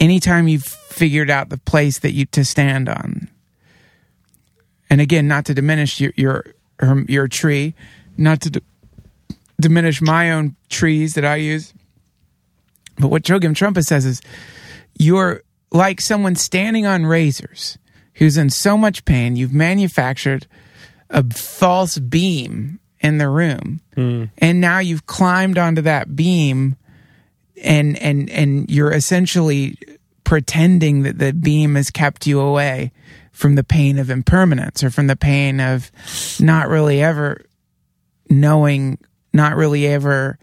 [0.00, 3.28] anytime you've figured out the place that you to stand on,
[4.90, 6.44] and again, not to diminish your your
[7.08, 7.74] your tree,
[8.16, 8.60] not to d-
[9.60, 11.74] diminish my own trees that I use,
[12.98, 14.20] but what Chogyam Trungpa says is,
[14.98, 17.78] you're like someone standing on razors
[18.14, 19.36] who's in so much pain.
[19.36, 20.46] You've manufactured
[21.10, 24.24] a false beam in the room, hmm.
[24.38, 26.76] and now you've climbed onto that beam,
[27.62, 29.78] and and and you're essentially
[30.28, 32.92] pretending that the beam has kept you away
[33.32, 35.90] from the pain of impermanence or from the pain of
[36.38, 37.46] not really ever
[38.28, 38.98] knowing,
[39.32, 40.38] not really ever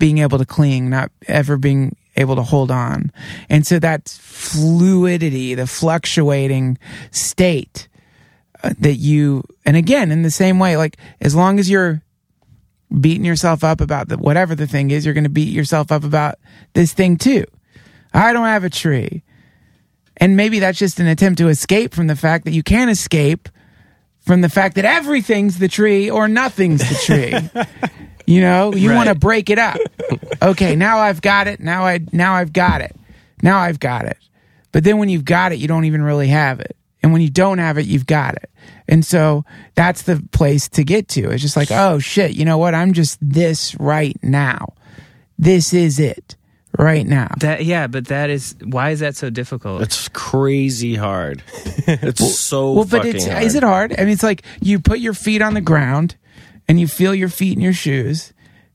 [0.00, 3.12] being able to cling, not ever being able to hold on.
[3.48, 6.76] And so that fluidity, the fluctuating
[7.12, 7.86] state
[8.64, 12.02] uh, that you, and again, in the same way, like as long as you're
[13.00, 16.02] beating yourself up about the, whatever the thing is, you're going to beat yourself up
[16.02, 16.34] about
[16.72, 17.44] this thing too.
[18.12, 19.22] I don't have a tree.
[20.16, 23.48] And maybe that's just an attempt to escape from the fact that you can't escape
[24.20, 26.94] from the fact that everything's the tree or nothing's the
[27.50, 27.66] tree.
[28.26, 29.78] you know, you want to break it up.
[30.42, 31.60] Okay, now I've got it.
[31.60, 32.94] Now I now I've got it.
[33.42, 34.18] Now I've got it.
[34.72, 36.76] But then when you've got it, you don't even really have it.
[37.02, 38.50] And when you don't have it, you've got it.
[38.86, 41.30] And so that's the place to get to.
[41.30, 42.74] It's just like, oh shit, you know what?
[42.74, 44.74] I'm just this right now.
[45.38, 46.36] This is it
[46.78, 47.28] right now.
[47.40, 49.82] That yeah, but that is why is that so difficult?
[49.82, 51.42] It's crazy hard.
[51.86, 53.42] It's so well, but it's hard.
[53.42, 53.92] is it hard?
[53.92, 56.16] I mean, it's like you put your feet on the ground
[56.68, 58.32] and you feel your feet in your shoes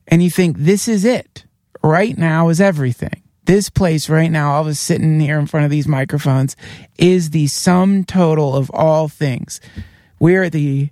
[0.08, 1.44] and you think this is it.
[1.82, 3.22] Right now is everything.
[3.44, 6.56] This place right now, all of us sitting here in front of these microphones,
[6.98, 9.60] is the sum total of all things.
[10.18, 10.90] We're at the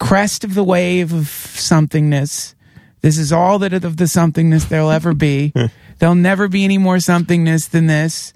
[0.00, 2.54] crest of the wave of somethingness.
[3.00, 5.52] This is all that of the somethingness there'll ever be.
[5.98, 8.32] there'll never be any more somethingness than this.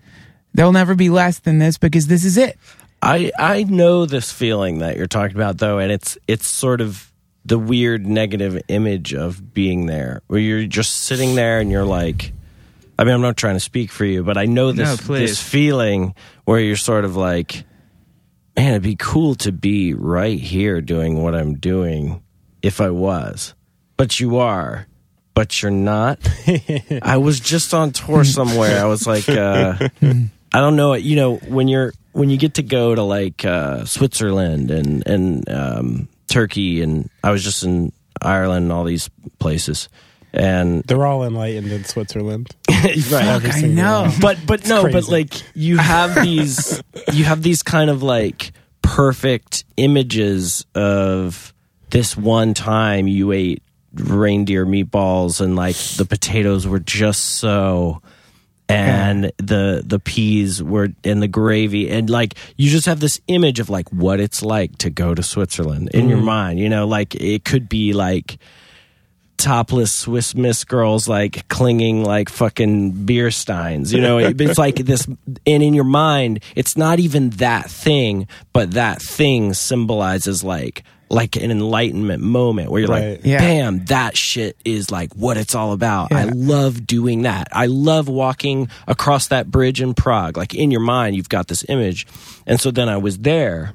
[0.54, 2.58] There'll never be less than this because this is it.
[3.00, 7.10] I I know this feeling that you're talking about though, and it's it's sort of
[7.44, 12.32] the weird negative image of being there, where you're just sitting there and you're like,
[12.98, 15.42] I mean, I'm not trying to speak for you, but I know this No, this
[15.42, 16.14] feeling
[16.44, 17.64] where you're sort of like,
[18.56, 22.22] man, it'd be cool to be right here doing what I'm doing
[22.62, 23.54] if I was,
[23.96, 24.86] but you are.
[25.34, 26.18] But you're not.
[27.02, 28.82] I was just on tour somewhere.
[28.82, 30.92] I was like, uh, I don't know.
[30.94, 35.48] You know, when you're when you get to go to like uh, Switzerland and and
[35.50, 39.88] um, Turkey, and I was just in Ireland and all these places,
[40.32, 42.54] and They're all enlightened in Switzerland.
[42.70, 42.94] right.
[43.00, 44.10] Fuck, I know.
[44.20, 46.82] But but no, but like you have these
[47.12, 48.52] you have these kind of like
[48.82, 51.52] perfect images of
[51.90, 53.62] this one time you ate
[53.94, 58.02] reindeer meatballs and like the potatoes were just so
[58.68, 61.90] and the the peas were in the gravy.
[61.90, 65.22] And like you just have this image of like what it's like to go to
[65.22, 66.26] Switzerland in your mm-hmm.
[66.26, 66.86] mind you know?
[66.86, 68.38] Like it could be like
[69.42, 73.92] topless Swiss Miss girls like clinging like fucking beer steins.
[73.92, 78.28] You know, It- it's like this, and in your mind, it's not even that thing,
[78.52, 83.10] but that thing symbolizes like like an enlightenment moment where you're Right.
[83.10, 83.38] like, Yeah.
[83.38, 86.10] bam, that shit is like what it's all about.
[86.10, 87.48] I love doing that.
[87.52, 90.38] I love walking across that bridge in Prague.
[90.38, 92.06] Like in your mind, you've got this image,
[92.46, 93.74] and so then I was there,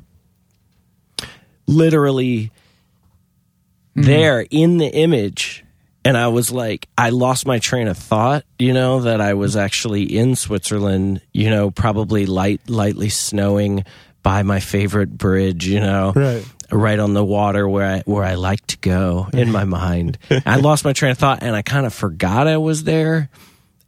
[1.68, 2.51] literally
[3.95, 4.01] mm-hmm.
[4.01, 5.64] there in the image
[6.03, 9.55] and I was like I lost my train of thought, you know, that I was
[9.55, 13.84] actually in Switzerland, you know, probably light lightly snowing
[14.27, 16.11] by my favorite bridge, you know.
[16.13, 16.45] Right.
[16.69, 20.17] Right on the water where I where I like to go in my mind.
[20.45, 23.29] I lost my train of thought and I kind of forgot I was there.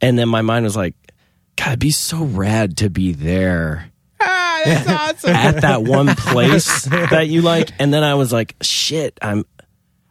[0.00, 0.94] And then my mind was like,
[1.56, 4.88] God, it'd be so rad to be there Ah, that's
[5.24, 5.36] awesome.
[5.36, 9.44] at that one place that you like and then i was like shit i'm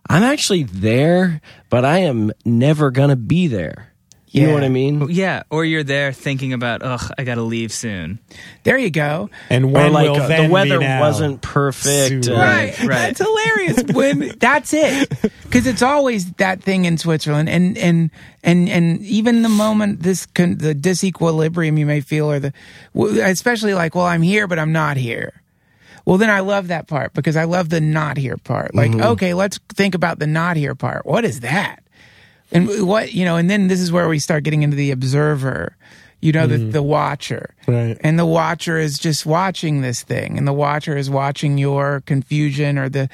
[0.09, 3.93] i'm actually there but i am never gonna be there
[4.29, 7.41] you know what i mean yeah, or you're there thinking about, ugh, I got to
[7.41, 8.19] leave soon.
[8.63, 9.29] There you go.
[9.49, 11.01] And or when like will uh, then the weather be now?
[11.01, 12.35] wasn't perfect Soon.
[12.35, 12.87] Right, right.
[12.87, 13.83] That's hilarious.
[13.93, 15.09] When that's it,
[15.43, 18.11] because it's always that thing in Switzerland, and and
[18.43, 22.53] and and even the moment this con- the disequilibrium you may feel, or the
[22.95, 25.41] especially like, well, I'm here, but I'm not here.
[26.05, 28.73] Well, then I love that part because I love the not here part.
[28.73, 31.05] Like, okay, let's think about the not here part.
[31.05, 31.83] What is that?
[32.51, 35.75] And what you know, and then this is where we start getting into the observer.
[36.21, 36.71] You know, the mm-hmm.
[36.71, 37.97] the watcher, Right.
[38.01, 42.77] and the watcher is just watching this thing, and the watcher is watching your confusion
[42.77, 43.07] or the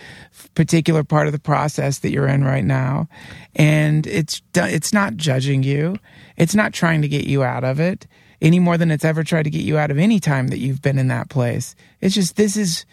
[0.56, 3.08] particular part of the process that you're in right now,
[3.56, 5.98] and it's it's not judging you,
[6.36, 8.08] it's not trying to get you out of it
[8.42, 10.82] any more than it's ever tried to get you out of any time that you've
[10.82, 11.76] been in that place.
[12.02, 12.86] It's just this is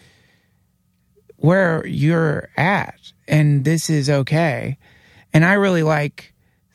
[1.37, 4.77] where you're at, and this is okay.
[5.33, 6.32] And I really like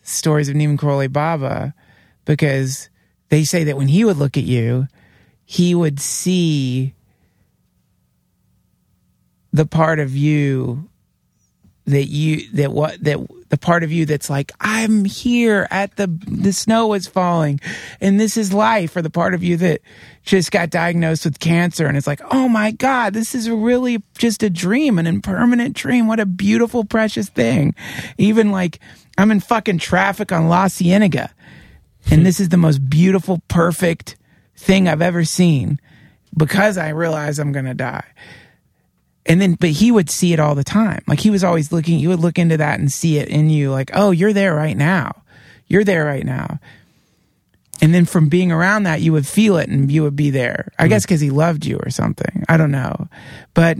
[0.08, 1.74] stories of Neem Karoli Baba
[2.24, 2.88] because
[3.28, 4.86] they say that when he would look at you,
[5.44, 6.94] he would see
[9.52, 10.88] the part of you
[11.86, 13.18] that you that what that
[13.48, 17.60] the part of you that's like I'm here at the the snow is falling
[17.98, 19.80] and this is life or the part of you that
[20.28, 24.42] just got diagnosed with cancer and it's like oh my god this is really just
[24.42, 26.06] a dream an impermanent dream.
[26.06, 27.74] What a beautiful precious thing.
[28.18, 28.78] Even like
[29.16, 31.30] I'm in fucking traffic on La Cienega
[32.10, 34.16] and this is the most beautiful perfect
[34.54, 35.80] thing I've ever seen
[36.36, 38.04] because I realize I'm going to die.
[39.24, 41.02] And then but he would see it all the time.
[41.06, 43.70] Like he was always looking you would look into that and see it in you
[43.70, 45.22] like oh you're there right now.
[45.68, 46.60] You're there right now
[47.80, 50.72] and then from being around that you would feel it and you would be there.
[50.78, 50.88] I mm.
[50.90, 52.44] guess because he loved you or something.
[52.48, 53.08] I don't know.
[53.54, 53.78] But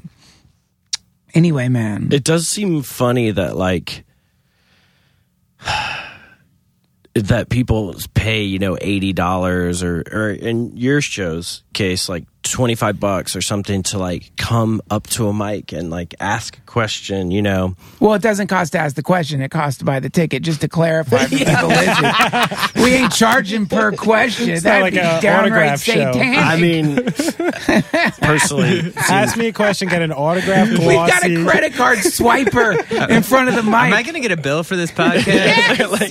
[1.35, 2.09] anyway man.
[2.13, 4.05] It does seem funny that like
[7.15, 12.99] that people pay you know eighty dollars or or in your show's case like 25
[12.99, 17.31] bucks or something to like come up to a mic and like ask a question,
[17.31, 17.75] you know.
[18.01, 19.43] Well, it doesn't cost to ask the question.
[19.43, 20.43] It costs to buy the ticket.
[20.43, 24.49] Just to clarify for people listening, we ain't charging per question.
[24.49, 26.13] not That'd like be a downright autograph show.
[26.13, 26.39] satanic.
[26.39, 31.99] I mean, personally, Ask me a question, get an autograph We've got a credit card
[31.99, 33.75] swiper in front of the mic.
[33.75, 35.27] Am I going to get a bill for this podcast?
[35.27, 36.11] yes,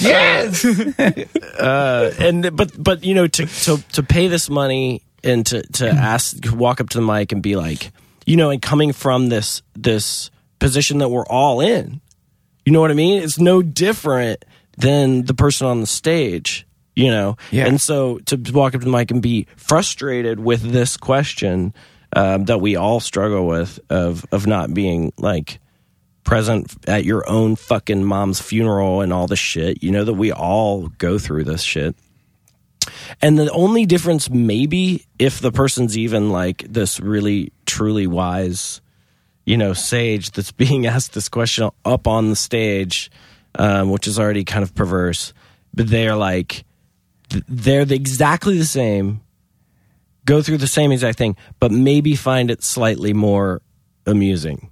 [0.00, 0.64] yes,
[0.98, 1.36] yes.
[1.58, 4.93] uh, and but but you know to to to pay this money
[5.24, 7.92] and to to ask walk up to the mic and be like
[8.26, 12.00] you know and coming from this this position that we're all in
[12.64, 14.44] you know what i mean it's no different
[14.76, 17.66] than the person on the stage you know Yeah.
[17.66, 21.74] and so to walk up to the mic and be frustrated with this question
[22.16, 25.58] um, that we all struggle with of of not being like
[26.22, 29.82] present at your own fucking mom's funeral and all the shit.
[29.82, 31.94] You know that we all go through this shit.
[33.22, 38.80] And the only difference, maybe, if the person's even like this really truly wise,
[39.44, 43.10] you know, sage that's being asked this question up on the stage,
[43.56, 45.32] um, which is already kind of perverse,
[45.72, 46.64] but they're like,
[47.48, 49.20] they're the, exactly the same,
[50.24, 53.62] go through the same exact thing, but maybe find it slightly more
[54.06, 54.70] amusing.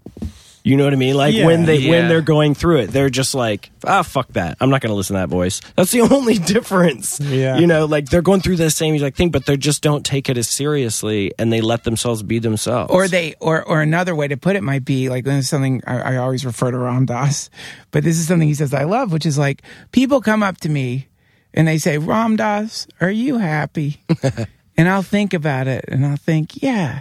[0.65, 1.17] You know what I mean?
[1.17, 1.47] Like Yeah.
[1.47, 1.91] when they Yeah.
[1.91, 4.57] when they're going through it, they're just like, ah, fuck that.
[4.61, 5.61] I'm not going to listen to that voice.
[5.77, 7.19] That's the only difference.
[7.19, 7.59] Yeah.
[7.59, 10.29] You know, like they're going through the same exact thing, but they just don't take
[10.29, 12.93] it as seriously, and they let themselves be themselves.
[12.93, 15.83] Or they, or or another way to put it might be like this is something
[15.87, 17.51] I, I always refer to Ram Dass,
[17.91, 20.69] but this is something he says I love, which is like people come up to
[20.69, 21.09] me
[21.55, 24.01] and they say, Ram Dass, are you happy?
[24.77, 27.01] and I'll think about it and I'll think, yeah,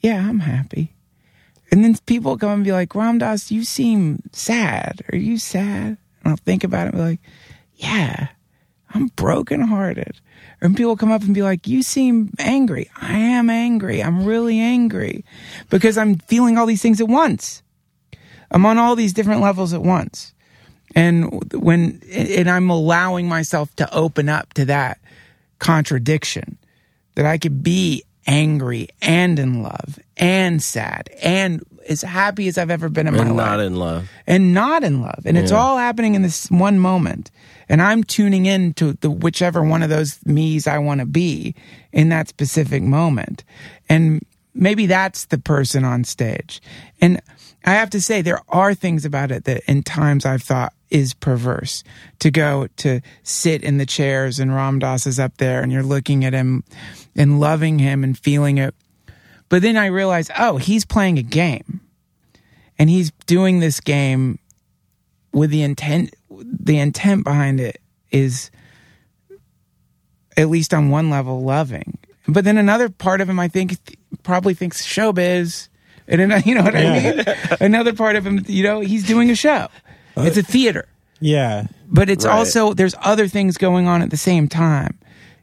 [0.00, 0.92] yeah, I'm happy.
[1.74, 5.02] And then people come and be like, Ram Dass, you seem sad.
[5.10, 5.88] Are you sad?
[5.88, 7.20] And I'll think about it and be like,
[7.74, 8.28] yeah,
[8.90, 10.20] I'm brokenhearted.
[10.60, 12.88] And people come up and be like, You seem angry.
[13.02, 14.04] I am angry.
[14.04, 15.24] I'm really angry
[15.68, 17.64] because I'm feeling all these things at once.
[18.52, 20.32] I'm on all these different levels at once.
[20.94, 25.00] And when, and I'm allowing myself to open up to that
[25.58, 26.56] contradiction
[27.16, 32.70] that I could be angry and in love and sad and as happy as I've
[32.70, 33.28] ever been in my life.
[33.28, 34.10] and not in love.
[34.26, 35.22] and not in love.
[35.24, 37.30] And it's all happening in this one moment.
[37.68, 41.54] And I'm tuning in to the whichever one of those me's I want to be
[41.92, 43.44] in that specific moment.
[43.88, 44.24] And
[44.54, 46.60] maybe that's the person on stage.
[47.00, 47.20] And
[47.64, 51.14] I have to say, there are things about it that in times I've thought is
[51.14, 51.84] perverse.
[52.20, 55.82] To go to sit in the chairs and Ram Dass is up there and you're
[55.82, 56.64] looking at him
[57.16, 58.74] and loving him and feeling it.
[59.48, 61.80] But then I realized, oh, he's playing a game.
[62.78, 64.38] And he's doing this game
[65.32, 67.80] with the intent the intent behind it
[68.10, 68.50] is
[70.36, 71.98] at least on one level loving.
[72.26, 73.76] But then another part of him i think
[74.22, 75.68] probably thinks showbiz.
[76.06, 77.24] And you know what i mean?
[77.60, 79.68] Another part of him you know he's doing a show
[80.16, 80.86] it's a theater.
[81.20, 81.66] Yeah.
[81.88, 82.34] but it's Right.
[82.36, 84.98] also there's other things going on at the same time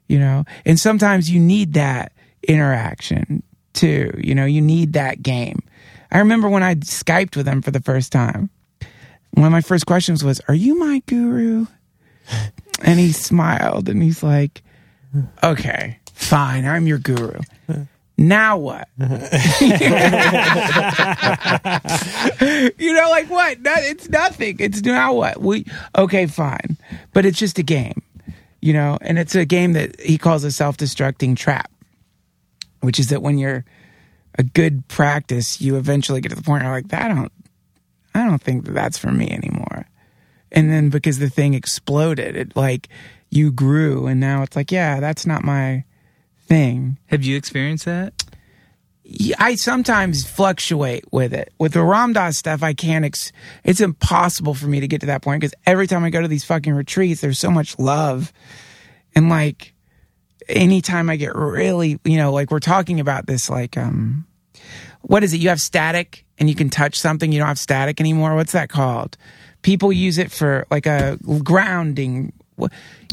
[0.08, 0.44] you know?
[0.66, 2.12] And sometimes you need that
[2.48, 3.42] interaction
[3.74, 4.46] too you know?
[4.46, 5.60] You need that game.
[6.12, 8.50] I remember when i skyped with him for the first time
[9.32, 11.66] one of my first questions was are you my guru?
[12.84, 14.62] And he smiled and he's like
[15.44, 17.40] okay fine i'm your guru
[18.18, 18.88] now what
[22.78, 23.62] you know, like what?
[23.62, 24.58] No, it's nothing.
[24.60, 25.40] It's now what?
[25.42, 25.66] We
[25.98, 26.78] okay, fine,
[27.14, 28.02] but it's just a game,
[28.62, 31.72] you know, and it's a game that he calls a self-destructing trap,
[32.82, 33.66] which is that when you're
[34.38, 37.32] a good practice, you eventually get to the point where you're like, I don't,
[38.14, 39.86] I don't think that that's for me anymore,
[40.52, 42.90] and then because the thing exploded, it like
[43.30, 45.86] you grew, and now it's like, yeah, that's not my
[46.52, 46.98] thing.
[47.06, 48.14] Have you experienced that?
[49.40, 51.54] I sometimes fluctuate with it.
[51.58, 53.06] With the Ram Dass stuff, I can't.
[53.06, 53.32] Ex-
[53.64, 56.28] it's impossible for me to get to that point because every time I go to
[56.28, 58.34] these fucking retreats, there's so much love,
[59.16, 59.74] and like
[60.50, 64.28] anytime I get really, you know, like we're talking about this, like um,
[65.02, 65.38] what is it?
[65.38, 67.32] You have static and you can touch something.
[67.32, 68.36] You don't have static anymore.
[68.36, 69.18] What's that called?
[69.62, 72.34] People use it for like a grounding.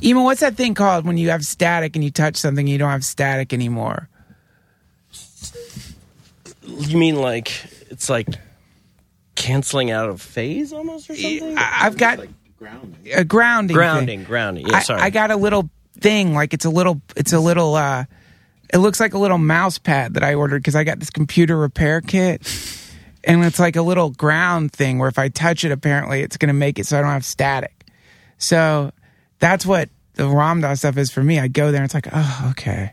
[0.00, 2.68] Wh- Even what's that thing called when you have static and you touch something, and
[2.68, 4.08] you don't have static anymore?
[6.66, 7.50] You mean like
[7.90, 8.28] it's like
[9.34, 11.56] canceling out of phase almost or something?
[11.56, 12.20] I- I've got
[13.12, 13.74] a grounding.
[13.76, 14.24] grounding, thing.
[14.24, 14.66] grounding.
[14.68, 15.00] Yeah, I, sorry.
[15.00, 15.70] I got a little
[16.00, 18.04] thing, like it's a little, it's a little, uh,
[18.72, 21.56] it looks like a little mouse pad that I ordered because I got this computer
[21.56, 22.42] repair kit.
[23.24, 26.48] And it's like a little ground thing where if I touch it, apparently it's going
[26.48, 27.86] to make it so I don't have static.
[28.38, 28.92] So
[29.38, 31.38] that's what the Ram Dass stuff is for me.
[31.38, 32.92] I go there and it's like, oh, okay.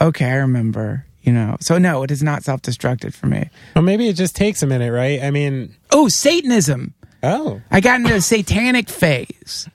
[0.00, 1.04] okay, I remember.
[1.22, 3.50] You know, so no, it is not self destructed for me.
[3.74, 5.20] Well, maybe it just takes a minute, right?
[5.22, 6.94] I mean, Oh, Satanism.
[7.22, 9.68] oh, I got into a satanic phase.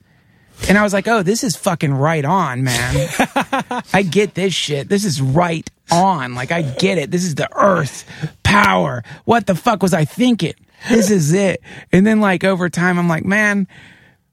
[0.68, 3.08] And I was like, oh, this is fucking right on, man.
[3.92, 4.88] I get this shit.
[4.88, 6.34] This is right on.
[6.34, 7.10] Like, I get it.
[7.10, 8.08] This is the earth
[8.44, 9.02] power.
[9.24, 10.54] What the fuck was I thinking?
[10.88, 11.60] This is it.
[11.92, 13.66] And then, like, over time, I'm like, man,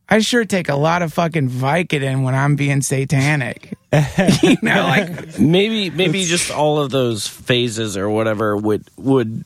[0.09, 3.77] I sure take a lot of fucking Vicodin when I'm being satanic.
[4.43, 9.43] you know, like, maybe maybe just all of those phases or whatever would would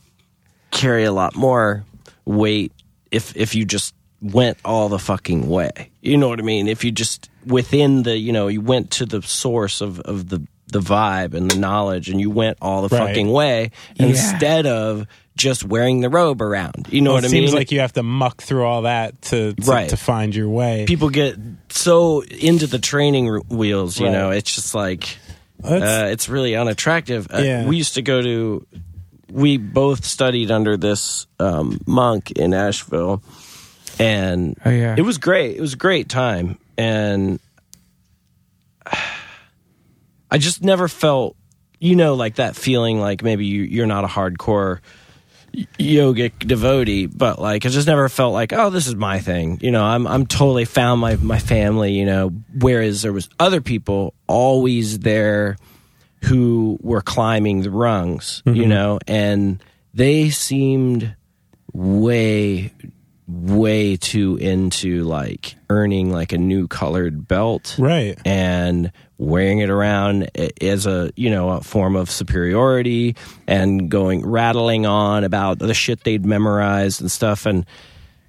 [0.72, 1.84] carry a lot more
[2.24, 2.72] weight
[3.10, 5.90] if if you just went all the fucking way.
[6.00, 6.66] You know what I mean?
[6.68, 10.44] If you just within the you know you went to the source of of the
[10.68, 13.06] the vibe and the knowledge and you went all the Right.
[13.08, 15.06] fucking way instead of
[15.36, 16.88] just wearing the robe around.
[16.90, 19.20] You know well, what it I seems like you have to muck through all that
[19.22, 19.88] to to, Right.
[19.90, 20.84] to find your way.
[20.88, 21.36] people get
[21.68, 24.12] so into the training r- wheels, you Right.
[24.12, 25.18] know, it's just like
[25.64, 27.28] uh, it's really unattractive.
[27.32, 27.66] Uh, Yeah.
[27.66, 28.66] we used to go to,
[29.32, 33.22] we both studied under this um, monk in Asheville,
[33.98, 34.94] and Oh, yeah.
[34.96, 35.56] it was great.
[35.56, 37.40] It was a great time, and
[40.30, 41.36] I just never felt,
[41.80, 44.80] you know, like that feeling like maybe you, you're not a hardcore y-
[45.78, 49.58] yogic devotee, but like I just never felt like, oh, this is my thing.
[49.60, 51.92] You know, I'm I'm totally found my my family.
[51.92, 55.56] You know, whereas there was other people always there
[56.24, 58.42] who were climbing the rungs.
[58.44, 58.68] You mm-hmm.
[58.68, 59.62] know, and
[59.94, 61.14] they seemed
[61.72, 62.72] way
[63.28, 68.16] way too into like earning like a new colored belt right.
[68.24, 70.30] and wearing it around
[70.60, 73.16] as a you know a form of superiority
[73.48, 77.46] and going rattling on about the shit they'd memorized and stuff.
[77.46, 77.66] And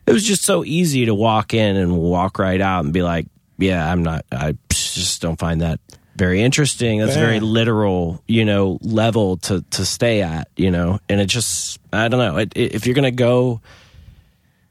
[0.07, 3.28] it was just so easy to walk in and walk right out and be like
[3.60, 5.80] yeah i'm not i just don't find that
[6.15, 6.98] very interesting.
[6.99, 10.99] That's a very literal you know level to to stay at you know?
[11.07, 12.38] And it just i don't know.
[12.38, 13.61] It, it, if you're gonna go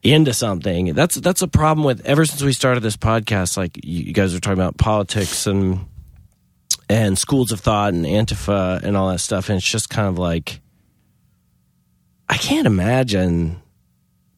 [0.07, 0.95] into something.
[0.95, 3.57] That's that's a problem with ever since we started this podcast.
[3.57, 5.87] Like you guys are talking about politics and
[6.89, 10.19] and schools of thought and Antifa and all that stuff, and it's just kind of
[10.19, 10.61] like
[12.29, 13.61] I can't imagine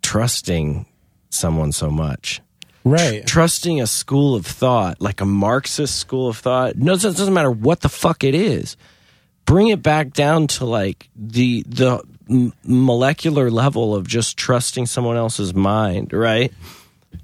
[0.03, 0.87] trusting
[1.31, 2.41] someone so much.
[2.85, 3.27] Right.
[3.27, 7.51] Trusting a school of thought, like a Marxist school of thought, no, it doesn't matter
[7.51, 8.77] what the fuck it is.
[9.45, 15.17] Bring it back down to like the the m- molecular level of just trusting someone
[15.17, 16.53] else's mind, right?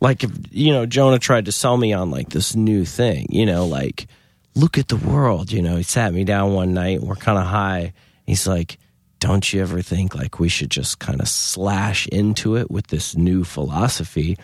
[0.00, 3.46] Like if you know Jonah tried to sell me on like this new thing, you
[3.46, 4.06] know, like
[4.54, 5.52] look at the world.
[5.52, 7.00] You know, he sat me down one night.
[7.00, 7.92] We're kind of high.
[8.26, 8.78] He's like,
[9.20, 13.16] "Don't you ever think like we should just kind of slash into it with this
[13.16, 14.38] new philosophy?"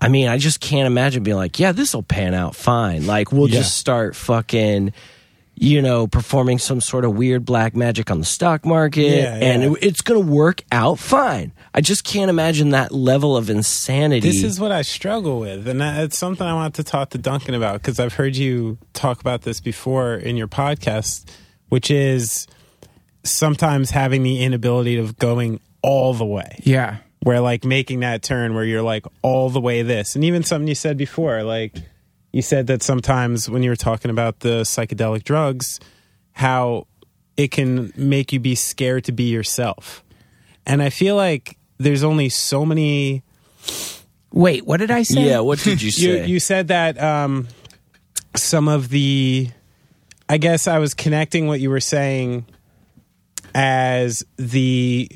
[0.00, 3.32] I mean, I just can't imagine being like, "Yeah, this will pan out fine." Like
[3.32, 3.58] we'll Yeah.
[3.60, 4.92] just start fucking
[5.54, 9.62] you know, performing some sort of weird black magic on the stock market, Yeah, and
[9.62, 11.52] it, it's going to work out fine.
[11.74, 14.28] I just can't imagine that level of insanity.
[14.28, 17.18] This is what I struggle with, and that- it's something I want to talk to
[17.18, 21.26] Duncan about because I've heard you talk about this before in your podcast,
[21.68, 22.46] which is
[23.24, 26.96] sometimes having the inability of going all the way, yeah.
[27.22, 30.66] where like making that turn where you're like all the way this, and even something
[30.68, 31.74] you said before, like
[32.32, 35.78] you said that sometimes when you were talking about the psychedelic drugs,
[36.32, 36.86] how
[37.36, 40.02] it can make you be scared to be yourself,
[40.66, 43.22] and I feel like there's only so many
[44.32, 45.28] Wait, what did I say?
[45.28, 45.40] yeah.
[45.40, 46.26] What did you you, say?
[46.26, 47.48] you said that um,
[48.36, 49.48] some of the
[50.28, 52.46] i guess i was connecting what you were saying
[53.54, 55.08] as the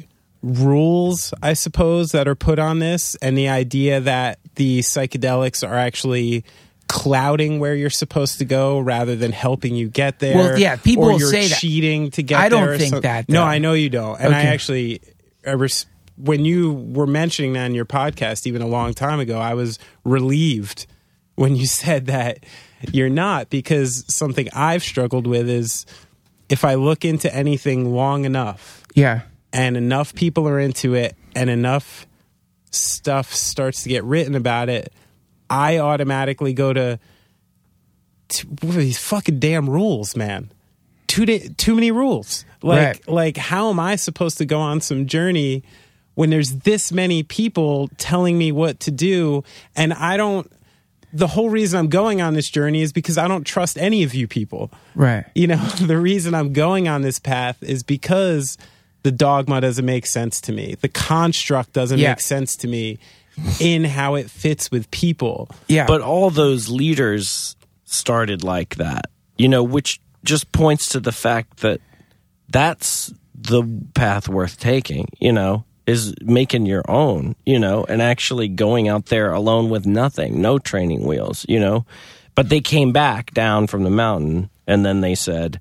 [0.43, 5.75] rules i suppose that are put on this and the idea that the psychedelics are
[5.75, 6.45] actually
[6.89, 11.05] clouding where you're supposed to go rather than helping you get there Well, yeah, people
[11.07, 11.59] or you're say that.
[11.59, 14.43] cheating to get I don't there think that, no i know you don't and i
[14.45, 15.01] actually
[15.47, 15.87] I res-
[16.17, 19.79] when you were mentioning that in your podcast even a long time ago i was
[20.05, 20.87] relieved
[21.35, 22.45] when you said that
[22.93, 25.87] you're not because something i've struggled with is
[26.49, 29.23] if i look into anything long enough Yeah.
[29.53, 32.07] and enough people are into it and enough
[32.71, 34.93] stuff starts to get written about it
[35.51, 36.99] i automatically go to,
[38.29, 40.51] to what are these fucking damn rules man
[41.07, 43.09] too da- too many rules like Right.
[43.09, 45.63] like how am i supposed to go on some journey
[46.15, 49.45] when there's this many people telling me what to do
[49.77, 50.51] and i don't
[51.13, 54.15] the whole reason i'm going on this journey is because i don't trust any of
[54.15, 55.25] you people Right.
[55.35, 58.59] you know the reason i'm going on this path is because
[59.05, 62.11] the dogma doesn't make sense to me the construct doesn't Yeah.
[62.11, 62.99] make sense to me
[63.61, 65.87] in how it fits with people Yeah.
[65.87, 67.55] but all those leaders
[67.85, 69.07] started like that,
[69.37, 71.81] you know, which just points to the fact that
[72.49, 73.63] that's the
[73.95, 79.07] path worth taking, you know, is making your own, you know, and actually going out
[79.07, 81.85] there alone with nothing, no training wheels, you know.
[82.35, 85.61] But they came back down from the mountain and then they said,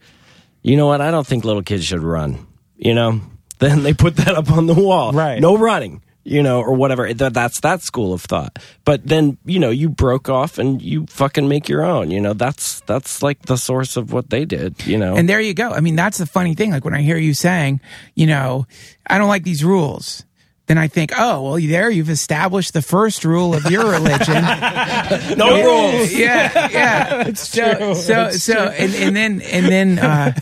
[0.64, 2.48] you know what, I don't think little kids should run,
[2.78, 3.22] you know.
[3.58, 5.14] Then they put that up on the wall.
[5.14, 5.40] Right.
[5.40, 7.06] No running, you know, or whatever.
[7.14, 8.60] Th- That's that school of thought.
[8.84, 12.34] But then, you know, you broke off and you fucking make your own, you know.
[12.34, 15.16] That's that's like the source of what they did, you know.
[15.16, 15.70] And there you go.
[15.70, 16.72] I mean, that's the funny thing.
[16.72, 17.80] Like when I hear you saying,
[18.16, 18.66] you know,
[19.08, 20.26] I don't like these rules,
[20.66, 24.34] then I think, oh, well, there you've established the first rule of your religion.
[25.38, 26.12] no rules.
[26.12, 27.34] yeah, yeah.
[27.36, 27.96] so, true.
[27.96, 30.34] so, It's so, and, and then, and then, uh,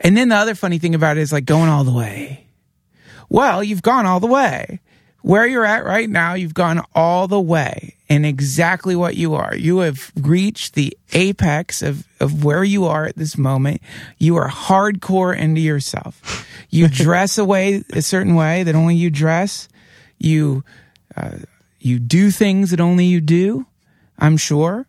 [0.00, 2.44] and then the other funny thing about it is like going all the way.
[3.28, 4.80] Well, you've gone all the way.
[5.22, 9.54] Where you're at right now, you've gone all the way in exactly what you are.
[9.54, 13.82] You have reached the apex of, of where you are at this moment.
[14.18, 16.46] You are hardcore into yourself.
[16.70, 19.68] You dress away a certain way that only you dress.
[20.18, 20.64] You,
[21.16, 21.38] uh,
[21.78, 23.66] you do things that only you do.
[24.18, 24.86] I'm sure.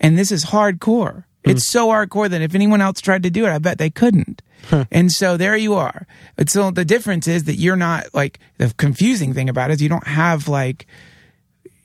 [0.00, 1.24] And this is hardcore.
[1.44, 4.42] It's so hardcore that if anyone else tried to do it, I bet they couldn't.
[4.90, 6.06] And so there you are.
[6.36, 9.82] But so the difference is that you're not like the confusing thing about it is
[9.82, 10.86] you don't have like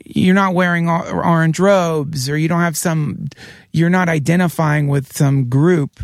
[0.06, 3.28] you're not wearing orange robes or you don't have some
[3.72, 6.00] you're not identifying with some group.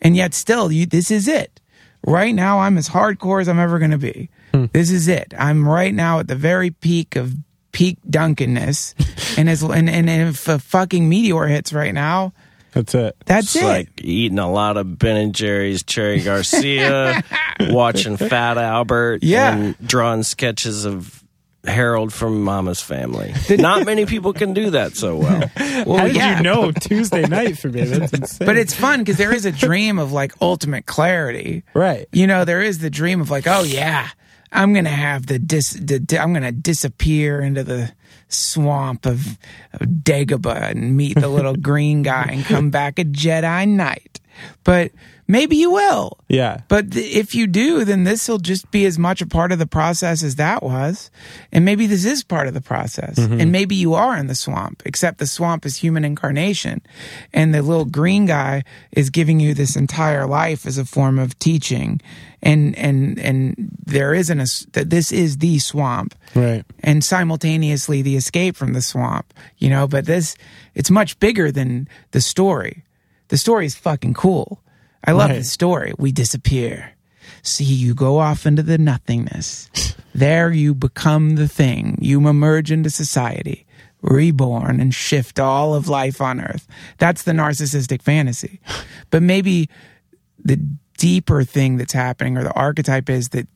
[0.00, 1.60] And yet still you this is it.
[2.06, 4.66] Right now i'm as hardcore as i'm ever going to be hmm.
[4.72, 5.34] this is it.
[5.38, 7.34] I'm right now at the very peak of
[7.72, 8.94] peak dunkenness
[9.38, 12.32] and as and, and if a fucking meteor hits right now
[12.74, 13.16] That's it.
[13.24, 17.22] that's It's it like eating a lot of Ben and Jerry's Cherry Garcia,
[17.60, 19.54] watching Fat Albert, Yeah.
[19.56, 21.22] and drawing sketches of
[21.64, 23.32] Harold from Mama's Family.
[23.50, 25.50] Not many people can do that so well.
[25.86, 26.36] well, How did yeah.
[26.36, 27.84] you know Tuesday night for me?
[27.84, 28.44] That's insane.
[28.46, 32.06] but it's fun because there is a dream of like ultimate clarity right.
[32.12, 34.08] you know there is the dream of like oh yeah
[34.52, 37.90] i'm gonna have the dis the, i'm gonna disappear into the
[38.28, 39.38] swamp of,
[39.72, 44.20] of dagobah and meet the little green guy and come back a jedi knight.
[44.64, 44.92] But
[45.26, 46.60] maybe you will Yeah.
[46.68, 49.58] but th- if you do, then this will just be as much a part of
[49.58, 51.10] the process as that was.
[51.52, 53.18] And maybe this is part of the process.
[53.18, 53.40] Mm-hmm.
[53.40, 56.82] And maybe you are in the swamp, except the swamp is human incarnation.
[57.32, 61.38] And the little green guy is giving you this entire life as a form of
[61.38, 62.00] teaching.
[62.42, 66.64] And, and, and there isn't a, that this is the swamp Right.
[66.80, 70.36] and simultaneously the escape from the swamp, you know, but this,
[70.74, 72.84] it's much bigger than the story.
[73.28, 74.60] The story is fucking cool.
[75.04, 75.38] I love Right.
[75.38, 75.92] the story.
[75.98, 76.90] We disappear.
[77.42, 79.68] See, you go off into the nothingness.
[80.14, 81.98] there you become the thing.
[82.00, 83.66] You emerge into society,
[84.02, 86.66] reborn and shift all of life on earth.
[86.98, 88.60] That's the narcissistic fantasy.
[89.10, 89.68] But maybe
[90.44, 90.56] the
[90.98, 93.46] deeper thing that's happening or the archetype is that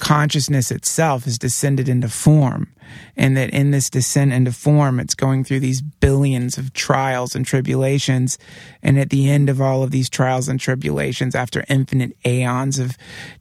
[0.00, 2.68] consciousness itself has descended into form
[3.16, 7.46] and that in this descent into form it's going through these billions of trials and
[7.46, 8.38] tribulations.
[8.82, 12.96] And at the end of all of these trials and tribulations after infinite aeons of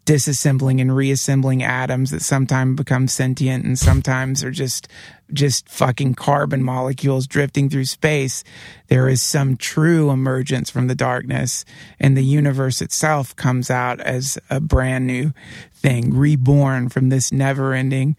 [0.05, 4.87] disassembling and reassembling atoms that sometimes become sentient and sometimes are just
[5.31, 8.43] just fucking carbon molecules drifting through space
[8.89, 11.63] there is some true emergence from the darkness.
[11.99, 15.31] And the universe itself comes out as a brand new
[15.73, 18.17] thing reborn from this never ending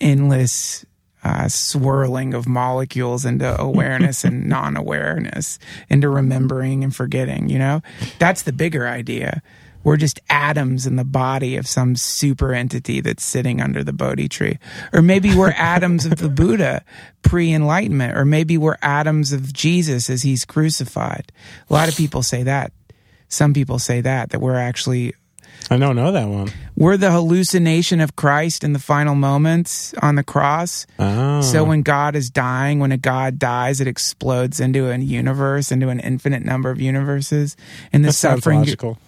[0.00, 0.84] endless
[1.22, 5.58] uh, swirling of molecules into awareness and non-awareness
[5.88, 7.82] into remembering and forgetting you know
[8.18, 9.42] that's the bigger idea
[9.82, 14.28] we're just atoms in the body of some super entity that's sitting under the Bodhi
[14.28, 14.58] tree.
[14.92, 16.84] Or maybe we're atoms of the Buddha
[17.22, 18.16] pre enlightenment.
[18.16, 21.32] Or maybe we're atoms of Jesus as he's crucified.
[21.68, 22.72] A lot of people say that.
[23.28, 25.14] Some people say that, that we're actually
[25.72, 26.50] I don't know that one.
[26.76, 30.84] we're the hallucination of Christ in the final moments on the cross.
[30.98, 31.42] Oh.
[31.42, 35.88] So when God is dying, when a God dies, it explodes into a universe, into
[35.88, 37.56] an infinite number of universes.
[37.92, 38.98] And the that suffering logical.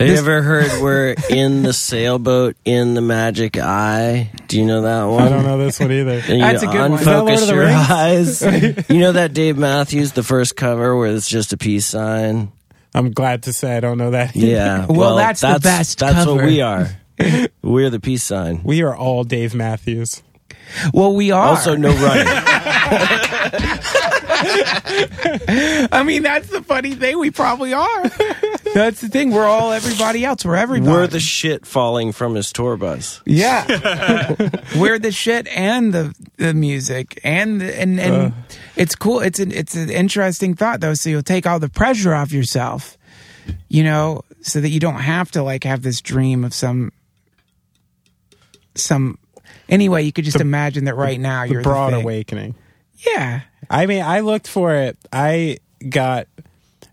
[0.00, 4.30] Have you This- ever heard we're in the sailboat in the magic eye?
[4.46, 5.22] Do you know that one?
[5.24, 6.22] I don't know this one either.
[6.26, 6.92] And you That's a good one.
[7.00, 8.42] Is that Lord unfocus of the your Rings?
[8.42, 8.88] eyes.
[8.90, 12.52] you know that Dave Matthews, the first cover where it's just a peace sign?
[12.98, 14.36] I'm glad to say I don't know that.
[14.36, 14.46] either.
[14.46, 14.86] Yeah.
[14.90, 16.34] Well, that's the best That's cover.
[16.34, 16.88] what we are.
[17.62, 18.62] We're the peace sign.
[18.64, 20.22] We are all Dave Matthews.
[20.92, 21.48] Well, we are.
[21.50, 22.26] Also, no running.
[25.92, 27.18] I mean, that's the funny thing.
[27.18, 28.08] We probably are.
[28.74, 29.30] that's the thing.
[29.32, 30.44] We're all everybody else.
[30.44, 30.90] We're everybody.
[30.92, 33.20] We're the shit falling from his tour bus.
[33.26, 33.66] yeah.
[34.76, 38.30] We're the shit and the the music and the, and and Uh.
[38.76, 39.20] it's cool.
[39.20, 40.94] It's an it's an interesting thought though.
[40.94, 42.96] So you'll take all the pressure off yourself.
[43.68, 46.92] you know, so that you don't have to like have this dream of some
[48.74, 49.18] some
[49.68, 52.04] anyway, you could just imagine that right now The you're broad the thing.
[52.04, 52.54] awakening.
[52.98, 53.42] Yeah.
[53.70, 54.98] I mean, I looked for it.
[55.12, 55.58] I
[55.88, 56.26] got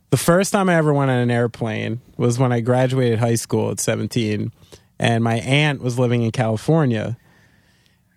[0.09, 3.71] the first time I ever went on an airplane was when I graduated high school
[3.71, 4.51] at 17,
[4.99, 7.17] and my aunt was living in California.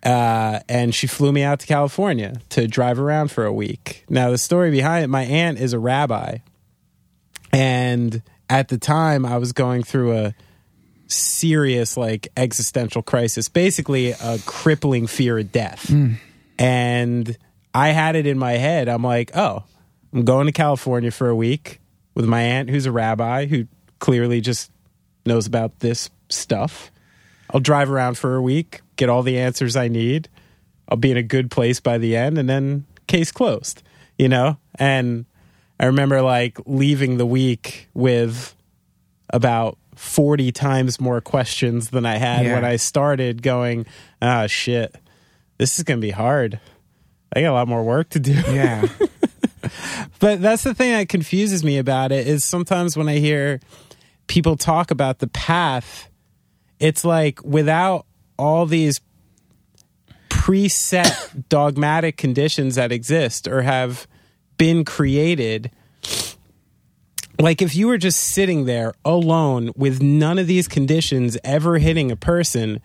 [0.01, 4.05] Uh, and she flew me out to California to drive around for a week.
[4.07, 6.37] Now, the story behind it my aunt is a rabbi.
[7.51, 10.35] And at the time, I was going through a
[11.07, 15.91] serious, like, existential crisis, basically, a crippling fear of death
[16.57, 17.37] and
[17.73, 18.87] I had it in my head.
[18.89, 19.63] I'm like, oh,
[20.13, 21.79] I'm going to California for a week
[22.15, 23.67] with my aunt, who's a rabbi, who
[23.99, 24.71] clearly just
[25.25, 26.91] knows about this stuff.
[27.53, 30.29] I'll drive around for a week, get all the answers I need.
[30.87, 33.83] I'll be in a good place by the end, and then case closed,
[34.17, 34.57] you know?
[34.75, 35.25] And
[35.79, 38.55] I remember like leaving the week with
[39.31, 42.53] about 40 times more questions than I had Yeah.
[42.55, 43.85] when I started going,
[44.21, 44.95] ah, shit,
[45.57, 46.59] this is going to be hard.
[47.33, 48.33] I got a lot more work to do.
[48.33, 48.87] Yeah.
[50.19, 53.59] But that's the thing that confuses me about it is sometimes when I hear
[54.27, 56.09] people talk about the path,
[56.79, 58.05] it's like without
[58.37, 58.99] all these
[60.29, 64.07] preset dogmatic conditions that exist or have
[64.57, 65.71] been created.
[67.39, 72.11] Like if you were just sitting there alone with none of these conditions ever hitting
[72.11, 72.81] a person,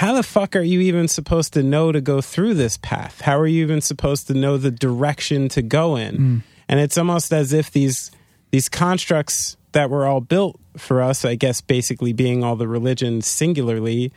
[0.00, 3.20] how the fuck are you even supposed to know to go through this path?
[3.20, 6.16] How are you even supposed to know the direction to go in?
[6.16, 6.38] Hmm.
[6.70, 8.10] And it's almost as if these
[8.50, 13.26] these constructs that were all built for us, I guess basically being all the religions
[13.26, 14.10] singularly,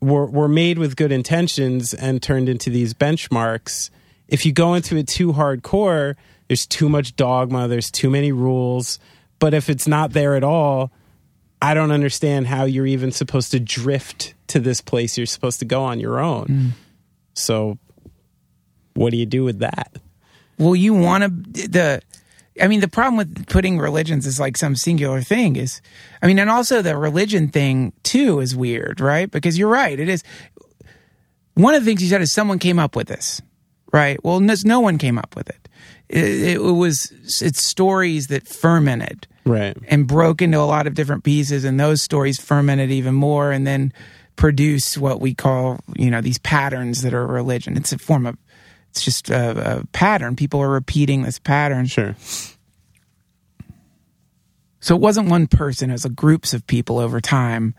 [0.00, 3.90] were were made with good intentions and turned into these benchmarks.
[4.28, 6.14] If you go into it too hardcore,
[6.48, 8.98] there's too much dogma, there's too many rules.
[9.40, 10.90] But if it's not there at all,
[11.60, 15.64] I don't understand how you're even supposed to drift to this place you're supposed to
[15.64, 16.46] go on your own.
[16.46, 16.70] Mm.
[17.34, 17.78] So,
[18.94, 19.96] what do you do with that?
[20.58, 22.02] well, you want to the.
[22.58, 25.82] I mean, the problem with putting religions as like some singular thing is,
[26.22, 29.30] I mean, and also the religion thing too is weird, right?
[29.30, 30.22] Because you're right, it is.
[31.54, 33.42] One of the things you said is someone came up with this,
[33.92, 34.22] right?
[34.24, 35.68] Well, no, no one came up with it.
[36.08, 36.24] It,
[36.54, 37.12] it was
[37.42, 39.76] it's stories that fermented Right.
[39.88, 43.66] and broke into a lot of different pieces and those stories fermented even more and
[43.66, 43.92] then
[44.36, 47.76] produce what we call you know these patterns that are religion.
[47.76, 48.36] It's a form of
[48.90, 50.36] it's just a, a pattern.
[50.36, 51.86] People are repeating this pattern.
[51.86, 52.14] Sure.
[54.80, 57.74] so it wasn't one person it was a groups of people over time.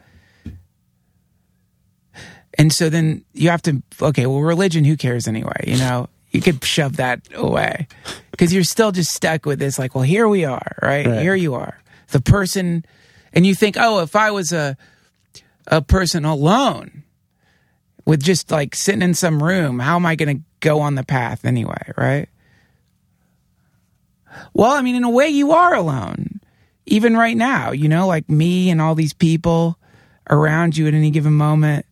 [2.60, 6.10] And so then you have to okay well religion who cares anyway you know?
[6.32, 7.88] You could shove that away.
[8.32, 11.06] Because you're still just stuck with this like well here we are right?
[11.06, 11.22] Right.
[11.22, 11.80] here you are.
[12.10, 12.84] The person
[13.34, 14.78] and you think oh if i was a
[15.68, 17.04] a person alone
[18.06, 21.04] with just like sitting in some room how am i going to go on the
[21.04, 22.30] path anyway right
[24.54, 26.40] well i mean in a way you are alone
[26.86, 29.78] even right now you know like me and all these people
[30.30, 31.86] around you at any given moment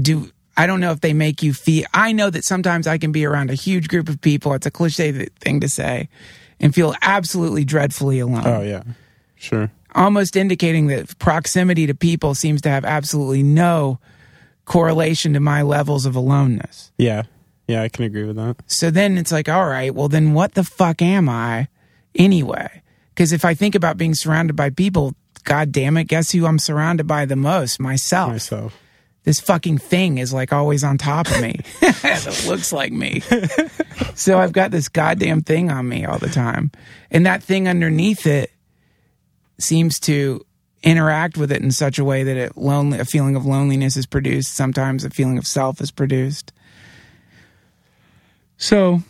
[0.00, 1.84] do I don't know if they make you feel.
[1.92, 4.54] I know that sometimes I can be around a huge group of people.
[4.54, 6.08] It's a cliche thing to say,
[6.60, 8.46] and feel absolutely dreadfully alone.
[8.46, 8.82] Oh yeah.
[9.36, 9.70] Sure.
[9.94, 13.98] Almost indicating that proximity to people seems to have absolutely no
[14.64, 16.90] correlation to my levels of aloneness.
[16.98, 17.22] Yeah.
[17.68, 18.56] Yeah, I can agree with that.
[18.66, 21.68] So then it's like, all right, well then what the fuck am I
[22.14, 22.82] anyway?
[23.14, 25.14] Because if I think about being surrounded by people,
[25.44, 27.80] god damn it, guess who I'm surrounded by the most?
[27.80, 28.78] Myself Myself.
[29.22, 31.60] this fucking thing is like always on top of me.
[31.82, 33.22] it looks like me.
[34.14, 36.70] so I've got this goddamn thing on me all the time.
[37.10, 38.50] And that thing underneath it
[39.58, 40.44] seems to
[40.82, 44.06] interact with it in such a way that it lonely a feeling of loneliness is
[44.06, 46.52] produced, sometimes a feeling of self is produced.
[48.56, 49.02] So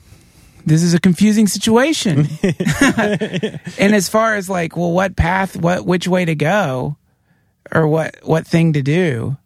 [0.65, 2.29] this is a confusing situation.
[2.43, 6.97] and as far as like, well, what path, what which way to go
[7.73, 9.37] or what what thing to do?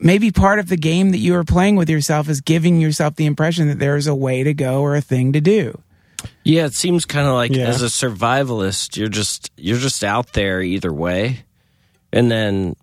[0.00, 3.26] maybe part of the game that you are playing with yourself is giving yourself the
[3.26, 5.80] impression that there is a way to go or a thing to do.
[6.44, 7.66] Yeah, it seems kind of like Yeah.
[7.66, 11.44] as a survivalist, you're just you're just out there either way,
[12.12, 12.76] and then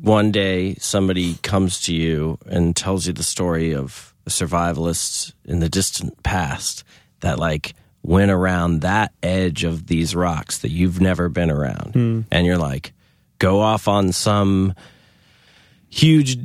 [0.00, 5.58] one day somebody comes to you and tells you the story of a survivalist in
[5.60, 6.84] the distant past
[7.20, 12.20] that like went around that edge of these rocks that you've never been around, hmm.
[12.30, 12.92] and you're like,
[13.38, 14.72] go off on some
[15.90, 16.36] huge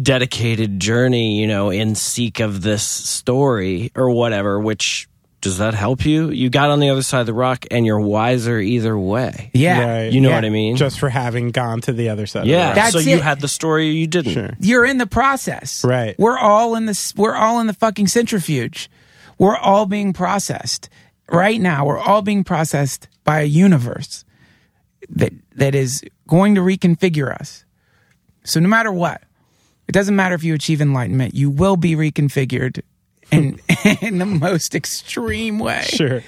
[0.00, 5.08] dedicated journey, you know, in seek of this story or whatever, which
[5.42, 6.30] does that help you?
[6.30, 9.50] You got on the other side of the rock, and you're wiser either way.
[9.52, 9.84] Yeah.
[10.04, 10.12] Right.
[10.12, 10.36] You know Yeah.
[10.36, 10.76] what I mean?
[10.76, 12.46] just for having gone to the other side.
[12.46, 12.70] yeah.
[12.70, 14.32] Of That's so you had the story, you didn't.
[14.32, 14.50] Sure.
[14.60, 15.84] You're in the process.
[15.84, 16.14] Right.
[16.18, 18.88] We're all in this we're all in the fucking centrifuge.
[19.36, 20.88] We're all being processed.
[21.28, 24.24] Right now, we're all being processed by a universe
[25.08, 27.64] that that is going to reconfigure us.
[28.44, 29.22] So no matter what,
[29.88, 32.82] it doesn't matter if you achieve enlightenment, you will be reconfigured
[33.32, 33.58] in
[34.00, 35.82] in the most extreme way.
[35.82, 36.22] Sure.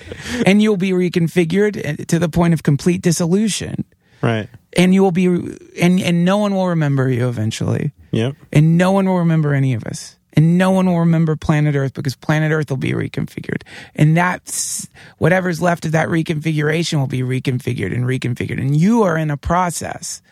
[0.46, 3.84] And you'll be reconfigured eh, to the point of complete dissolution.
[4.22, 4.48] Right.
[4.76, 8.36] And you will be and and no one will remember you eventually Yep.
[8.52, 11.94] and no one will remember any of us and no one will remember planet earth
[11.94, 13.62] because planet earth will be reconfigured
[13.96, 19.16] and that's whatever's left of that reconfiguration will be reconfigured and reconfigured and you are
[19.18, 20.22] in a process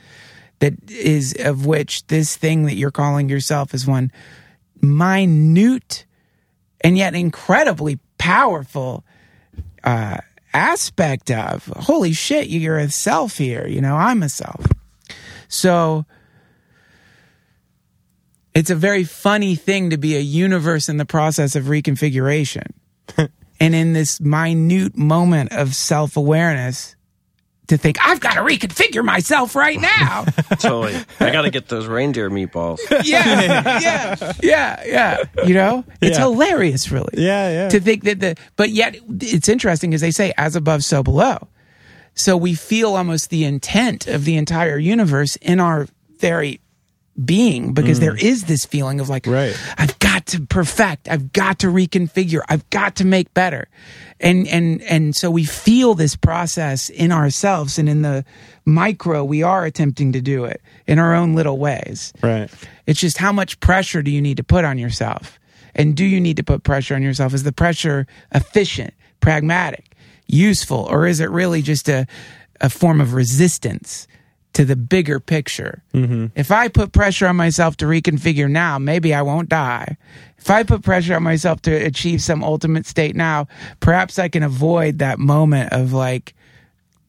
[0.60, 4.10] that is of which this thing that you're calling yourself is one
[4.80, 6.04] minute
[6.84, 9.04] and yet incredibly powerful
[9.84, 10.18] uh,
[10.54, 14.66] aspect of holy shit you're a self here you know i'm a self
[15.48, 16.04] so
[18.54, 22.72] it's a very funny thing to be a universe in the process of reconfiguration.
[23.16, 26.94] and in this minute moment of self awareness,
[27.68, 30.24] to think, I've got to reconfigure myself right now.
[30.58, 30.94] Totally.
[31.20, 32.78] I got to get those reindeer meatballs.
[33.04, 35.44] yeah, yeah, yeah, yeah.
[35.46, 36.24] You know, it's Yeah.
[36.24, 37.14] hilarious, really.
[37.14, 37.50] Yeah.
[37.50, 37.68] Yeah.
[37.68, 41.48] To think that the, but yet it's interesting, as they say, as above, so below.
[42.14, 45.86] So we feel almost the intent of the entire universe in our
[46.18, 46.60] very
[47.22, 48.22] being because there mm.
[48.22, 49.56] is this feeling of like, Right.
[49.76, 53.68] I've got to perfect, I've got to reconfigure, I've got to make better.
[54.18, 58.24] And, and, and so we feel this process in ourselves and in the
[58.64, 62.12] micro, we are attempting to do it in our own little ways.
[62.22, 62.50] right.
[62.86, 65.38] It's just how much pressure do you need to put on yourself?
[65.74, 67.32] And do you need to put pressure on yourself?
[67.32, 72.06] Is the pressure efficient, pragmatic, useful, or is it really just a,
[72.60, 74.06] a form of resistance
[74.54, 75.82] to the bigger picture?
[75.94, 76.26] Mm-hmm.
[76.34, 79.96] If I put pressure on myself to reconfigure now, maybe I won't die.
[80.38, 83.46] If I put pressure on myself to achieve some ultimate state now,
[83.80, 86.34] perhaps I can avoid that moment of like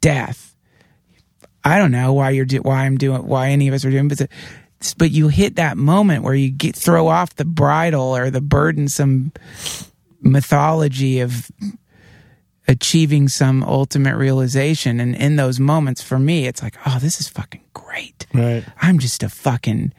[0.01, 0.55] death.
[1.63, 4.07] I don't know why you're do- why I'm doing why any of us are doing,
[4.07, 4.27] but
[4.97, 9.31] but you hit that moment where you get throw off the bridle or the burdensome
[10.21, 11.49] mythology of
[12.67, 17.27] achieving some ultimate realization, and in those moments, for me, it's like, oh, this is
[17.27, 18.25] fucking great.
[18.33, 18.63] Right.
[18.81, 19.93] I'm just a fucking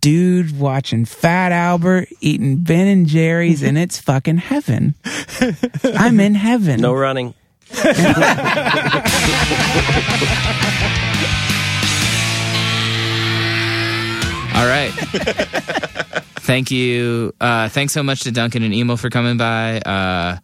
[0.00, 4.94] dude watching Fat Albert eating Ben and Jerry's, and it's fucking heaven.
[5.84, 6.80] I'm in heaven.
[6.80, 7.34] No running.
[14.56, 14.90] All right.
[16.40, 17.34] Thank you.
[17.40, 19.80] Uh, thanks so much to Duncan and Emil for coming by.
[19.80, 20.38] Uh,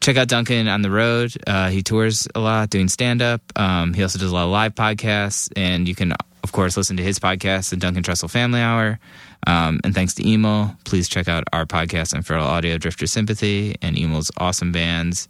[0.00, 1.32] check out Duncan on the road.
[1.46, 3.40] Uh, he tours a lot doing stand up.
[3.56, 5.50] Um, he also does a lot of live podcasts.
[5.56, 6.12] And you can,
[6.42, 8.98] of course, listen to his podcast, The Duncan Trussell Family Hour.
[9.46, 13.76] Um, and thanks to Emil, please check out our podcast on Feral Audio, Drifter Sympathy,
[13.82, 15.28] and Emil's awesome bands.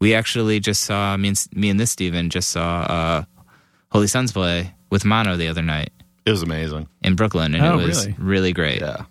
[0.00, 3.24] We actually just saw, me and, me and this Steven just saw uh,
[3.90, 5.90] Holy Sons play with Mono the other night
[6.24, 6.88] It was amazing.
[7.02, 8.16] in Brooklyn, and Oh, it was really?
[8.18, 8.80] really, great.
[8.80, 9.04] Yeah.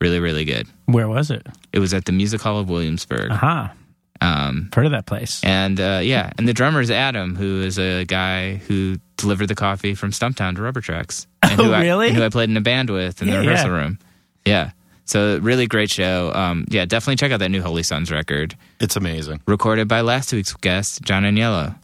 [0.00, 0.68] Really, really good.
[0.86, 1.44] Where was it?
[1.72, 3.32] It was at the Music Hall of Williamsburg.
[3.32, 3.72] Aha.
[4.20, 5.42] Um, Heard of that place.
[5.44, 9.54] and uh, yeah, and the drummer is Adam, who is a guy who delivered the
[9.54, 11.26] coffee from Stumptown to Rubber Tracks.
[11.42, 12.08] And Oh, who I, really?
[12.08, 13.76] and who I played in a band with in Yeah, the rehearsal yeah.
[13.76, 13.98] room.
[14.44, 14.70] Yeah.
[15.04, 16.32] So really great show.
[16.34, 19.40] Um, yeah, definitely check out that new Holy Sons record, It's amazing.
[19.46, 21.76] recorded by last week's guest, John Agnello.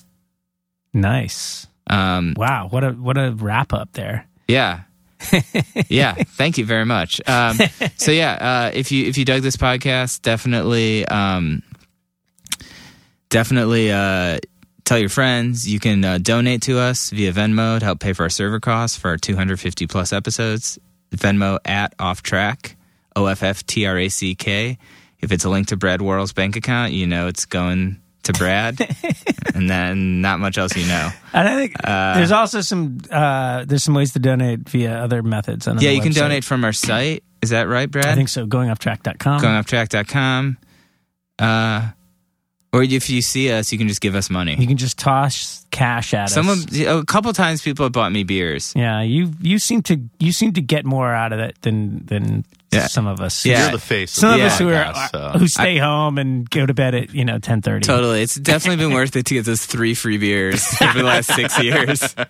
[0.92, 1.66] Nice.
[1.88, 2.68] Um, Wow.
[2.70, 4.26] What a what a wrap up there.
[4.48, 4.82] Yeah.
[5.88, 6.14] yeah.
[6.14, 7.20] Thank you very much.
[7.28, 7.58] Um,
[7.96, 11.62] so yeah, uh, if you if you dug this podcast, definitely um,
[13.34, 14.38] definitely uh,
[14.84, 15.68] tell your friends.
[15.68, 18.96] You can uh, donate to us via Venmo to help pay for our server costs
[18.96, 20.78] for our 250 plus episodes.
[21.10, 22.76] Venmo at off track
[23.16, 24.78] O F F T R A C K.
[25.18, 28.80] If it's a link to Brad Worrell's bank account, you know it's going to Brad,
[29.54, 31.10] and then not much else you know.
[31.32, 35.66] And I think there's also some uh, there's some ways to donate via other methods.
[35.66, 37.24] On Yeah, you can donate from our site.
[37.42, 38.06] Is that right, Brad?
[38.06, 38.46] I think so.
[38.46, 39.40] Goingofftrack.com.
[39.40, 40.56] goingofftrack.com.
[41.38, 41.90] Uh,
[42.74, 44.56] or if you see us, you can just give us money.
[44.58, 46.78] You can just toss cash at Someone, us.
[46.80, 48.72] a couple times, people have bought me beers.
[48.74, 52.44] Yeah, you you seem to you seem to get more out of it than than
[52.72, 52.88] Yeah.
[52.88, 53.46] some of us.
[53.46, 53.62] Yeah.
[53.62, 54.10] You're the face.
[54.10, 55.38] Some of of us who are podcast, so.
[55.38, 57.86] who stay home and go to bed at you know ten thirty.
[57.86, 61.32] Totally, it's definitely been worth it to get those three free beers over the last
[61.32, 62.14] six years.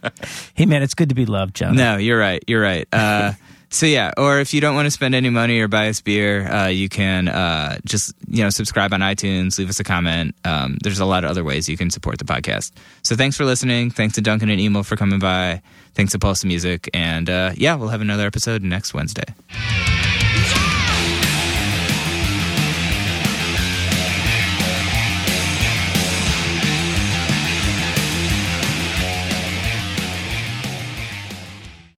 [0.55, 1.75] Hey man, it's good to be loved, John.
[1.75, 2.43] No, you're right.
[2.47, 2.87] You're right.
[2.93, 3.33] Uh,
[3.75, 6.47] so yeah, or if you don't want to spend any money or buy us beer,
[6.47, 10.35] uh, you can uh, just you know subscribe on iTunes, leave us a comment.
[10.45, 12.71] Um, there's a lot of other ways you can support the podcast.
[13.03, 13.91] So thanks for listening.
[13.91, 15.61] Thanks to Duncan and Emo for coming by.
[15.95, 19.25] Thanks to Pulse Music, and uh, yeah, we'll have another episode next Wednesday.